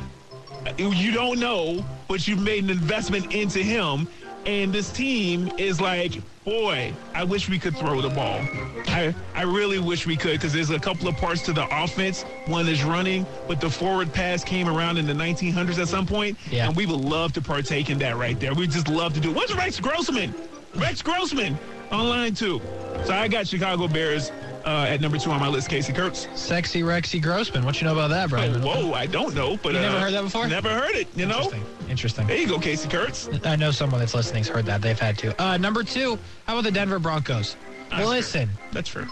You 0.77 1.11
don't 1.11 1.39
know, 1.39 1.83
but 2.07 2.27
you've 2.27 2.41
made 2.43 2.65
an 2.65 2.69
investment 2.69 3.33
into 3.33 3.59
him 3.59 4.07
and 4.49 4.73
this 4.73 4.91
team 4.91 5.51
is 5.59 5.79
like, 5.79 6.13
boy, 6.43 6.91
I 7.13 7.23
wish 7.23 7.47
we 7.49 7.59
could 7.59 7.77
throw 7.77 8.01
the 8.01 8.09
ball. 8.09 8.41
I, 8.87 9.13
I 9.35 9.43
really 9.43 9.77
wish 9.77 10.07
we 10.07 10.17
could 10.17 10.33
because 10.33 10.51
there's 10.51 10.71
a 10.71 10.79
couple 10.79 11.07
of 11.07 11.15
parts 11.17 11.43
to 11.43 11.53
the 11.53 11.67
offense. 11.83 12.23
One 12.47 12.67
is 12.67 12.83
running, 12.83 13.27
but 13.47 13.61
the 13.61 13.69
forward 13.69 14.11
pass 14.11 14.43
came 14.43 14.67
around 14.67 14.97
in 14.97 15.05
the 15.05 15.13
1900s 15.13 15.77
at 15.77 15.87
some 15.87 16.07
point, 16.07 16.35
yeah. 16.49 16.67
and 16.67 16.75
we 16.75 16.87
would 16.87 16.99
love 16.99 17.31
to 17.33 17.41
partake 17.41 17.91
in 17.91 17.99
that 17.99 18.17
right 18.17 18.39
there. 18.39 18.55
We 18.55 18.65
just 18.65 18.87
love 18.87 19.13
to 19.13 19.19
do. 19.19 19.31
What's 19.31 19.53
Rex 19.53 19.79
Grossman? 19.79 20.33
Rex 20.75 21.03
Grossman 21.03 21.55
on 21.91 22.09
line 22.09 22.33
two. 22.33 22.59
So 23.05 23.13
I 23.13 23.27
got 23.27 23.47
Chicago 23.47 23.87
Bears 23.87 24.31
uh, 24.65 24.85
at 24.87 25.01
number 25.01 25.17
two 25.17 25.31
on 25.31 25.39
my 25.39 25.47
list, 25.47 25.69
Casey 25.69 25.93
Kurtz. 25.93 26.27
Sexy 26.35 26.81
Rexy 26.81 27.21
Grossman. 27.21 27.65
What 27.65 27.79
you 27.81 27.85
know 27.85 27.93
about 27.93 28.09
that, 28.09 28.29
Brian? 28.29 28.55
Oh, 28.63 28.87
whoa, 28.87 28.93
I 28.93 29.05
don't 29.05 29.33
know, 29.33 29.57
but 29.57 29.73
you 29.73 29.79
uh, 29.79 29.83
never 29.83 29.99
heard 29.99 30.13
that 30.13 30.23
before. 30.23 30.47
Never 30.47 30.69
heard 30.69 30.95
it. 30.95 31.07
You 31.15 31.25
know. 31.25 31.43
Interesting. 31.43 31.89
Interesting. 31.89 32.27
There 32.27 32.37
you 32.37 32.47
go, 32.47 32.59
Casey 32.59 32.87
Kurtz. 32.89 33.29
I 33.43 33.55
know 33.55 33.71
someone 33.71 33.99
that's 33.99 34.13
listening's 34.13 34.47
heard 34.47 34.65
that. 34.65 34.81
They've 34.81 34.99
had 34.99 35.17
to. 35.19 35.41
Uh, 35.41 35.57
number 35.57 35.83
two. 35.83 36.17
How 36.45 36.53
about 36.53 36.63
the 36.63 36.71
Denver 36.71 36.99
Broncos? 36.99 37.55
That's 37.89 38.07
Listen. 38.07 38.47
Fair. 38.47 38.67
That's 38.71 38.89
true. 38.89 39.07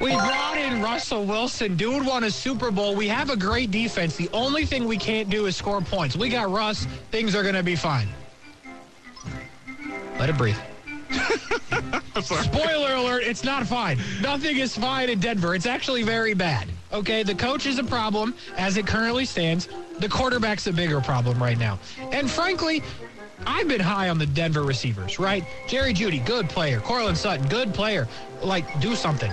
We 0.00 0.12
brought 0.12 0.56
in 0.56 0.82
Russell 0.82 1.24
Wilson. 1.24 1.76
Dude 1.76 2.04
won 2.04 2.24
a 2.24 2.30
Super 2.30 2.70
Bowl. 2.70 2.94
We 2.94 3.06
have 3.08 3.30
a 3.30 3.36
great 3.36 3.70
defense. 3.70 4.16
The 4.16 4.28
only 4.32 4.66
thing 4.66 4.86
we 4.86 4.98
can't 4.98 5.30
do 5.30 5.46
is 5.46 5.56
score 5.56 5.80
points. 5.80 6.16
We 6.16 6.28
got 6.28 6.50
Russ. 6.50 6.86
Things 7.10 7.34
are 7.34 7.42
going 7.42 7.54
to 7.54 7.62
be 7.62 7.76
fine. 7.76 8.08
Let 10.18 10.30
it 10.30 10.36
breathe. 10.36 10.56
Spoiler 12.22 12.94
alert, 12.94 13.22
it's 13.24 13.44
not 13.44 13.66
fine. 13.66 13.98
Nothing 14.20 14.58
is 14.58 14.76
fine 14.76 15.10
in 15.10 15.18
Denver. 15.20 15.54
It's 15.54 15.66
actually 15.66 16.02
very 16.02 16.34
bad. 16.34 16.68
Okay, 16.92 17.22
the 17.22 17.34
coach 17.34 17.66
is 17.66 17.78
a 17.78 17.84
problem 17.84 18.34
as 18.56 18.76
it 18.76 18.86
currently 18.86 19.24
stands. 19.24 19.68
The 19.98 20.08
quarterback's 20.08 20.66
a 20.66 20.72
bigger 20.72 21.00
problem 21.00 21.42
right 21.42 21.58
now. 21.58 21.78
And 22.12 22.30
frankly, 22.30 22.82
I've 23.46 23.68
been 23.68 23.80
high 23.80 24.08
on 24.08 24.18
the 24.18 24.26
Denver 24.26 24.62
receivers, 24.62 25.18
right? 25.18 25.44
Jerry 25.66 25.92
Jeudy, 25.92 26.24
good 26.24 26.48
player. 26.48 26.80
Courtland 26.80 27.18
Sutton, 27.18 27.48
good 27.48 27.74
player. 27.74 28.08
Like, 28.42 28.80
do 28.80 28.94
something. 28.94 29.32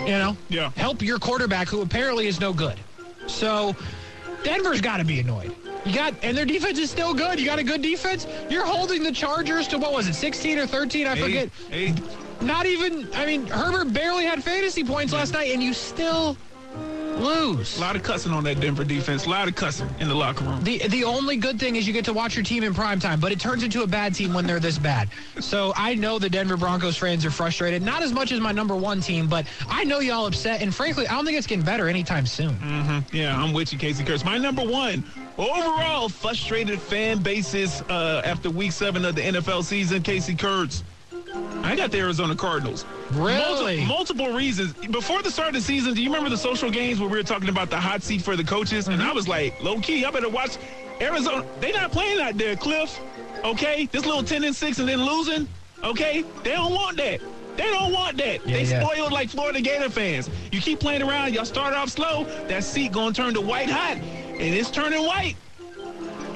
You 0.00 0.18
know? 0.18 0.36
Yeah. 0.48 0.70
Help 0.76 1.02
your 1.02 1.18
quarterback 1.18 1.68
who 1.68 1.82
apparently 1.82 2.26
is 2.26 2.38
no 2.38 2.52
good. 2.52 2.78
So 3.26 3.74
Denver's 4.44 4.80
got 4.80 4.98
to 4.98 5.04
be 5.04 5.20
annoyed. 5.20 5.54
You 5.84 5.94
got, 5.94 6.14
and 6.22 6.36
their 6.36 6.44
defense 6.44 6.78
is 6.78 6.90
still 6.90 7.14
good. 7.14 7.40
You 7.40 7.46
got 7.46 7.58
a 7.58 7.64
good 7.64 7.82
defense. 7.82 8.26
You're 8.48 8.66
holding 8.66 9.02
the 9.02 9.12
Chargers 9.12 9.66
to 9.68 9.78
what 9.78 9.92
was 9.92 10.08
it, 10.08 10.14
16 10.14 10.58
or 10.58 10.66
13? 10.66 11.06
I 11.06 11.16
forget. 11.16 11.48
Hey. 11.70 11.94
Not 12.40 12.66
even. 12.66 13.08
I 13.14 13.26
mean, 13.26 13.46
Herbert 13.46 13.92
barely 13.92 14.24
had 14.24 14.42
fantasy 14.42 14.84
points 14.84 15.12
last 15.12 15.32
night, 15.32 15.52
and 15.52 15.62
you 15.62 15.72
still 15.74 16.36
lose. 17.20 17.76
A 17.78 17.80
lot 17.80 17.96
of 17.96 18.02
cussing 18.02 18.32
on 18.32 18.44
that 18.44 18.60
Denver 18.60 18.84
defense. 18.84 19.26
A 19.26 19.30
lot 19.30 19.48
of 19.48 19.54
cussing 19.54 19.88
in 20.00 20.08
the 20.08 20.14
locker 20.14 20.44
room. 20.44 20.62
The 20.62 20.78
the 20.88 21.04
only 21.04 21.36
good 21.36 21.58
thing 21.58 21.76
is 21.76 21.86
you 21.86 21.92
get 21.92 22.04
to 22.06 22.12
watch 22.12 22.34
your 22.34 22.44
team 22.44 22.62
in 22.62 22.74
prime 22.74 23.00
time, 23.00 23.20
but 23.20 23.32
it 23.32 23.40
turns 23.40 23.62
into 23.62 23.82
a 23.82 23.86
bad 23.86 24.14
team 24.14 24.32
when 24.32 24.46
they're 24.46 24.60
this 24.60 24.78
bad. 24.78 25.08
So 25.40 25.72
I 25.76 25.94
know 25.94 26.18
the 26.18 26.30
Denver 26.30 26.56
Broncos 26.56 26.96
fans 26.96 27.24
are 27.24 27.30
frustrated. 27.30 27.82
Not 27.82 28.02
as 28.02 28.12
much 28.12 28.32
as 28.32 28.40
my 28.40 28.52
number 28.52 28.76
one 28.76 29.00
team, 29.00 29.28
but 29.28 29.46
I 29.68 29.84
know 29.84 30.00
y'all 30.00 30.26
upset. 30.26 30.62
And 30.62 30.74
frankly, 30.74 31.06
I 31.06 31.14
don't 31.14 31.24
think 31.24 31.38
it's 31.38 31.46
getting 31.46 31.64
better 31.64 31.88
anytime 31.88 32.26
soon. 32.26 32.56
Mm-hmm. 32.56 33.16
Yeah, 33.16 33.40
I'm 33.40 33.52
with 33.52 33.72
you, 33.72 33.78
Casey 33.78 34.04
Kurtz. 34.04 34.24
My 34.24 34.38
number 34.38 34.62
one 34.62 35.04
overall 35.38 36.08
frustrated 36.08 36.80
fan 36.80 37.18
bases 37.18 37.82
uh, 37.82 38.22
after 38.24 38.50
week 38.50 38.72
seven 38.72 39.04
of 39.04 39.14
the 39.14 39.22
NFL 39.22 39.64
season. 39.64 40.02
Casey 40.02 40.34
Kurtz. 40.34 40.84
I 41.62 41.76
got 41.76 41.90
the 41.90 41.98
Arizona 41.98 42.34
Cardinals. 42.34 42.84
Really? 43.12 43.84
Multiple, 43.84 44.26
multiple, 44.26 44.32
reasons. 44.32 44.72
Before 44.88 45.22
the 45.22 45.30
start 45.30 45.48
of 45.48 45.54
the 45.54 45.60
season, 45.60 45.94
do 45.94 46.02
you 46.02 46.08
remember 46.08 46.30
the 46.30 46.36
social 46.36 46.70
games 46.70 47.00
where 47.00 47.08
we 47.08 47.16
were 47.16 47.22
talking 47.22 47.48
about 47.48 47.70
the 47.70 47.78
hot 47.78 48.02
seat 48.02 48.22
for 48.22 48.36
the 48.36 48.44
coaches? 48.44 48.84
Mm-hmm. 48.84 49.00
And 49.00 49.02
I 49.02 49.12
was 49.12 49.28
like, 49.28 49.60
low 49.62 49.80
key, 49.80 50.04
I 50.04 50.10
better 50.10 50.28
watch 50.28 50.56
Arizona. 51.00 51.46
They 51.60 51.72
not 51.72 51.92
playing 51.92 52.20
out 52.20 52.36
there, 52.36 52.56
Cliff. 52.56 52.98
Okay? 53.44 53.86
This 53.86 54.04
little 54.04 54.22
10 54.22 54.44
and 54.44 54.54
6 54.54 54.78
and 54.78 54.88
then 54.88 55.04
losing. 55.04 55.48
Okay? 55.84 56.24
They 56.42 56.50
don't 56.52 56.72
want 56.72 56.96
that. 56.98 57.20
They 57.56 57.70
don't 57.70 57.92
want 57.92 58.16
that. 58.18 58.46
Yeah, 58.46 58.56
they 58.56 58.64
yeah. 58.64 58.82
spoiled 58.82 59.12
like 59.12 59.28
Florida 59.28 59.60
Gator 59.60 59.90
fans. 59.90 60.30
You 60.50 60.60
keep 60.60 60.80
playing 60.80 61.02
around, 61.02 61.34
y'all 61.34 61.44
start 61.44 61.74
off 61.74 61.90
slow, 61.90 62.24
that 62.48 62.64
seat 62.64 62.92
gonna 62.92 63.12
turn 63.12 63.34
to 63.34 63.40
white 63.40 63.68
hot. 63.68 63.96
And 63.96 64.54
it's 64.54 64.70
turning 64.70 65.04
white. 65.04 65.36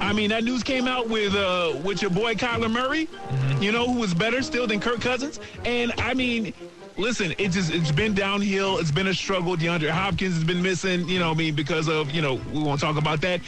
I 0.00 0.12
mean, 0.12 0.30
that 0.30 0.44
news 0.44 0.62
came 0.62 0.87
out 0.87 1.09
with 1.09 1.35
uh, 1.35 1.74
with 1.85 2.02
your 2.02 2.11
boy 2.11 2.35
Kyler 2.35 2.70
Murray, 2.70 3.07
mm-hmm. 3.07 3.62
you 3.62 3.72
know, 3.72 3.87
who 3.87 4.00
was 4.00 4.14
better 4.14 4.42
still 4.42 4.66
than 4.66 4.80
Kirk 4.80 5.00
Cousins. 5.00 5.40
And 5.64 5.92
I 5.98 6.14
mean, 6.14 6.52
listen, 6.96 7.35
it 7.38 7.50
just 7.50 7.72
it's 7.72 7.92
been 7.92 8.14
downhill. 8.14 8.78
It's 8.78 8.90
been 8.90 9.07
a 9.07 9.14
struggle. 9.14 9.57
DeAndre 9.57 9.90
Hopkins 9.90 10.35
has 10.35 10.44
been 10.44 10.62
missing, 10.62 11.09
you 11.09 11.18
know, 11.18 11.30
I 11.30 11.35
mean, 11.35 11.54
because 11.54 11.88
of 11.88 12.11
you 12.11 12.22
know, 12.22 12.35
we 12.52 12.62
won't 12.62 12.80
talk 12.80 12.96
about 12.96 13.20
that. 13.22 13.40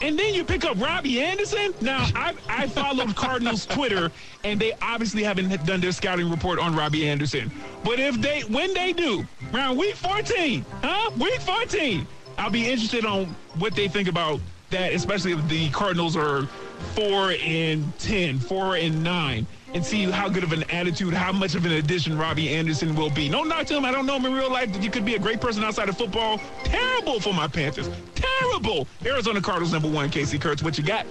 And 0.00 0.18
then 0.18 0.34
you 0.34 0.44
pick 0.44 0.64
up 0.64 0.78
Robbie 0.78 1.22
Anderson. 1.22 1.72
Now, 1.80 2.06
I, 2.14 2.34
I 2.48 2.66
followed 2.66 3.14
Cardinals 3.16 3.64
Twitter, 3.64 4.10
and 4.42 4.60
they 4.60 4.72
obviously 4.82 5.22
haven't 5.22 5.64
done 5.64 5.80
their 5.80 5.92
scouting 5.92 6.30
report 6.30 6.58
on 6.58 6.74
Robbie 6.76 7.08
Anderson. 7.08 7.50
But 7.84 8.00
if 8.00 8.20
they, 8.20 8.40
when 8.42 8.74
they 8.74 8.92
do, 8.92 9.26
around 9.54 9.78
week 9.78 9.94
14, 9.94 10.64
huh? 10.82 11.10
Week 11.16 11.40
14, 11.40 12.06
I'll 12.36 12.50
be 12.50 12.68
interested 12.70 13.06
on 13.06 13.34
what 13.58 13.74
they 13.74 13.88
think 13.88 14.08
about 14.08 14.40
that, 14.74 14.92
especially 14.92 15.32
if 15.32 15.48
the 15.48 15.70
Cardinals 15.70 16.16
are 16.16 16.46
four 16.94 17.32
and 17.40 17.96
10, 18.00 18.40
four 18.40 18.76
and 18.76 19.02
nine, 19.04 19.46
and 19.72 19.84
see 19.84 20.04
how 20.04 20.28
good 20.28 20.42
of 20.42 20.52
an 20.52 20.64
attitude, 20.70 21.14
how 21.14 21.32
much 21.32 21.54
of 21.54 21.64
an 21.64 21.72
addition 21.72 22.18
Robbie 22.18 22.48
Anderson 22.48 22.94
will 22.94 23.10
be. 23.10 23.28
No 23.28 23.44
knock 23.44 23.66
to 23.66 23.76
him. 23.76 23.84
I 23.84 23.92
don't 23.92 24.04
know 24.04 24.16
him 24.16 24.26
in 24.26 24.34
real 24.34 24.50
life. 24.50 24.82
You 24.82 24.90
could 24.90 25.04
be 25.04 25.14
a 25.14 25.18
great 25.18 25.40
person 25.40 25.62
outside 25.64 25.88
of 25.88 25.96
football. 25.96 26.40
Terrible 26.64 27.20
for 27.20 27.32
my 27.32 27.46
Panthers. 27.46 27.88
Terrible. 28.14 28.86
Arizona 29.04 29.40
Cardinals 29.40 29.72
number 29.72 29.88
one. 29.88 30.10
Casey 30.10 30.38
Kurtz, 30.38 30.62
what 30.62 30.76
you 30.76 30.84
got? 30.84 31.06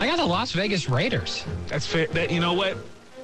I 0.00 0.06
got 0.06 0.16
the 0.16 0.24
Las 0.24 0.52
Vegas 0.52 0.88
Raiders. 0.88 1.44
That's 1.66 1.86
fair. 1.86 2.06
That 2.08 2.30
you 2.30 2.40
know 2.40 2.54
what? 2.54 2.76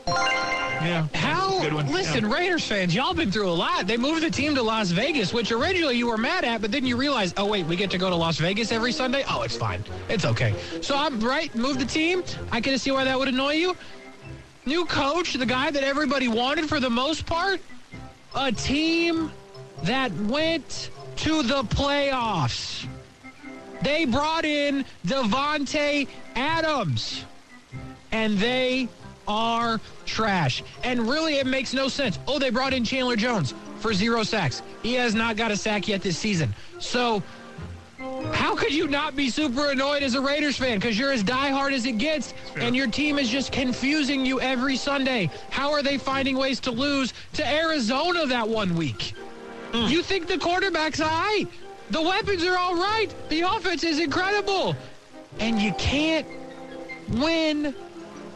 Yeah. 0.06 1.06
How? 1.14 1.60
Good 1.60 1.72
one. 1.74 1.90
Listen, 1.90 2.24
Yeah. 2.24 2.34
Raiders 2.34 2.64
fans, 2.64 2.94
y'all 2.94 3.14
been 3.14 3.32
through 3.32 3.50
a 3.50 3.52
lot. 3.52 3.86
They 3.86 3.96
moved 3.96 4.22
the 4.22 4.30
team 4.30 4.54
to 4.54 4.62
Las 4.62 4.90
Vegas, 4.90 5.32
which 5.32 5.50
originally 5.50 5.96
you 5.96 6.07
were 6.07 6.16
mad 6.18 6.44
at, 6.44 6.61
but 6.61 6.70
then 6.70 6.86
you 6.86 6.96
realized, 6.96 7.34
oh 7.38 7.46
wait, 7.46 7.66
we 7.66 7.76
get 7.76 7.90
to 7.90 7.98
go 7.98 8.09
to 8.09 8.14
Las 8.14 8.38
Vegas 8.38 8.70
every 8.70 8.92
Sunday. 8.92 9.24
Oh, 9.28 9.42
it's 9.42 9.57
fine. 9.57 9.82
It's 10.09 10.24
okay. 10.24 10.54
So 10.80 10.96
I'm 10.96 11.20
right. 11.20 11.52
Move 11.54 11.78
the 11.78 11.84
team. 11.86 12.22
I 12.52 12.61
can 12.61 12.78
see 12.78 12.90
why 12.90 13.04
that 13.04 13.18
would 13.18 13.28
annoy 13.28 13.54
you. 13.54 13.76
New 14.64 14.84
coach, 14.84 15.34
the 15.34 15.46
guy 15.46 15.70
that 15.70 15.82
everybody 15.82 16.28
wanted 16.28 16.68
for 16.68 16.80
the 16.80 16.90
most 16.90 17.26
part. 17.26 17.61
A 18.34 18.52
team 18.52 19.32
that 19.84 20.12
went 20.12 20.90
to 21.16 21.42
the 21.42 21.62
playoffs. 21.64 22.86
They 23.82 24.04
brought 24.04 24.44
in 24.44 24.84
Davante 25.07 26.09
Adams 26.34 27.24
and 28.12 28.38
they 28.38 28.88
are 29.29 29.81
trash. 30.05 30.62
And 30.83 31.09
really, 31.09 31.37
it 31.37 31.47
makes 31.47 31.72
no 31.72 31.89
sense. 31.89 32.18
Oh, 32.27 32.39
they 32.39 32.51
brought 32.51 32.72
in 32.72 32.85
Chandler 32.85 33.16
Jones 33.16 33.55
for 33.81 33.93
zero 33.93 34.22
sacks. 34.22 34.62
He 34.83 34.95
has 34.95 35.14
not 35.14 35.37
got 35.37 35.51
a 35.51 35.57
sack 35.57 35.89
yet 35.89 36.03
this 36.03 36.18
season. 36.18 36.55
So, 36.79 37.22
how 38.33 38.55
could 38.55 38.72
you 38.72 38.89
not 38.89 39.16
be 39.16 39.31
super 39.31 39.70
annoyed 39.70 40.03
as 40.03 40.14
a 40.14 40.20
Raiders 40.20 40.57
fan? 40.57 40.79
Because 40.79 40.99
you're 40.99 41.12
as 41.12 41.24
diehard 41.24 41.72
as 41.72 41.87
it 41.87 41.99
gets, 41.99 42.35
and 42.57 42.77
your 42.77 42.87
team 42.87 43.18
is 43.18 43.29
just 43.29 43.53
confusing 43.53 44.24
you 44.24 44.41
every 44.41 44.77
Sunday. 44.77 45.31
How 45.51 45.72
are 45.72 45.83
they 45.83 45.99
finding 45.99 46.37
ways 46.37 46.61
to 46.61 46.70
lose 46.70 47.14
to 47.35 47.47
Arizona 47.47 48.27
that 48.27 48.49
one 48.49 48.77
week? 48.77 49.14
Hmm. 49.72 49.87
You 49.87 50.03
think 50.03 50.27
the 50.27 50.39
quarterback's 50.39 51.01
all 51.01 51.09
right. 51.09 51.47
The 51.91 52.03
weapons 52.03 52.45
are 52.45 52.57
all 52.57 52.74
right. 52.74 53.09
The 53.29 53.43
offense 53.43 53.85
is 53.85 53.99
incredible. 54.01 54.77
And 55.39 55.61
you 55.61 55.72
can't 55.74 56.27
win 57.09 57.74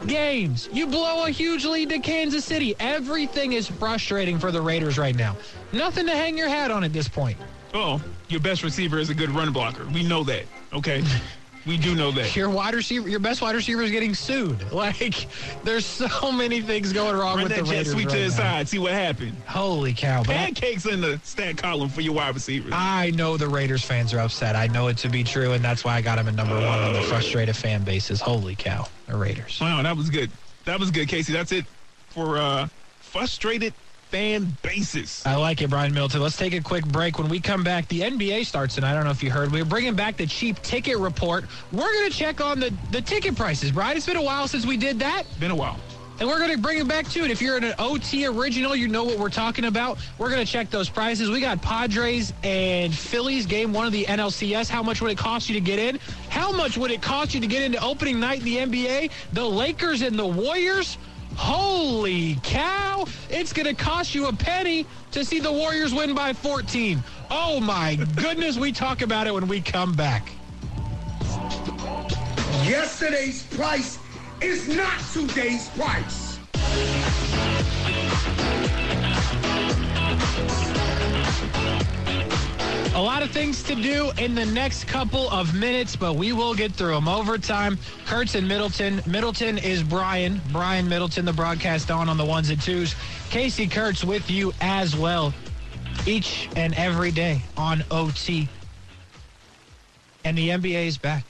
games. 0.07 0.69
You 0.71 0.87
blow 0.87 1.25
a 1.25 1.29
huge 1.29 1.65
lead 1.65 1.89
to 1.89 1.99
Kansas 1.99 2.45
City. 2.45 2.75
Everything 2.79 3.53
is 3.53 3.67
frustrating 3.67 4.39
for 4.39 4.51
the 4.51 4.61
Raiders 4.61 4.97
right 4.97 5.15
now. 5.15 5.35
Nothing 5.73 6.05
to 6.07 6.13
hang 6.13 6.37
your 6.37 6.49
hat 6.49 6.71
on 6.71 6.83
at 6.83 6.93
this 6.93 7.07
point. 7.07 7.37
Oh, 7.73 8.01
your 8.27 8.39
best 8.39 8.63
receiver 8.63 8.99
is 8.99 9.09
a 9.09 9.15
good 9.15 9.29
run 9.31 9.53
blocker. 9.53 9.85
We 9.93 10.03
know 10.03 10.23
that. 10.25 10.43
Okay. 10.73 11.03
We 11.65 11.77
do 11.77 11.93
know 11.95 12.11
that. 12.11 12.35
Your 12.35 12.49
wide 12.49 12.73
receiver, 12.73 13.07
your 13.07 13.19
best 13.19 13.41
wide 13.41 13.55
receiver 13.55 13.81
is 13.83 13.91
getting 13.91 14.15
sued. 14.15 14.65
Like, 14.71 15.27
there's 15.63 15.85
so 15.85 16.31
many 16.31 16.59
things 16.61 16.91
going 16.91 17.15
wrong 17.15 17.35
Run 17.35 17.43
with 17.43 17.55
that 17.55 17.65
the 17.65 17.71
Raiders 17.71 17.91
sweep 17.91 18.09
to 18.09 18.15
right 18.15 18.21
the 18.21 18.29
now. 18.29 18.35
side. 18.35 18.67
See 18.67 18.79
what 18.79 18.93
happened. 18.93 19.37
Holy 19.45 19.93
cow! 19.93 20.21
I, 20.21 20.23
Pancakes 20.23 20.87
in 20.87 21.01
the 21.01 21.19
stat 21.23 21.57
column 21.57 21.89
for 21.89 22.01
your 22.01 22.13
wide 22.13 22.33
receivers. 22.33 22.71
I 22.75 23.11
know 23.11 23.37
the 23.37 23.47
Raiders 23.47 23.83
fans 23.85 24.11
are 24.13 24.19
upset. 24.19 24.55
I 24.55 24.67
know 24.67 24.87
it 24.87 24.97
to 24.99 25.09
be 25.09 25.23
true, 25.23 25.51
and 25.51 25.63
that's 25.63 25.83
why 25.83 25.95
I 25.95 26.01
got 26.01 26.17
him 26.17 26.27
at 26.27 26.33
number 26.33 26.55
one 26.55 26.79
on 26.79 26.93
the 26.93 27.01
frustrated 27.01 27.55
fan 27.55 27.83
bases. 27.83 28.21
Holy 28.21 28.55
cow, 28.55 28.87
the 29.07 29.15
Raiders. 29.17 29.59
Wow, 29.61 29.83
that 29.83 29.95
was 29.95 30.09
good. 30.09 30.31
That 30.65 30.79
was 30.79 30.89
good, 30.89 31.07
Casey. 31.07 31.31
That's 31.33 31.51
it 31.51 31.65
for 32.09 32.37
uh, 32.37 32.67
frustrated 33.01 33.73
fan 34.11 34.55
bases. 34.61 35.23
I 35.25 35.35
like 35.37 35.61
it, 35.61 35.69
Brian 35.69 35.93
Middleton. 35.93 36.21
Let's 36.21 36.35
take 36.35 36.53
a 36.53 36.61
quick 36.61 36.85
break. 36.85 37.17
When 37.17 37.29
we 37.29 37.39
come 37.39 37.63
back, 37.63 37.87
the 37.87 38.01
NBA 38.01 38.45
starts 38.45 38.75
tonight. 38.75 38.91
I 38.91 38.95
don't 38.95 39.05
know 39.05 39.11
if 39.11 39.23
you 39.23 39.31
heard. 39.31 39.51
We're 39.53 39.63
bringing 39.63 39.95
back 39.95 40.17
the 40.17 40.27
cheap 40.27 40.61
ticket 40.61 40.97
report. 40.97 41.45
We're 41.71 41.91
going 41.91 42.11
to 42.11 42.15
check 42.15 42.41
on 42.41 42.59
the, 42.59 42.73
the 42.91 43.01
ticket 43.01 43.37
prices, 43.37 43.71
Brian. 43.71 43.95
It's 43.95 44.05
been 44.05 44.17
a 44.17 44.21
while 44.21 44.49
since 44.49 44.65
we 44.65 44.75
did 44.75 44.99
that. 44.99 45.23
Been 45.39 45.51
a 45.51 45.55
while. 45.55 45.79
And 46.19 46.29
we're 46.29 46.37
going 46.37 46.51
to 46.51 46.57
bring 46.57 46.77
it 46.77 46.87
back 46.87 47.07
to 47.11 47.23
it. 47.23 47.31
If 47.31 47.41
you're 47.41 47.57
an 47.57 47.73
OT 47.79 48.27
original, 48.27 48.75
you 48.75 48.87
know 48.87 49.05
what 49.05 49.17
we're 49.17 49.29
talking 49.29 49.65
about. 49.65 49.97
We're 50.19 50.29
going 50.29 50.45
to 50.45 50.51
check 50.51 50.69
those 50.69 50.89
prices. 50.89 51.31
We 51.31 51.39
got 51.39 51.61
Padres 51.61 52.33
and 52.43 52.93
Phillies 52.93 53.47
game 53.47 53.73
one 53.73 53.87
of 53.87 53.93
the 53.93 54.03
NLCS. 54.05 54.69
How 54.69 54.83
much 54.83 55.01
would 55.01 55.09
it 55.09 55.17
cost 55.17 55.49
you 55.49 55.55
to 55.55 55.61
get 55.61 55.79
in? 55.79 55.99
How 56.29 56.51
much 56.51 56.77
would 56.77 56.91
it 56.91 57.01
cost 57.01 57.33
you 57.33 57.39
to 57.39 57.47
get 57.47 57.63
into 57.63 57.81
opening 57.81 58.19
night 58.19 58.39
in 58.39 58.45
the 58.45 58.57
NBA? 58.57 59.09
The 59.33 59.43
Lakers 59.43 60.03
and 60.03 60.19
the 60.19 60.27
Warriors? 60.27 60.97
Holy 61.35 62.35
cow! 62.43 63.05
It's 63.29 63.53
going 63.53 63.67
to 63.67 63.73
cost 63.73 64.13
you 64.13 64.27
a 64.27 64.33
penny 64.33 64.85
to 65.11 65.25
see 65.25 65.39
the 65.39 65.51
Warriors 65.51 65.93
win 65.93 66.13
by 66.13 66.33
14. 66.33 67.03
Oh 67.29 67.59
my 67.59 67.95
goodness, 68.15 68.57
we 68.57 68.71
talk 68.71 69.01
about 69.01 69.27
it 69.27 69.33
when 69.33 69.47
we 69.47 69.61
come 69.61 69.93
back. 69.93 70.31
Yesterday's 72.63 73.43
price 73.43 73.97
is 74.41 74.67
not 74.67 74.99
today's 75.13 75.69
price. 75.69 76.31
A 82.93 83.01
lot 83.01 83.23
of 83.23 83.31
things 83.31 83.63
to 83.63 83.75
do 83.75 84.11
in 84.17 84.35
the 84.35 84.45
next 84.45 84.83
couple 84.83 85.29
of 85.29 85.55
minutes, 85.55 85.95
but 85.95 86.15
we 86.15 86.33
will 86.33 86.53
get 86.53 86.73
through 86.73 86.93
them. 86.93 87.07
Overtime, 87.07 87.77
Kurtz 88.05 88.35
and 88.35 88.45
Middleton. 88.45 89.01
Middleton 89.07 89.57
is 89.57 89.81
Brian. 89.81 90.41
Brian 90.51 90.89
Middleton, 90.89 91.23
the 91.23 91.31
broadcast 91.31 91.89
on 91.89 92.09
on 92.09 92.17
the 92.17 92.25
ones 92.25 92.49
and 92.49 92.61
twos. 92.61 92.93
Casey 93.29 93.65
Kurtz 93.65 94.03
with 94.03 94.29
you 94.29 94.51
as 94.59 94.93
well, 94.93 95.33
each 96.05 96.49
and 96.57 96.73
every 96.73 97.11
day 97.11 97.41
on 97.55 97.81
OT. 97.91 98.49
And 100.25 100.37
the 100.37 100.49
NBA 100.49 100.85
is 100.87 100.97
back. 100.97 101.23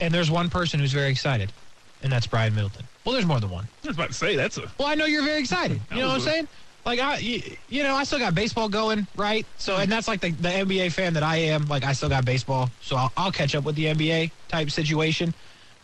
And 0.00 0.12
there's 0.12 0.30
one 0.30 0.48
person 0.48 0.80
who's 0.80 0.92
very 0.94 1.10
excited, 1.10 1.52
and 2.02 2.10
that's 2.10 2.26
Brian 2.26 2.54
Middleton. 2.54 2.86
Well, 3.04 3.12
there's 3.12 3.26
more 3.26 3.40
than 3.40 3.50
one. 3.50 3.68
I 3.84 3.88
was 3.88 3.96
about 3.96 4.08
to 4.08 4.14
say 4.14 4.36
that's 4.36 4.56
a 4.56 4.62
Well, 4.78 4.88
I 4.88 4.94
know 4.94 5.04
you're 5.04 5.22
very 5.22 5.38
excited. 5.38 5.82
You 5.90 5.98
know 5.98 6.08
what 6.08 6.14
I'm 6.14 6.20
saying? 6.22 6.48
Like 6.84 6.98
I, 6.98 7.18
you, 7.18 7.82
know, 7.82 7.94
I 7.94 8.04
still 8.04 8.18
got 8.18 8.34
baseball 8.34 8.68
going, 8.68 9.06
right? 9.16 9.46
So, 9.56 9.76
and 9.76 9.90
that's 9.92 10.08
like 10.08 10.20
the, 10.20 10.30
the 10.30 10.48
NBA 10.48 10.92
fan 10.92 11.12
that 11.14 11.22
I 11.22 11.36
am. 11.36 11.66
Like 11.66 11.84
I 11.84 11.92
still 11.92 12.08
got 12.08 12.24
baseball, 12.24 12.70
so 12.80 12.96
I'll, 12.96 13.12
I'll 13.16 13.32
catch 13.32 13.54
up 13.54 13.64
with 13.64 13.76
the 13.76 13.84
NBA 13.86 14.32
type 14.48 14.70
situation. 14.70 15.34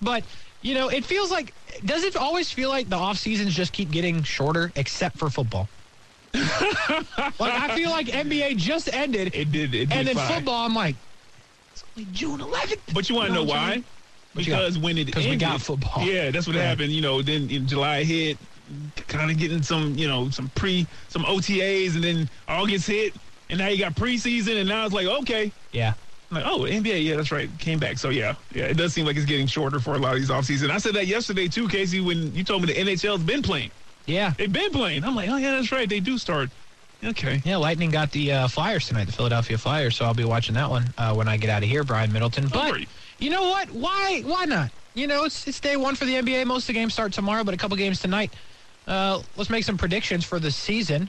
But 0.01 0.25
you 0.63 0.75
know, 0.75 0.89
it 0.89 1.05
feels 1.05 1.31
like 1.31 1.55
does 1.85 2.03
it 2.03 2.17
always 2.17 2.51
feel 2.51 2.71
like 2.71 2.89
the 2.89 2.97
off 2.97 3.19
seasons 3.19 3.55
just 3.55 3.73
keep 3.73 3.91
getting 3.91 4.23
shorter, 4.23 4.73
except 4.75 5.19
for 5.19 5.29
football? 5.29 5.69
like 6.35 7.41
I 7.41 7.75
feel 7.75 7.91
like 7.91 8.07
NBA 8.07 8.57
just 8.57 8.93
ended, 8.93 9.35
it 9.35 9.53
did 9.53 9.75
it 9.75 9.89
did 9.89 9.93
and 9.93 10.07
then 10.09 10.15
fly. 10.15 10.37
football. 10.37 10.67
I'm 10.67 10.75
like, 10.75 10.97
it's 11.73 11.85
only 11.97 12.07
June 12.11 12.41
11th. 12.41 12.95
But 12.95 13.09
you 13.09 13.15
want 13.15 13.29
to 13.29 13.35
know 13.35 13.45
why? 13.45 13.85
Because 14.35 14.47
got? 14.49 14.57
Because 14.59 14.79
when 14.79 14.99
it 14.99 15.13
'Cause 15.13 15.27
we 15.27 15.37
got 15.37 15.61
football. 15.61 16.03
Yeah, 16.03 16.31
that's 16.31 16.47
what 16.47 16.57
Right. 16.57 16.63
happened. 16.63 16.93
You 16.93 17.01
know, 17.03 17.23
then 17.23 17.49
in 17.51 17.67
July 17.67 18.05
hit, 18.05 18.39
kind 19.09 19.31
of 19.31 19.39
getting 19.39 19.63
some, 19.63 19.95
you 19.95 20.09
know, 20.09 20.31
some 20.31 20.51
pre, 20.55 20.87
some 21.09 21.25
OTAs, 21.25 21.95
and 21.95 22.05
then 22.05 22.31
August 22.49 22.87
hit, 22.87 23.15
and 23.51 23.59
now 23.59 23.69
you 23.69 23.79
got 23.79 23.95
preseason, 23.95 24.59
and 24.61 24.69
now 24.69 24.85
it's 24.85 24.95
like 24.95 25.07
okay, 25.07 25.53
Yeah. 25.73 25.95
I'm 26.31 26.39
like 26.39 26.47
oh 26.47 26.61
NBA, 26.61 27.05
yeah, 27.05 27.17
that's 27.17 27.31
right, 27.31 27.49
came 27.59 27.79
back. 27.79 27.99
So 27.99 28.09
yeah, 28.09 28.35
yeah, 28.53 28.65
it 28.65 28.77
does 28.77 28.93
seem 28.93 29.07
like 29.07 29.17
it's 29.17 29.27
getting 29.27 29.47
shorter 29.47 29.79
for 29.79 29.95
a 29.95 29.99
lot 29.99 30.15
of 30.15 30.19
these 30.19 30.31
offseason. 30.31 30.71
I 30.71 30.79
said 30.79 30.95
that 30.95 31.07
yesterday 31.07 31.47
too, 31.47 31.69
Casey, 31.69 32.01
when 32.01 32.35
you 32.35 32.43
told 32.43 32.63
me 32.63 32.73
the 32.73 32.81
NHL's 32.81 33.23
been 33.23 33.43
playing. 33.43 33.71
Yeah. 34.07 34.35
They've 34.37 34.53
been 34.53 34.71
playing. 34.71 35.05
I'm 35.05 35.15
like, 35.15 35.29
oh 35.29 35.37
yeah, 35.37 35.53
that's 35.53 35.71
right, 35.71 35.89
they 35.89 36.01
do 36.01 36.19
start. 36.19 36.51
Okay. 37.05 37.43
Yeah, 37.45 37.57
Lightning 37.59 37.91
got 37.91 38.11
the 38.11 38.33
uh, 38.33 38.49
Flyers 38.49 38.89
tonight, 38.89 39.05
the 39.05 39.13
Philadelphia 39.13 39.59
Flyers. 39.59 39.97
So 39.97 40.05
I'll 40.05 40.15
be 40.15 40.25
watching 40.25 40.55
that 40.55 40.69
one 40.71 40.93
uh, 40.99 41.15
when 41.15 41.29
I 41.29 41.37
get 41.37 41.51
out 41.51 41.63
of 41.63 41.69
here, 41.69 41.85
Brian 41.85 42.13
Middleton. 42.13 42.49
But 42.49 42.81
you 43.19 43.31
know 43.31 43.45
what? 43.45 43.71
Why? 43.71 44.23
Why 44.25 44.47
not? 44.47 44.71
You 44.95 45.07
know, 45.07 45.25
it's 45.25 45.47
it's 45.47 45.61
day 45.61 45.77
one 45.77 45.95
for 45.95 46.07
the 46.07 46.15
NBA. 46.15 46.47
Most 46.47 46.65
of 46.65 46.69
the 46.69 46.73
games 46.73 46.95
start 46.95 47.13
tomorrow, 47.13 47.45
but 47.45 47.55
a 47.55 47.57
couple 47.59 47.77
games 47.77 48.01
tonight. 48.01 48.35
Uh, 48.87 49.21
let's 49.37 49.51
make 49.51 49.65
some 49.65 49.77
predictions 49.77 50.25
for 50.25 50.39
the 50.39 50.51
season. 50.51 51.09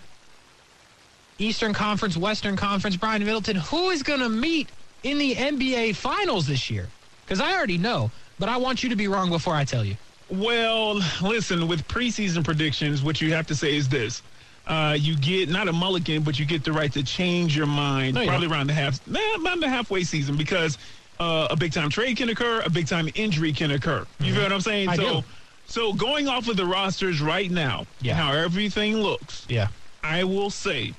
Eastern 1.39 1.73
Conference, 1.73 2.17
Western 2.17 2.55
Conference. 2.55 2.95
Brian 2.95 3.23
Middleton, 3.23 3.57
who 3.57 3.91
is 3.91 4.01
going 4.01 4.19
to 4.19 4.29
meet 4.29 4.69
in 5.03 5.17
the 5.17 5.35
NBA 5.35 5.95
Finals 5.95 6.47
this 6.47 6.69
year? 6.69 6.87
Because 7.23 7.39
I 7.39 7.53
already 7.53 7.77
know, 7.77 8.09
but 8.39 8.49
I 8.49 8.57
want 8.57 8.83
you 8.83 8.89
to 8.89 8.95
be 8.95 9.07
wrong 9.07 9.29
before 9.29 9.53
I 9.53 9.63
tell 9.63 9.85
you. 9.85 9.95
Well, 10.29 11.01
listen, 11.21 11.67
with 11.67 11.87
preseason 11.87 12.43
predictions, 12.43 13.03
what 13.03 13.21
you 13.21 13.33
have 13.33 13.47
to 13.47 13.55
say 13.55 13.75
is 13.75 13.87
this. 13.87 14.21
Uh, 14.65 14.97
you 14.99 15.15
get 15.15 15.47
not 15.47 15.69
a 15.69 15.73
mulligan, 15.73 16.23
but 16.23 16.37
you 16.37 16.45
get 16.45 16.63
the 16.63 16.73
right 16.73 16.91
to 16.91 17.01
change 17.01 17.55
your 17.55 17.65
mind 17.65 18.15
No, 18.15 18.21
you 18.21 18.27
probably 18.27 18.47
don't. 18.47 18.57
around 18.57 18.67
the 18.67 18.73
half, 18.73 18.99
around 19.07 19.61
the 19.61 19.69
halfway 19.69 20.03
season 20.03 20.35
because 20.35 20.77
uh, 21.19 21.47
a 21.49 21.55
big 21.55 21.71
time 21.71 21.89
trade 21.89 22.17
can 22.17 22.27
occur, 22.29 22.61
a 22.65 22.69
big 22.69 22.87
time 22.87 23.09
injury 23.15 23.53
can 23.53 23.71
occur. 23.71 24.05
You 24.19 24.33
feel 24.33 24.43
what 24.43 24.51
I'm 24.51 24.59
saying? 24.59 24.89
Mm-hmm. 24.89 25.01
I 25.01 25.05
so, 25.05 25.21
do. 25.21 25.27
So 25.67 25.93
going 25.93 26.27
off 26.27 26.47
of 26.47 26.57
the 26.57 26.65
rosters 26.65 27.21
right 27.21 27.49
now, 27.51 27.85
Yeah. 28.01 28.15
how 28.15 28.31
everything 28.33 28.97
looks, 28.97 29.45
Yeah. 29.49 29.67
I 30.03 30.23
will 30.23 30.49
say, 30.49 30.93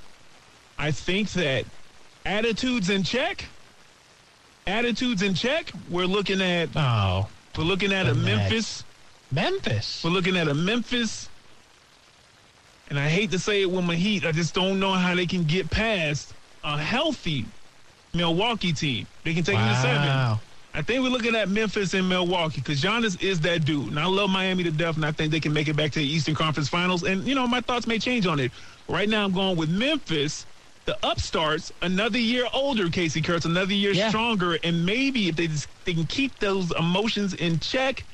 I 0.78 0.90
think 0.90 1.30
that 1.32 1.64
attitudes 2.26 2.90
in 2.90 3.02
check, 3.02 3.46
attitudes 4.66 5.22
in 5.22 5.34
check. 5.34 5.72
We're 5.88 6.06
looking 6.06 6.40
at 6.42 6.68
Oh, 6.76 7.26
we're 7.56 7.64
looking 7.64 7.92
at 7.92 8.06
a. 8.06 8.14
Memphis. 8.14 8.84
Memphis. 9.32 10.02
We're 10.04 10.10
looking 10.10 10.36
at 10.36 10.48
a 10.48 10.54
Memphis, 10.54 11.28
and 12.88 12.98
I 12.98 13.08
hate 13.08 13.30
to 13.32 13.38
say 13.38 13.62
it 13.62 13.70
with 13.70 13.84
my 13.84 13.94
Heat. 13.94 14.24
I 14.24 14.32
just 14.32 14.54
don't 14.54 14.78
know 14.80 14.92
how 14.94 15.14
they 15.14 15.26
can 15.26 15.44
get 15.44 15.68
past 15.70 16.32
a 16.64 16.78
healthy 16.78 17.44
Milwaukee 18.14 18.72
team. 18.72 19.06
They 19.24 19.34
can 19.34 19.44
take 19.44 19.56
them 19.56 19.68
to 19.74 19.80
seven. 19.80 20.38
I 20.78 20.82
think 20.82 21.02
we're 21.02 21.08
looking 21.08 21.34
at 21.34 21.48
Memphis 21.48 21.92
and 21.94 22.08
Milwaukee 22.08 22.60
because 22.60 22.80
Giannis 22.80 23.20
is 23.20 23.40
that 23.40 23.64
dude. 23.64 23.88
And 23.88 23.98
I 23.98 24.06
love 24.06 24.30
Miami 24.30 24.62
to 24.62 24.70
death, 24.70 24.94
and 24.94 25.04
I 25.04 25.10
think 25.10 25.32
they 25.32 25.40
can 25.40 25.52
make 25.52 25.66
it 25.66 25.74
back 25.74 25.90
to 25.90 25.98
the 25.98 26.06
Eastern 26.06 26.36
Conference 26.36 26.68
Finals. 26.68 27.02
And, 27.02 27.26
you 27.26 27.34
know, 27.34 27.48
my 27.48 27.60
thoughts 27.62 27.88
may 27.88 27.98
change 27.98 28.26
on 28.28 28.38
it. 28.38 28.52
Right 28.88 29.08
now, 29.08 29.24
I'm 29.24 29.32
going 29.32 29.56
with 29.56 29.70
Memphis, 29.70 30.46
the 30.84 30.96
upstarts, 31.02 31.72
another 31.82 32.20
year 32.20 32.46
older, 32.54 32.88
Casey 32.90 33.20
Kurtz, 33.20 33.44
another 33.44 33.72
year 33.74 33.90
Yeah. 33.90 34.08
stronger. 34.08 34.56
And 34.62 34.86
maybe 34.86 35.26
if 35.26 35.34
they, 35.34 35.48
just, 35.48 35.66
they 35.82 35.94
can 35.94 36.06
keep 36.06 36.38
those 36.38 36.70
emotions 36.78 37.34
in 37.34 37.58
check, 37.58 38.06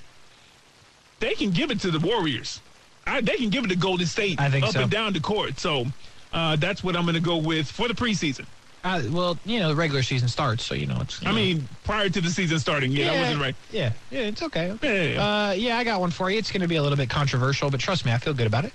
they 1.20 1.34
can 1.34 1.50
give 1.50 1.70
it 1.70 1.80
to 1.82 1.90
the 1.90 2.00
Warriors. 2.00 2.62
I, 3.06 3.20
they 3.20 3.36
can 3.36 3.50
give 3.50 3.66
it 3.66 3.68
to 3.68 3.76
Golden 3.76 4.06
State 4.06 4.40
I 4.40 4.48
think 4.48 4.64
up 4.64 4.70
so. 4.72 4.80
and 4.80 4.90
down 4.90 5.12
the 5.12 5.20
court. 5.20 5.60
So 5.60 5.84
uh, 6.32 6.56
that's 6.56 6.82
what 6.82 6.96
I'm 6.96 7.02
going 7.02 7.14
to 7.14 7.20
go 7.20 7.36
with 7.36 7.70
for 7.70 7.88
the 7.88 7.94
preseason. 7.94 8.46
Uh, 8.84 9.02
well, 9.10 9.38
you 9.46 9.58
know, 9.60 9.68
the 9.70 9.74
regular 9.74 10.02
season 10.02 10.28
starts, 10.28 10.62
so 10.62 10.74
you 10.74 10.86
know 10.86 10.98
it's. 11.00 11.20
you 11.22 11.26
I 11.28 11.30
know. 11.30 11.36
mean, 11.36 11.68
prior 11.84 12.10
to 12.10 12.20
the 12.20 12.28
season 12.28 12.58
starting, 12.58 12.92
yeah, 12.92 13.10
that 13.14 13.20
wasn't 13.22 13.40
right. 13.40 13.56
Yeah, 13.72 13.92
yeah, 14.10 14.20
it's 14.20 14.42
okay. 14.42 14.76
Yeah, 14.82 14.92
yeah, 14.92 15.02
yeah. 15.02 15.48
Uh, 15.48 15.52
yeah, 15.52 15.78
I 15.78 15.84
got 15.84 16.00
one 16.00 16.10
for 16.10 16.30
you. 16.30 16.38
It's 16.38 16.52
going 16.52 16.60
to 16.60 16.68
be 16.68 16.76
a 16.76 16.82
little 16.82 16.98
bit 16.98 17.08
controversial, 17.08 17.70
but 17.70 17.80
trust 17.80 18.04
me, 18.04 18.12
I 18.12 18.18
feel 18.18 18.34
good 18.34 18.46
about 18.46 18.66
it. 18.66 18.74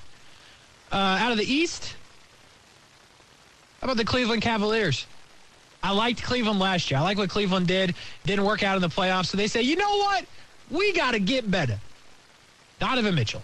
Uh, 0.92 0.96
out 0.96 1.32
of 1.32 1.38
the 1.38 1.46
East, 1.46 1.96
how 3.82 3.86
about 3.86 3.98
the 3.98 4.06
Cleveland 4.06 4.42
Cavaliers? 4.42 5.06
I 5.84 5.92
liked 5.92 6.24
Cleveland 6.24 6.60
last 6.60 6.90
year. 6.90 7.00
I 7.00 7.04
like 7.04 7.20
what 7.20 7.30
Cleveland 7.30 7.68
did. 7.68 7.94
Didn't 8.26 8.46
work 8.46 8.64
out 8.64 8.76
in 8.76 8.82
the 8.82 8.90
playoffs, 8.90 9.28
so 9.28 9.38
they 9.38 9.48
say, 9.48 9.62
you 9.62 9.76
know 9.76 9.98
what? 9.98 10.26
We 10.72 10.92
got 10.92 11.12
to 11.12 11.20
get 11.20 11.50
better. 11.50 11.80
Donovan 12.80 13.14
Mitchell. 13.14 13.44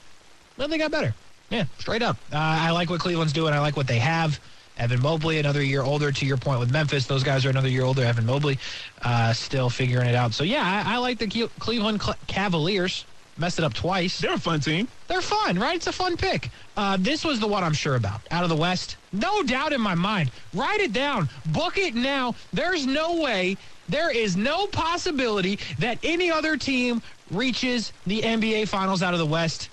Well, 0.57 0.67
they 0.67 0.79
got 0.79 0.89
better. 0.89 1.13
Yeah, 1.51 1.65
straight 1.77 2.01
up. 2.01 2.17
Uh, 2.33 2.37
I 2.37 2.71
like 2.71 2.89
what 2.89 2.99
Cleveland's 2.99 3.33
doing. 3.33 3.53
I 3.53 3.59
like 3.59 3.77
what 3.77 3.85
they 3.87 3.99
have. 3.99 4.39
Evan 4.77 5.01
Mobley, 5.01 5.39
another 5.39 5.63
year 5.63 5.81
older. 5.81 6.11
To 6.11 6.25
your 6.25 6.37
point 6.37 6.59
with 6.59 6.71
Memphis, 6.71 7.05
those 7.05 7.23
guys 7.23 7.45
are 7.45 7.49
another 7.49 7.69
year 7.69 7.83
older. 7.83 8.03
Evan 8.03 8.25
Mobley, 8.25 8.59
uh, 9.03 9.33
still 9.33 9.69
figuring 9.69 10.07
it 10.07 10.15
out. 10.15 10.33
So 10.33 10.43
yeah, 10.43 10.83
I, 10.85 10.95
I 10.95 10.97
like 10.97 11.17
the 11.17 11.49
Cleveland 11.59 12.01
Cavaliers. 12.27 13.05
Messed 13.37 13.59
it 13.59 13.65
up 13.65 13.73
twice. 13.73 14.19
They're 14.19 14.35
a 14.35 14.39
fun 14.39 14.61
team. 14.61 14.87
They're 15.09 15.21
fun, 15.21 15.59
right? 15.59 15.75
It's 15.75 15.87
a 15.87 15.91
fun 15.91 16.15
pick. 16.15 16.49
Uh, 16.77 16.95
this 16.97 17.25
was 17.25 17.41
the 17.41 17.47
one 17.47 17.65
I'm 17.65 17.73
sure 17.73 17.95
about. 17.95 18.21
Out 18.31 18.43
of 18.43 18.49
the 18.49 18.55
West, 18.55 18.95
no 19.11 19.43
doubt 19.43 19.73
in 19.73 19.81
my 19.81 19.93
mind. 19.93 20.31
Write 20.53 20.79
it 20.79 20.93
down. 20.93 21.29
Book 21.47 21.77
it 21.77 21.95
now. 21.95 22.35
There's 22.53 22.85
no 22.85 23.21
way, 23.21 23.57
there 23.89 24.09
is 24.09 24.37
no 24.37 24.67
possibility 24.67 25.59
that 25.79 25.99
any 26.01 26.31
other 26.31 26.55
team 26.55 27.01
reaches 27.29 27.91
the 28.07 28.21
NBA 28.21 28.69
Finals 28.69 29.03
out 29.03 29.13
of 29.13 29.19
the 29.19 29.25
West. 29.25 29.69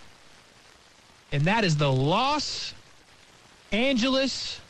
And 1.30 1.44
that 1.44 1.62
is 1.64 1.76
the 1.76 1.90
Los 1.90 2.74
Angeles 3.70 4.60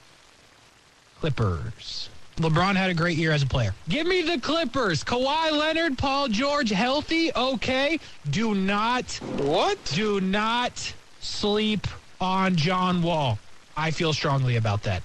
Clippers. 1.32 2.08
LeBron 2.38 2.74
had 2.74 2.90
a 2.90 2.94
great 2.94 3.16
year 3.16 3.30
as 3.30 3.44
a 3.44 3.46
player. 3.46 3.72
Give 3.88 4.08
me 4.08 4.22
the 4.22 4.40
Clippers. 4.40 5.04
Kawhi 5.04 5.52
Leonard, 5.52 5.96
Paul 5.96 6.26
George, 6.26 6.70
healthy, 6.70 7.32
okay. 7.36 8.00
Do 8.30 8.56
not, 8.56 9.04
What? 9.36 9.78
do 9.94 10.20
not 10.20 10.92
sleep 11.20 11.86
on 12.20 12.56
John 12.56 13.02
Wall. 13.04 13.38
I 13.76 13.92
feel 13.92 14.12
strongly 14.12 14.56
about 14.56 14.82
that. 14.82 15.04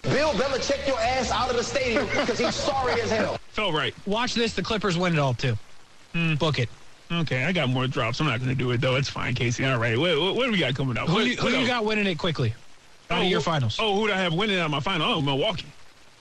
Bill 0.00 0.30
Belichick 0.32 0.86
your 0.86 0.98
ass 0.98 1.30
out 1.30 1.50
of 1.50 1.56
the 1.56 1.62
stadium 1.64 2.06
because 2.06 2.38
he's 2.38 2.54
sorry 2.54 2.98
as 3.02 3.10
hell. 3.10 3.38
Felt 3.50 3.74
right. 3.74 3.92
Watch 4.06 4.32
this. 4.32 4.54
The 4.54 4.62
Clippers 4.62 4.96
win 4.96 5.12
it 5.12 5.18
all, 5.18 5.34
too. 5.34 5.58
Hmm. 6.14 6.36
Book 6.36 6.58
it. 6.58 6.70
Okay, 7.12 7.44
I 7.44 7.52
got 7.52 7.68
more 7.68 7.86
drops. 7.86 8.18
I'm 8.20 8.26
not 8.28 8.38
going 8.38 8.48
to 8.48 8.54
do 8.54 8.70
it, 8.70 8.80
though. 8.80 8.96
It's 8.96 9.10
fine, 9.10 9.34
Casey. 9.34 9.66
All 9.66 9.76
right. 9.78 9.98
What, 9.98 10.18
what, 10.18 10.36
what 10.36 10.46
do 10.46 10.52
we 10.52 10.58
got 10.58 10.74
coming 10.74 10.96
up? 10.96 11.08
Who, 11.08 11.14
What- 11.16 11.24
do 11.24 11.30
you, 11.30 11.36
who 11.36 11.48
you 11.50 11.66
got 11.66 11.84
winning 11.84 12.06
it 12.06 12.16
quickly? 12.16 12.54
Out 13.10 13.22
of 13.22 13.28
your 13.28 13.40
oh, 13.40 13.42
finals. 13.42 13.78
Oh, 13.80 13.98
who 13.98 14.06
do 14.06 14.12
I 14.12 14.16
have 14.16 14.34
winning 14.34 14.58
out 14.58 14.70
my 14.70 14.80
final? 14.80 15.10
Oh, 15.10 15.20
Milwaukee. 15.20 15.66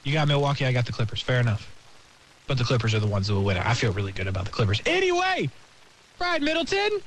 You 0.03 0.13
got 0.13 0.27
Milwaukee. 0.27 0.65
I 0.65 0.71
got 0.71 0.85
the 0.85 0.93
Clippers. 0.93 1.21
Fair 1.21 1.39
enough. 1.39 1.69
But 2.47 2.57
the 2.57 2.63
Clippers 2.63 2.93
are 2.93 2.99
the 2.99 3.07
ones 3.07 3.27
that 3.27 3.33
will 3.33 3.43
win 3.43 3.57
it. 3.57 3.65
I 3.65 3.73
feel 3.73 3.91
really 3.91 4.13
good 4.13 4.27
about 4.27 4.45
the 4.45 4.51
Clippers. 4.51 4.81
Anyway, 4.85 5.49
Brian 6.17 6.43
Middleton, 6.43 7.01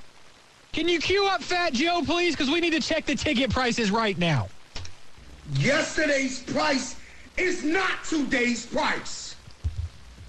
can 0.73 0.87
you 0.87 1.01
cue 1.01 1.27
up 1.27 1.43
Fat 1.43 1.73
Joe, 1.73 2.03
please? 2.05 2.37
Because 2.37 2.51
we 2.51 2.61
need 2.61 2.73
to 2.73 2.81
check 2.81 3.07
the 3.07 3.15
ticket 3.15 3.51
prices 3.51 3.91
right 3.91 4.19
now. 4.19 4.49
Yesterday's 5.55 6.43
price 6.43 6.97
is 7.39 7.65
not 7.65 8.05
today's 8.05 8.67
price. 8.67 9.35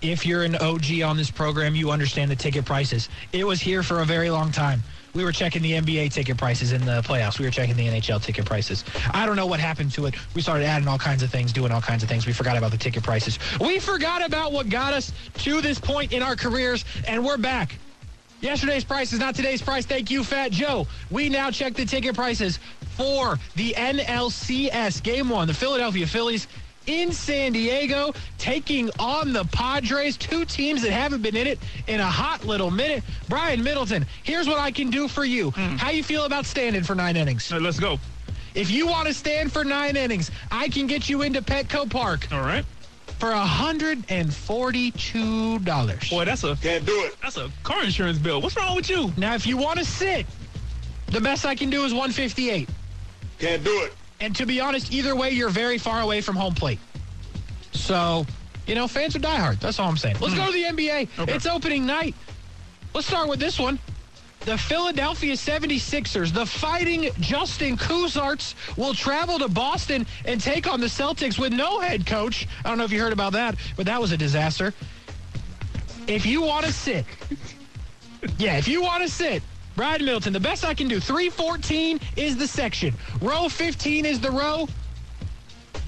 If 0.01 0.25
you're 0.25 0.43
an 0.43 0.55
OG 0.55 1.01
on 1.03 1.17
this 1.17 1.29
program, 1.29 1.75
you 1.75 1.91
understand 1.91 2.31
the 2.31 2.35
ticket 2.35 2.65
prices. 2.65 3.09
It 3.33 3.45
was 3.45 3.61
here 3.61 3.83
for 3.83 3.99
a 3.99 4.05
very 4.05 4.31
long 4.31 4.51
time. 4.51 4.81
We 5.13 5.23
were 5.23 5.31
checking 5.31 5.61
the 5.61 5.73
NBA 5.73 6.13
ticket 6.13 6.37
prices 6.37 6.71
in 6.71 6.85
the 6.85 7.01
playoffs. 7.01 7.37
We 7.37 7.45
were 7.45 7.51
checking 7.51 7.75
the 7.75 7.87
NHL 7.87 8.21
ticket 8.21 8.45
prices. 8.45 8.85
I 9.13 9.25
don't 9.25 9.35
know 9.35 9.45
what 9.45 9.59
happened 9.59 9.91
to 9.93 10.05
it. 10.05 10.15
We 10.35 10.41
started 10.41 10.65
adding 10.65 10.87
all 10.87 10.97
kinds 10.97 11.21
of 11.21 11.29
things, 11.29 11.51
doing 11.51 11.71
all 11.71 11.81
kinds 11.81 12.03
of 12.03 12.09
things. 12.09 12.25
We 12.25 12.33
forgot 12.33 12.57
about 12.57 12.71
the 12.71 12.77
ticket 12.77 13.03
prices. 13.03 13.37
We 13.59 13.79
forgot 13.79 14.25
about 14.25 14.53
what 14.53 14.69
got 14.69 14.93
us 14.93 15.11
to 15.39 15.61
this 15.61 15.79
point 15.79 16.13
in 16.13 16.23
our 16.23 16.35
careers, 16.35 16.85
and 17.07 17.25
we're 17.25 17.37
back. 17.37 17.77
Yesterday's 18.39 18.83
price 18.83 19.13
is 19.13 19.19
not 19.19 19.35
today's 19.35 19.61
price. 19.61 19.85
Thank 19.85 20.09
you, 20.09 20.23
Fat 20.23 20.51
Joe. 20.51 20.87
We 21.11 21.29
now 21.29 21.51
check 21.51 21.75
the 21.75 21.85
ticket 21.85 22.15
prices 22.15 22.59
for 22.95 23.37
the 23.55 23.73
NLCS 23.77 25.03
Game 25.03 25.29
1. 25.29 25.47
The 25.47 25.53
Philadelphia 25.53 26.07
Phillies 26.07 26.47
in 26.87 27.11
San 27.11 27.51
Diego 27.53 28.13
taking 28.37 28.89
on 28.99 29.33
the 29.33 29.43
Padres, 29.45 30.17
two 30.17 30.45
teams 30.45 30.81
that 30.81 30.91
haven't 30.91 31.21
been 31.21 31.35
in 31.35 31.45
it 31.47 31.59
in 31.87 31.99
a 31.99 32.05
hot 32.05 32.43
little 32.45 32.71
minute. 32.71 33.03
Brian 33.29 33.63
Middleton, 33.63 34.05
here's 34.23 34.47
what 34.47 34.59
I 34.59 34.71
can 34.71 34.89
do 34.89 35.07
for 35.07 35.23
you. 35.25 35.51
Hmm. 35.51 35.75
How 35.77 35.91
you 35.91 36.03
feel 36.03 36.25
about 36.25 36.45
standing 36.45 36.83
for 36.83 36.95
nine 36.95 37.15
innings? 37.15 37.51
All 37.51 37.59
right, 37.59 37.63
let's 37.63 37.79
go. 37.79 37.99
If 38.53 38.69
you 38.69 38.85
want 38.87 39.07
to 39.07 39.13
stand 39.13 39.51
for 39.53 39.63
nine 39.63 39.95
innings, 39.95 40.29
I 40.51 40.67
can 40.69 40.85
get 40.87 41.07
you 41.07 41.21
into 41.21 41.41
Petco 41.41 41.89
Park 41.89 42.27
All 42.33 42.41
right. 42.41 42.65
for 43.17 43.29
$142. 43.29 46.09
Boy, 46.09 46.25
that's 46.25 46.43
a 46.43 46.55
Can't 46.57 46.85
do 46.85 46.91
it. 47.05 47.15
that's 47.21 47.37
a 47.37 47.49
car 47.63 47.81
insurance 47.83 48.17
bill. 48.17 48.41
What's 48.41 48.57
wrong 48.57 48.75
with 48.75 48.89
you? 48.89 49.13
Now, 49.17 49.35
if 49.35 49.47
you 49.47 49.55
want 49.57 49.79
to 49.79 49.85
sit, 49.85 50.25
the 51.07 51.21
best 51.21 51.45
I 51.45 51.55
can 51.55 51.69
do 51.69 51.85
is 51.85 51.93
158. 51.93 52.67
Can't 53.39 53.63
do 53.63 53.71
it. 53.83 53.93
And 54.21 54.35
to 54.35 54.45
be 54.45 54.61
honest, 54.61 54.93
either 54.93 55.15
way, 55.15 55.31
you're 55.31 55.49
very 55.49 55.79
far 55.79 56.01
away 56.01 56.21
from 56.21 56.35
home 56.35 56.53
plate. 56.53 56.79
So, 57.71 58.25
you 58.67 58.75
know, 58.75 58.87
fans 58.87 59.15
are 59.15 59.19
diehard. 59.19 59.59
That's 59.59 59.79
all 59.79 59.89
I'm 59.89 59.97
saying. 59.97 60.17
Let's 60.21 60.35
go 60.35 60.45
to 60.45 60.51
the 60.51 60.63
NBA. 60.63 61.09
Okay. 61.19 61.33
It's 61.33 61.47
opening 61.47 61.87
night. 61.87 62.15
Let's 62.93 63.07
start 63.07 63.27
with 63.27 63.39
this 63.39 63.59
one. 63.59 63.79
The 64.41 64.57
Philadelphia 64.57 65.33
76ers, 65.33 66.33
the 66.33 66.45
fighting 66.45 67.09
Justin 67.19 67.77
Kuzarts, 67.77 68.55
will 68.77 68.93
travel 68.93 69.39
to 69.39 69.47
Boston 69.47 70.05
and 70.25 70.39
take 70.39 70.67
on 70.71 70.79
the 70.79 70.87
Celtics 70.87 71.39
with 71.39 71.53
no 71.53 71.79
head 71.79 72.05
coach. 72.05 72.47
I 72.63 72.69
don't 72.69 72.77
know 72.77 72.83
if 72.83 72.91
you 72.91 72.99
heard 72.99 73.13
about 73.13 73.33
that, 73.33 73.55
but 73.75 73.85
that 73.87 73.99
was 73.99 74.11
a 74.11 74.17
disaster. 74.17 74.73
If 76.07 76.25
you 76.25 76.41
want 76.41 76.65
to 76.65 76.73
sit, 76.73 77.05
yeah, 78.37 78.57
if 78.57 78.67
you 78.67 78.81
want 78.81 79.03
to 79.03 79.09
sit, 79.09 79.43
Brad 79.75 80.01
Milton, 80.01 80.33
the 80.33 80.39
best 80.39 80.65
I 80.65 80.73
can 80.73 80.87
do, 80.87 80.99
314 80.99 81.99
is 82.17 82.37
the 82.37 82.47
section. 82.47 82.93
Row 83.21 83.49
15 83.49 84.05
is 84.05 84.19
the 84.19 84.31
row, 84.31 84.67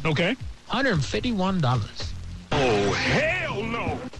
Okay. 0.06 0.36
$151. 0.70 2.12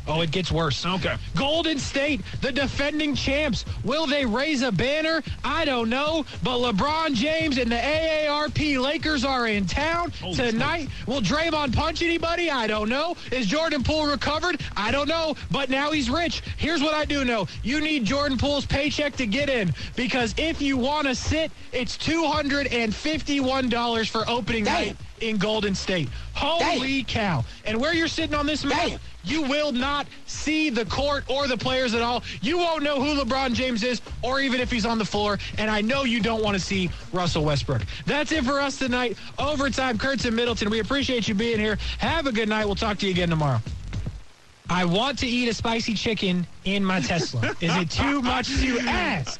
Oh, 0.08 0.12
hell 0.12 0.16
no. 0.18 0.22
It 0.24 0.32
gets 0.32 0.52
worse. 0.52 0.86
Okay. 0.86 1.16
Golden 1.36 1.78
State, 1.80 2.22
the 2.42 2.52
defending 2.52 3.16
champs. 3.16 3.66
Will 3.84 4.06
they 4.08 4.26
raise 4.26 4.62
a 4.62 4.72
banner? 4.72 5.22
I 5.44 5.66
don't 5.66 5.90
know. 5.90 6.26
But 6.44 6.60
LeBron 6.60 7.14
James 7.16 7.58
and 7.58 7.72
the 7.72 7.76
AARP 7.76 8.80
Lakers 8.82 9.24
are 9.26 9.48
in 9.48 9.66
town 9.66 10.12
Holy 10.22 10.36
tonight. 10.36 10.90
Will 11.08 11.22
Draymond 11.22 11.76
punch 11.76 12.02
anybody? 12.02 12.50
I 12.50 12.68
don't 12.68 12.90
know. 12.90 13.16
Is 13.32 13.48
Jordan 13.48 13.84
Poole 13.84 14.08
recovered? 14.08 14.62
I 14.76 14.92
don't 14.92 15.08
know. 15.08 15.36
But 15.52 15.70
now 15.70 15.92
he's 15.92 16.10
rich. 16.10 16.42
Here's 16.58 16.82
what 16.82 16.94
I 16.94 17.06
do 17.06 17.24
know. 17.26 17.48
You 17.64 17.80
need 17.82 18.06
Jordan 18.06 18.38
Poole's 18.38 18.66
paycheck 18.66 19.16
to 19.18 19.26
get 19.26 19.50
in 19.50 19.74
because 19.96 20.34
if 20.38 20.62
you 20.62 20.78
want 20.78 21.08
to 21.08 21.16
sit, 21.16 21.52
it's 21.72 21.98
$251 21.98 24.10
for 24.10 24.30
opening 24.30 24.64
Damn. 24.66 24.74
night 24.74 24.96
in 25.22 25.38
Golden 25.38 25.74
State. 25.76 26.10
Holy 26.34 27.04
cow. 27.04 27.44
And 27.66 27.80
where 27.80 27.94
you're 27.94 28.08
sitting 28.08 28.36
on 28.36 28.46
this 28.46 28.64
map, 28.66 28.90
Damn. 28.90 29.00
You 29.24 29.42
will 29.44 29.72
not 29.72 30.08
see 30.26 30.70
the 30.70 30.86
court 30.86 31.24
or 31.30 31.48
the 31.48 31.58
players 31.58 31.94
at 31.94 32.02
all. 32.02 32.24
You 32.42 32.58
won't 32.58 32.84
know 32.84 33.02
who 33.02 33.22
LeBron 33.22 33.54
James 33.54 33.84
is 33.84 34.02
or 34.22 34.40
even 34.42 34.60
if 34.60 34.72
he's 34.72 34.86
on 34.86 34.98
the 34.98 35.06
floor. 35.06 35.40
And 35.58 35.70
I 35.70 35.82
know 35.82 36.04
you 36.04 36.20
don't 36.20 36.44
want 36.44 36.56
to 36.56 36.60
see 36.60 36.90
Russell 37.12 37.46
Westbrook. 37.46 37.84
That's 38.06 38.32
it 38.32 38.44
for 38.44 38.60
us 38.60 38.78
tonight. 38.78 39.18
Overtime, 39.40 39.98
Kurtz 39.98 40.26
and 40.26 40.36
Middleton. 40.36 40.70
We 40.70 40.80
appreciate 40.80 41.28
you 41.28 41.36
being 41.36 41.60
here. 41.60 41.78
Have 42.00 42.28
a 42.28 42.32
good 42.32 42.50
night. 42.50 42.66
We'll 42.66 42.76
talk 42.76 42.98
to 43.00 43.06
you 43.06 43.12
again 43.12 43.30
tomorrow. 43.30 43.62
I 44.70 44.86
want 44.86 45.20
to 45.20 45.28
eat 45.28 45.50
a 45.50 45.54
spicy 45.54 45.94
chicken 45.94 46.48
in 46.66 46.84
my 46.84 47.00
Tesla. 47.02 47.54
Is 47.62 47.76
it 47.76 47.90
too 47.92 48.22
much 48.22 48.48
to 48.48 48.80
ask? 48.80 49.40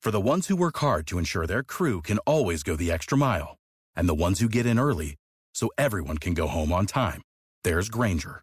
For 0.00 0.10
the 0.10 0.20
ones 0.20 0.46
who 0.46 0.54
work 0.54 0.76
hard 0.78 1.06
to 1.08 1.18
ensure 1.18 1.46
their 1.46 1.62
crew 1.62 2.02
can 2.02 2.18
always 2.18 2.62
go 2.62 2.76
the 2.76 2.92
extra 2.92 3.18
mile, 3.18 3.56
and 3.96 4.08
the 4.08 4.14
ones 4.14 4.38
who 4.38 4.48
get 4.48 4.64
in 4.64 4.78
early 4.78 5.16
so 5.54 5.70
everyone 5.76 6.18
can 6.18 6.34
go 6.34 6.46
home 6.46 6.72
on 6.72 6.86
time, 6.86 7.20
there's 7.64 7.88
Grainger, 7.88 8.42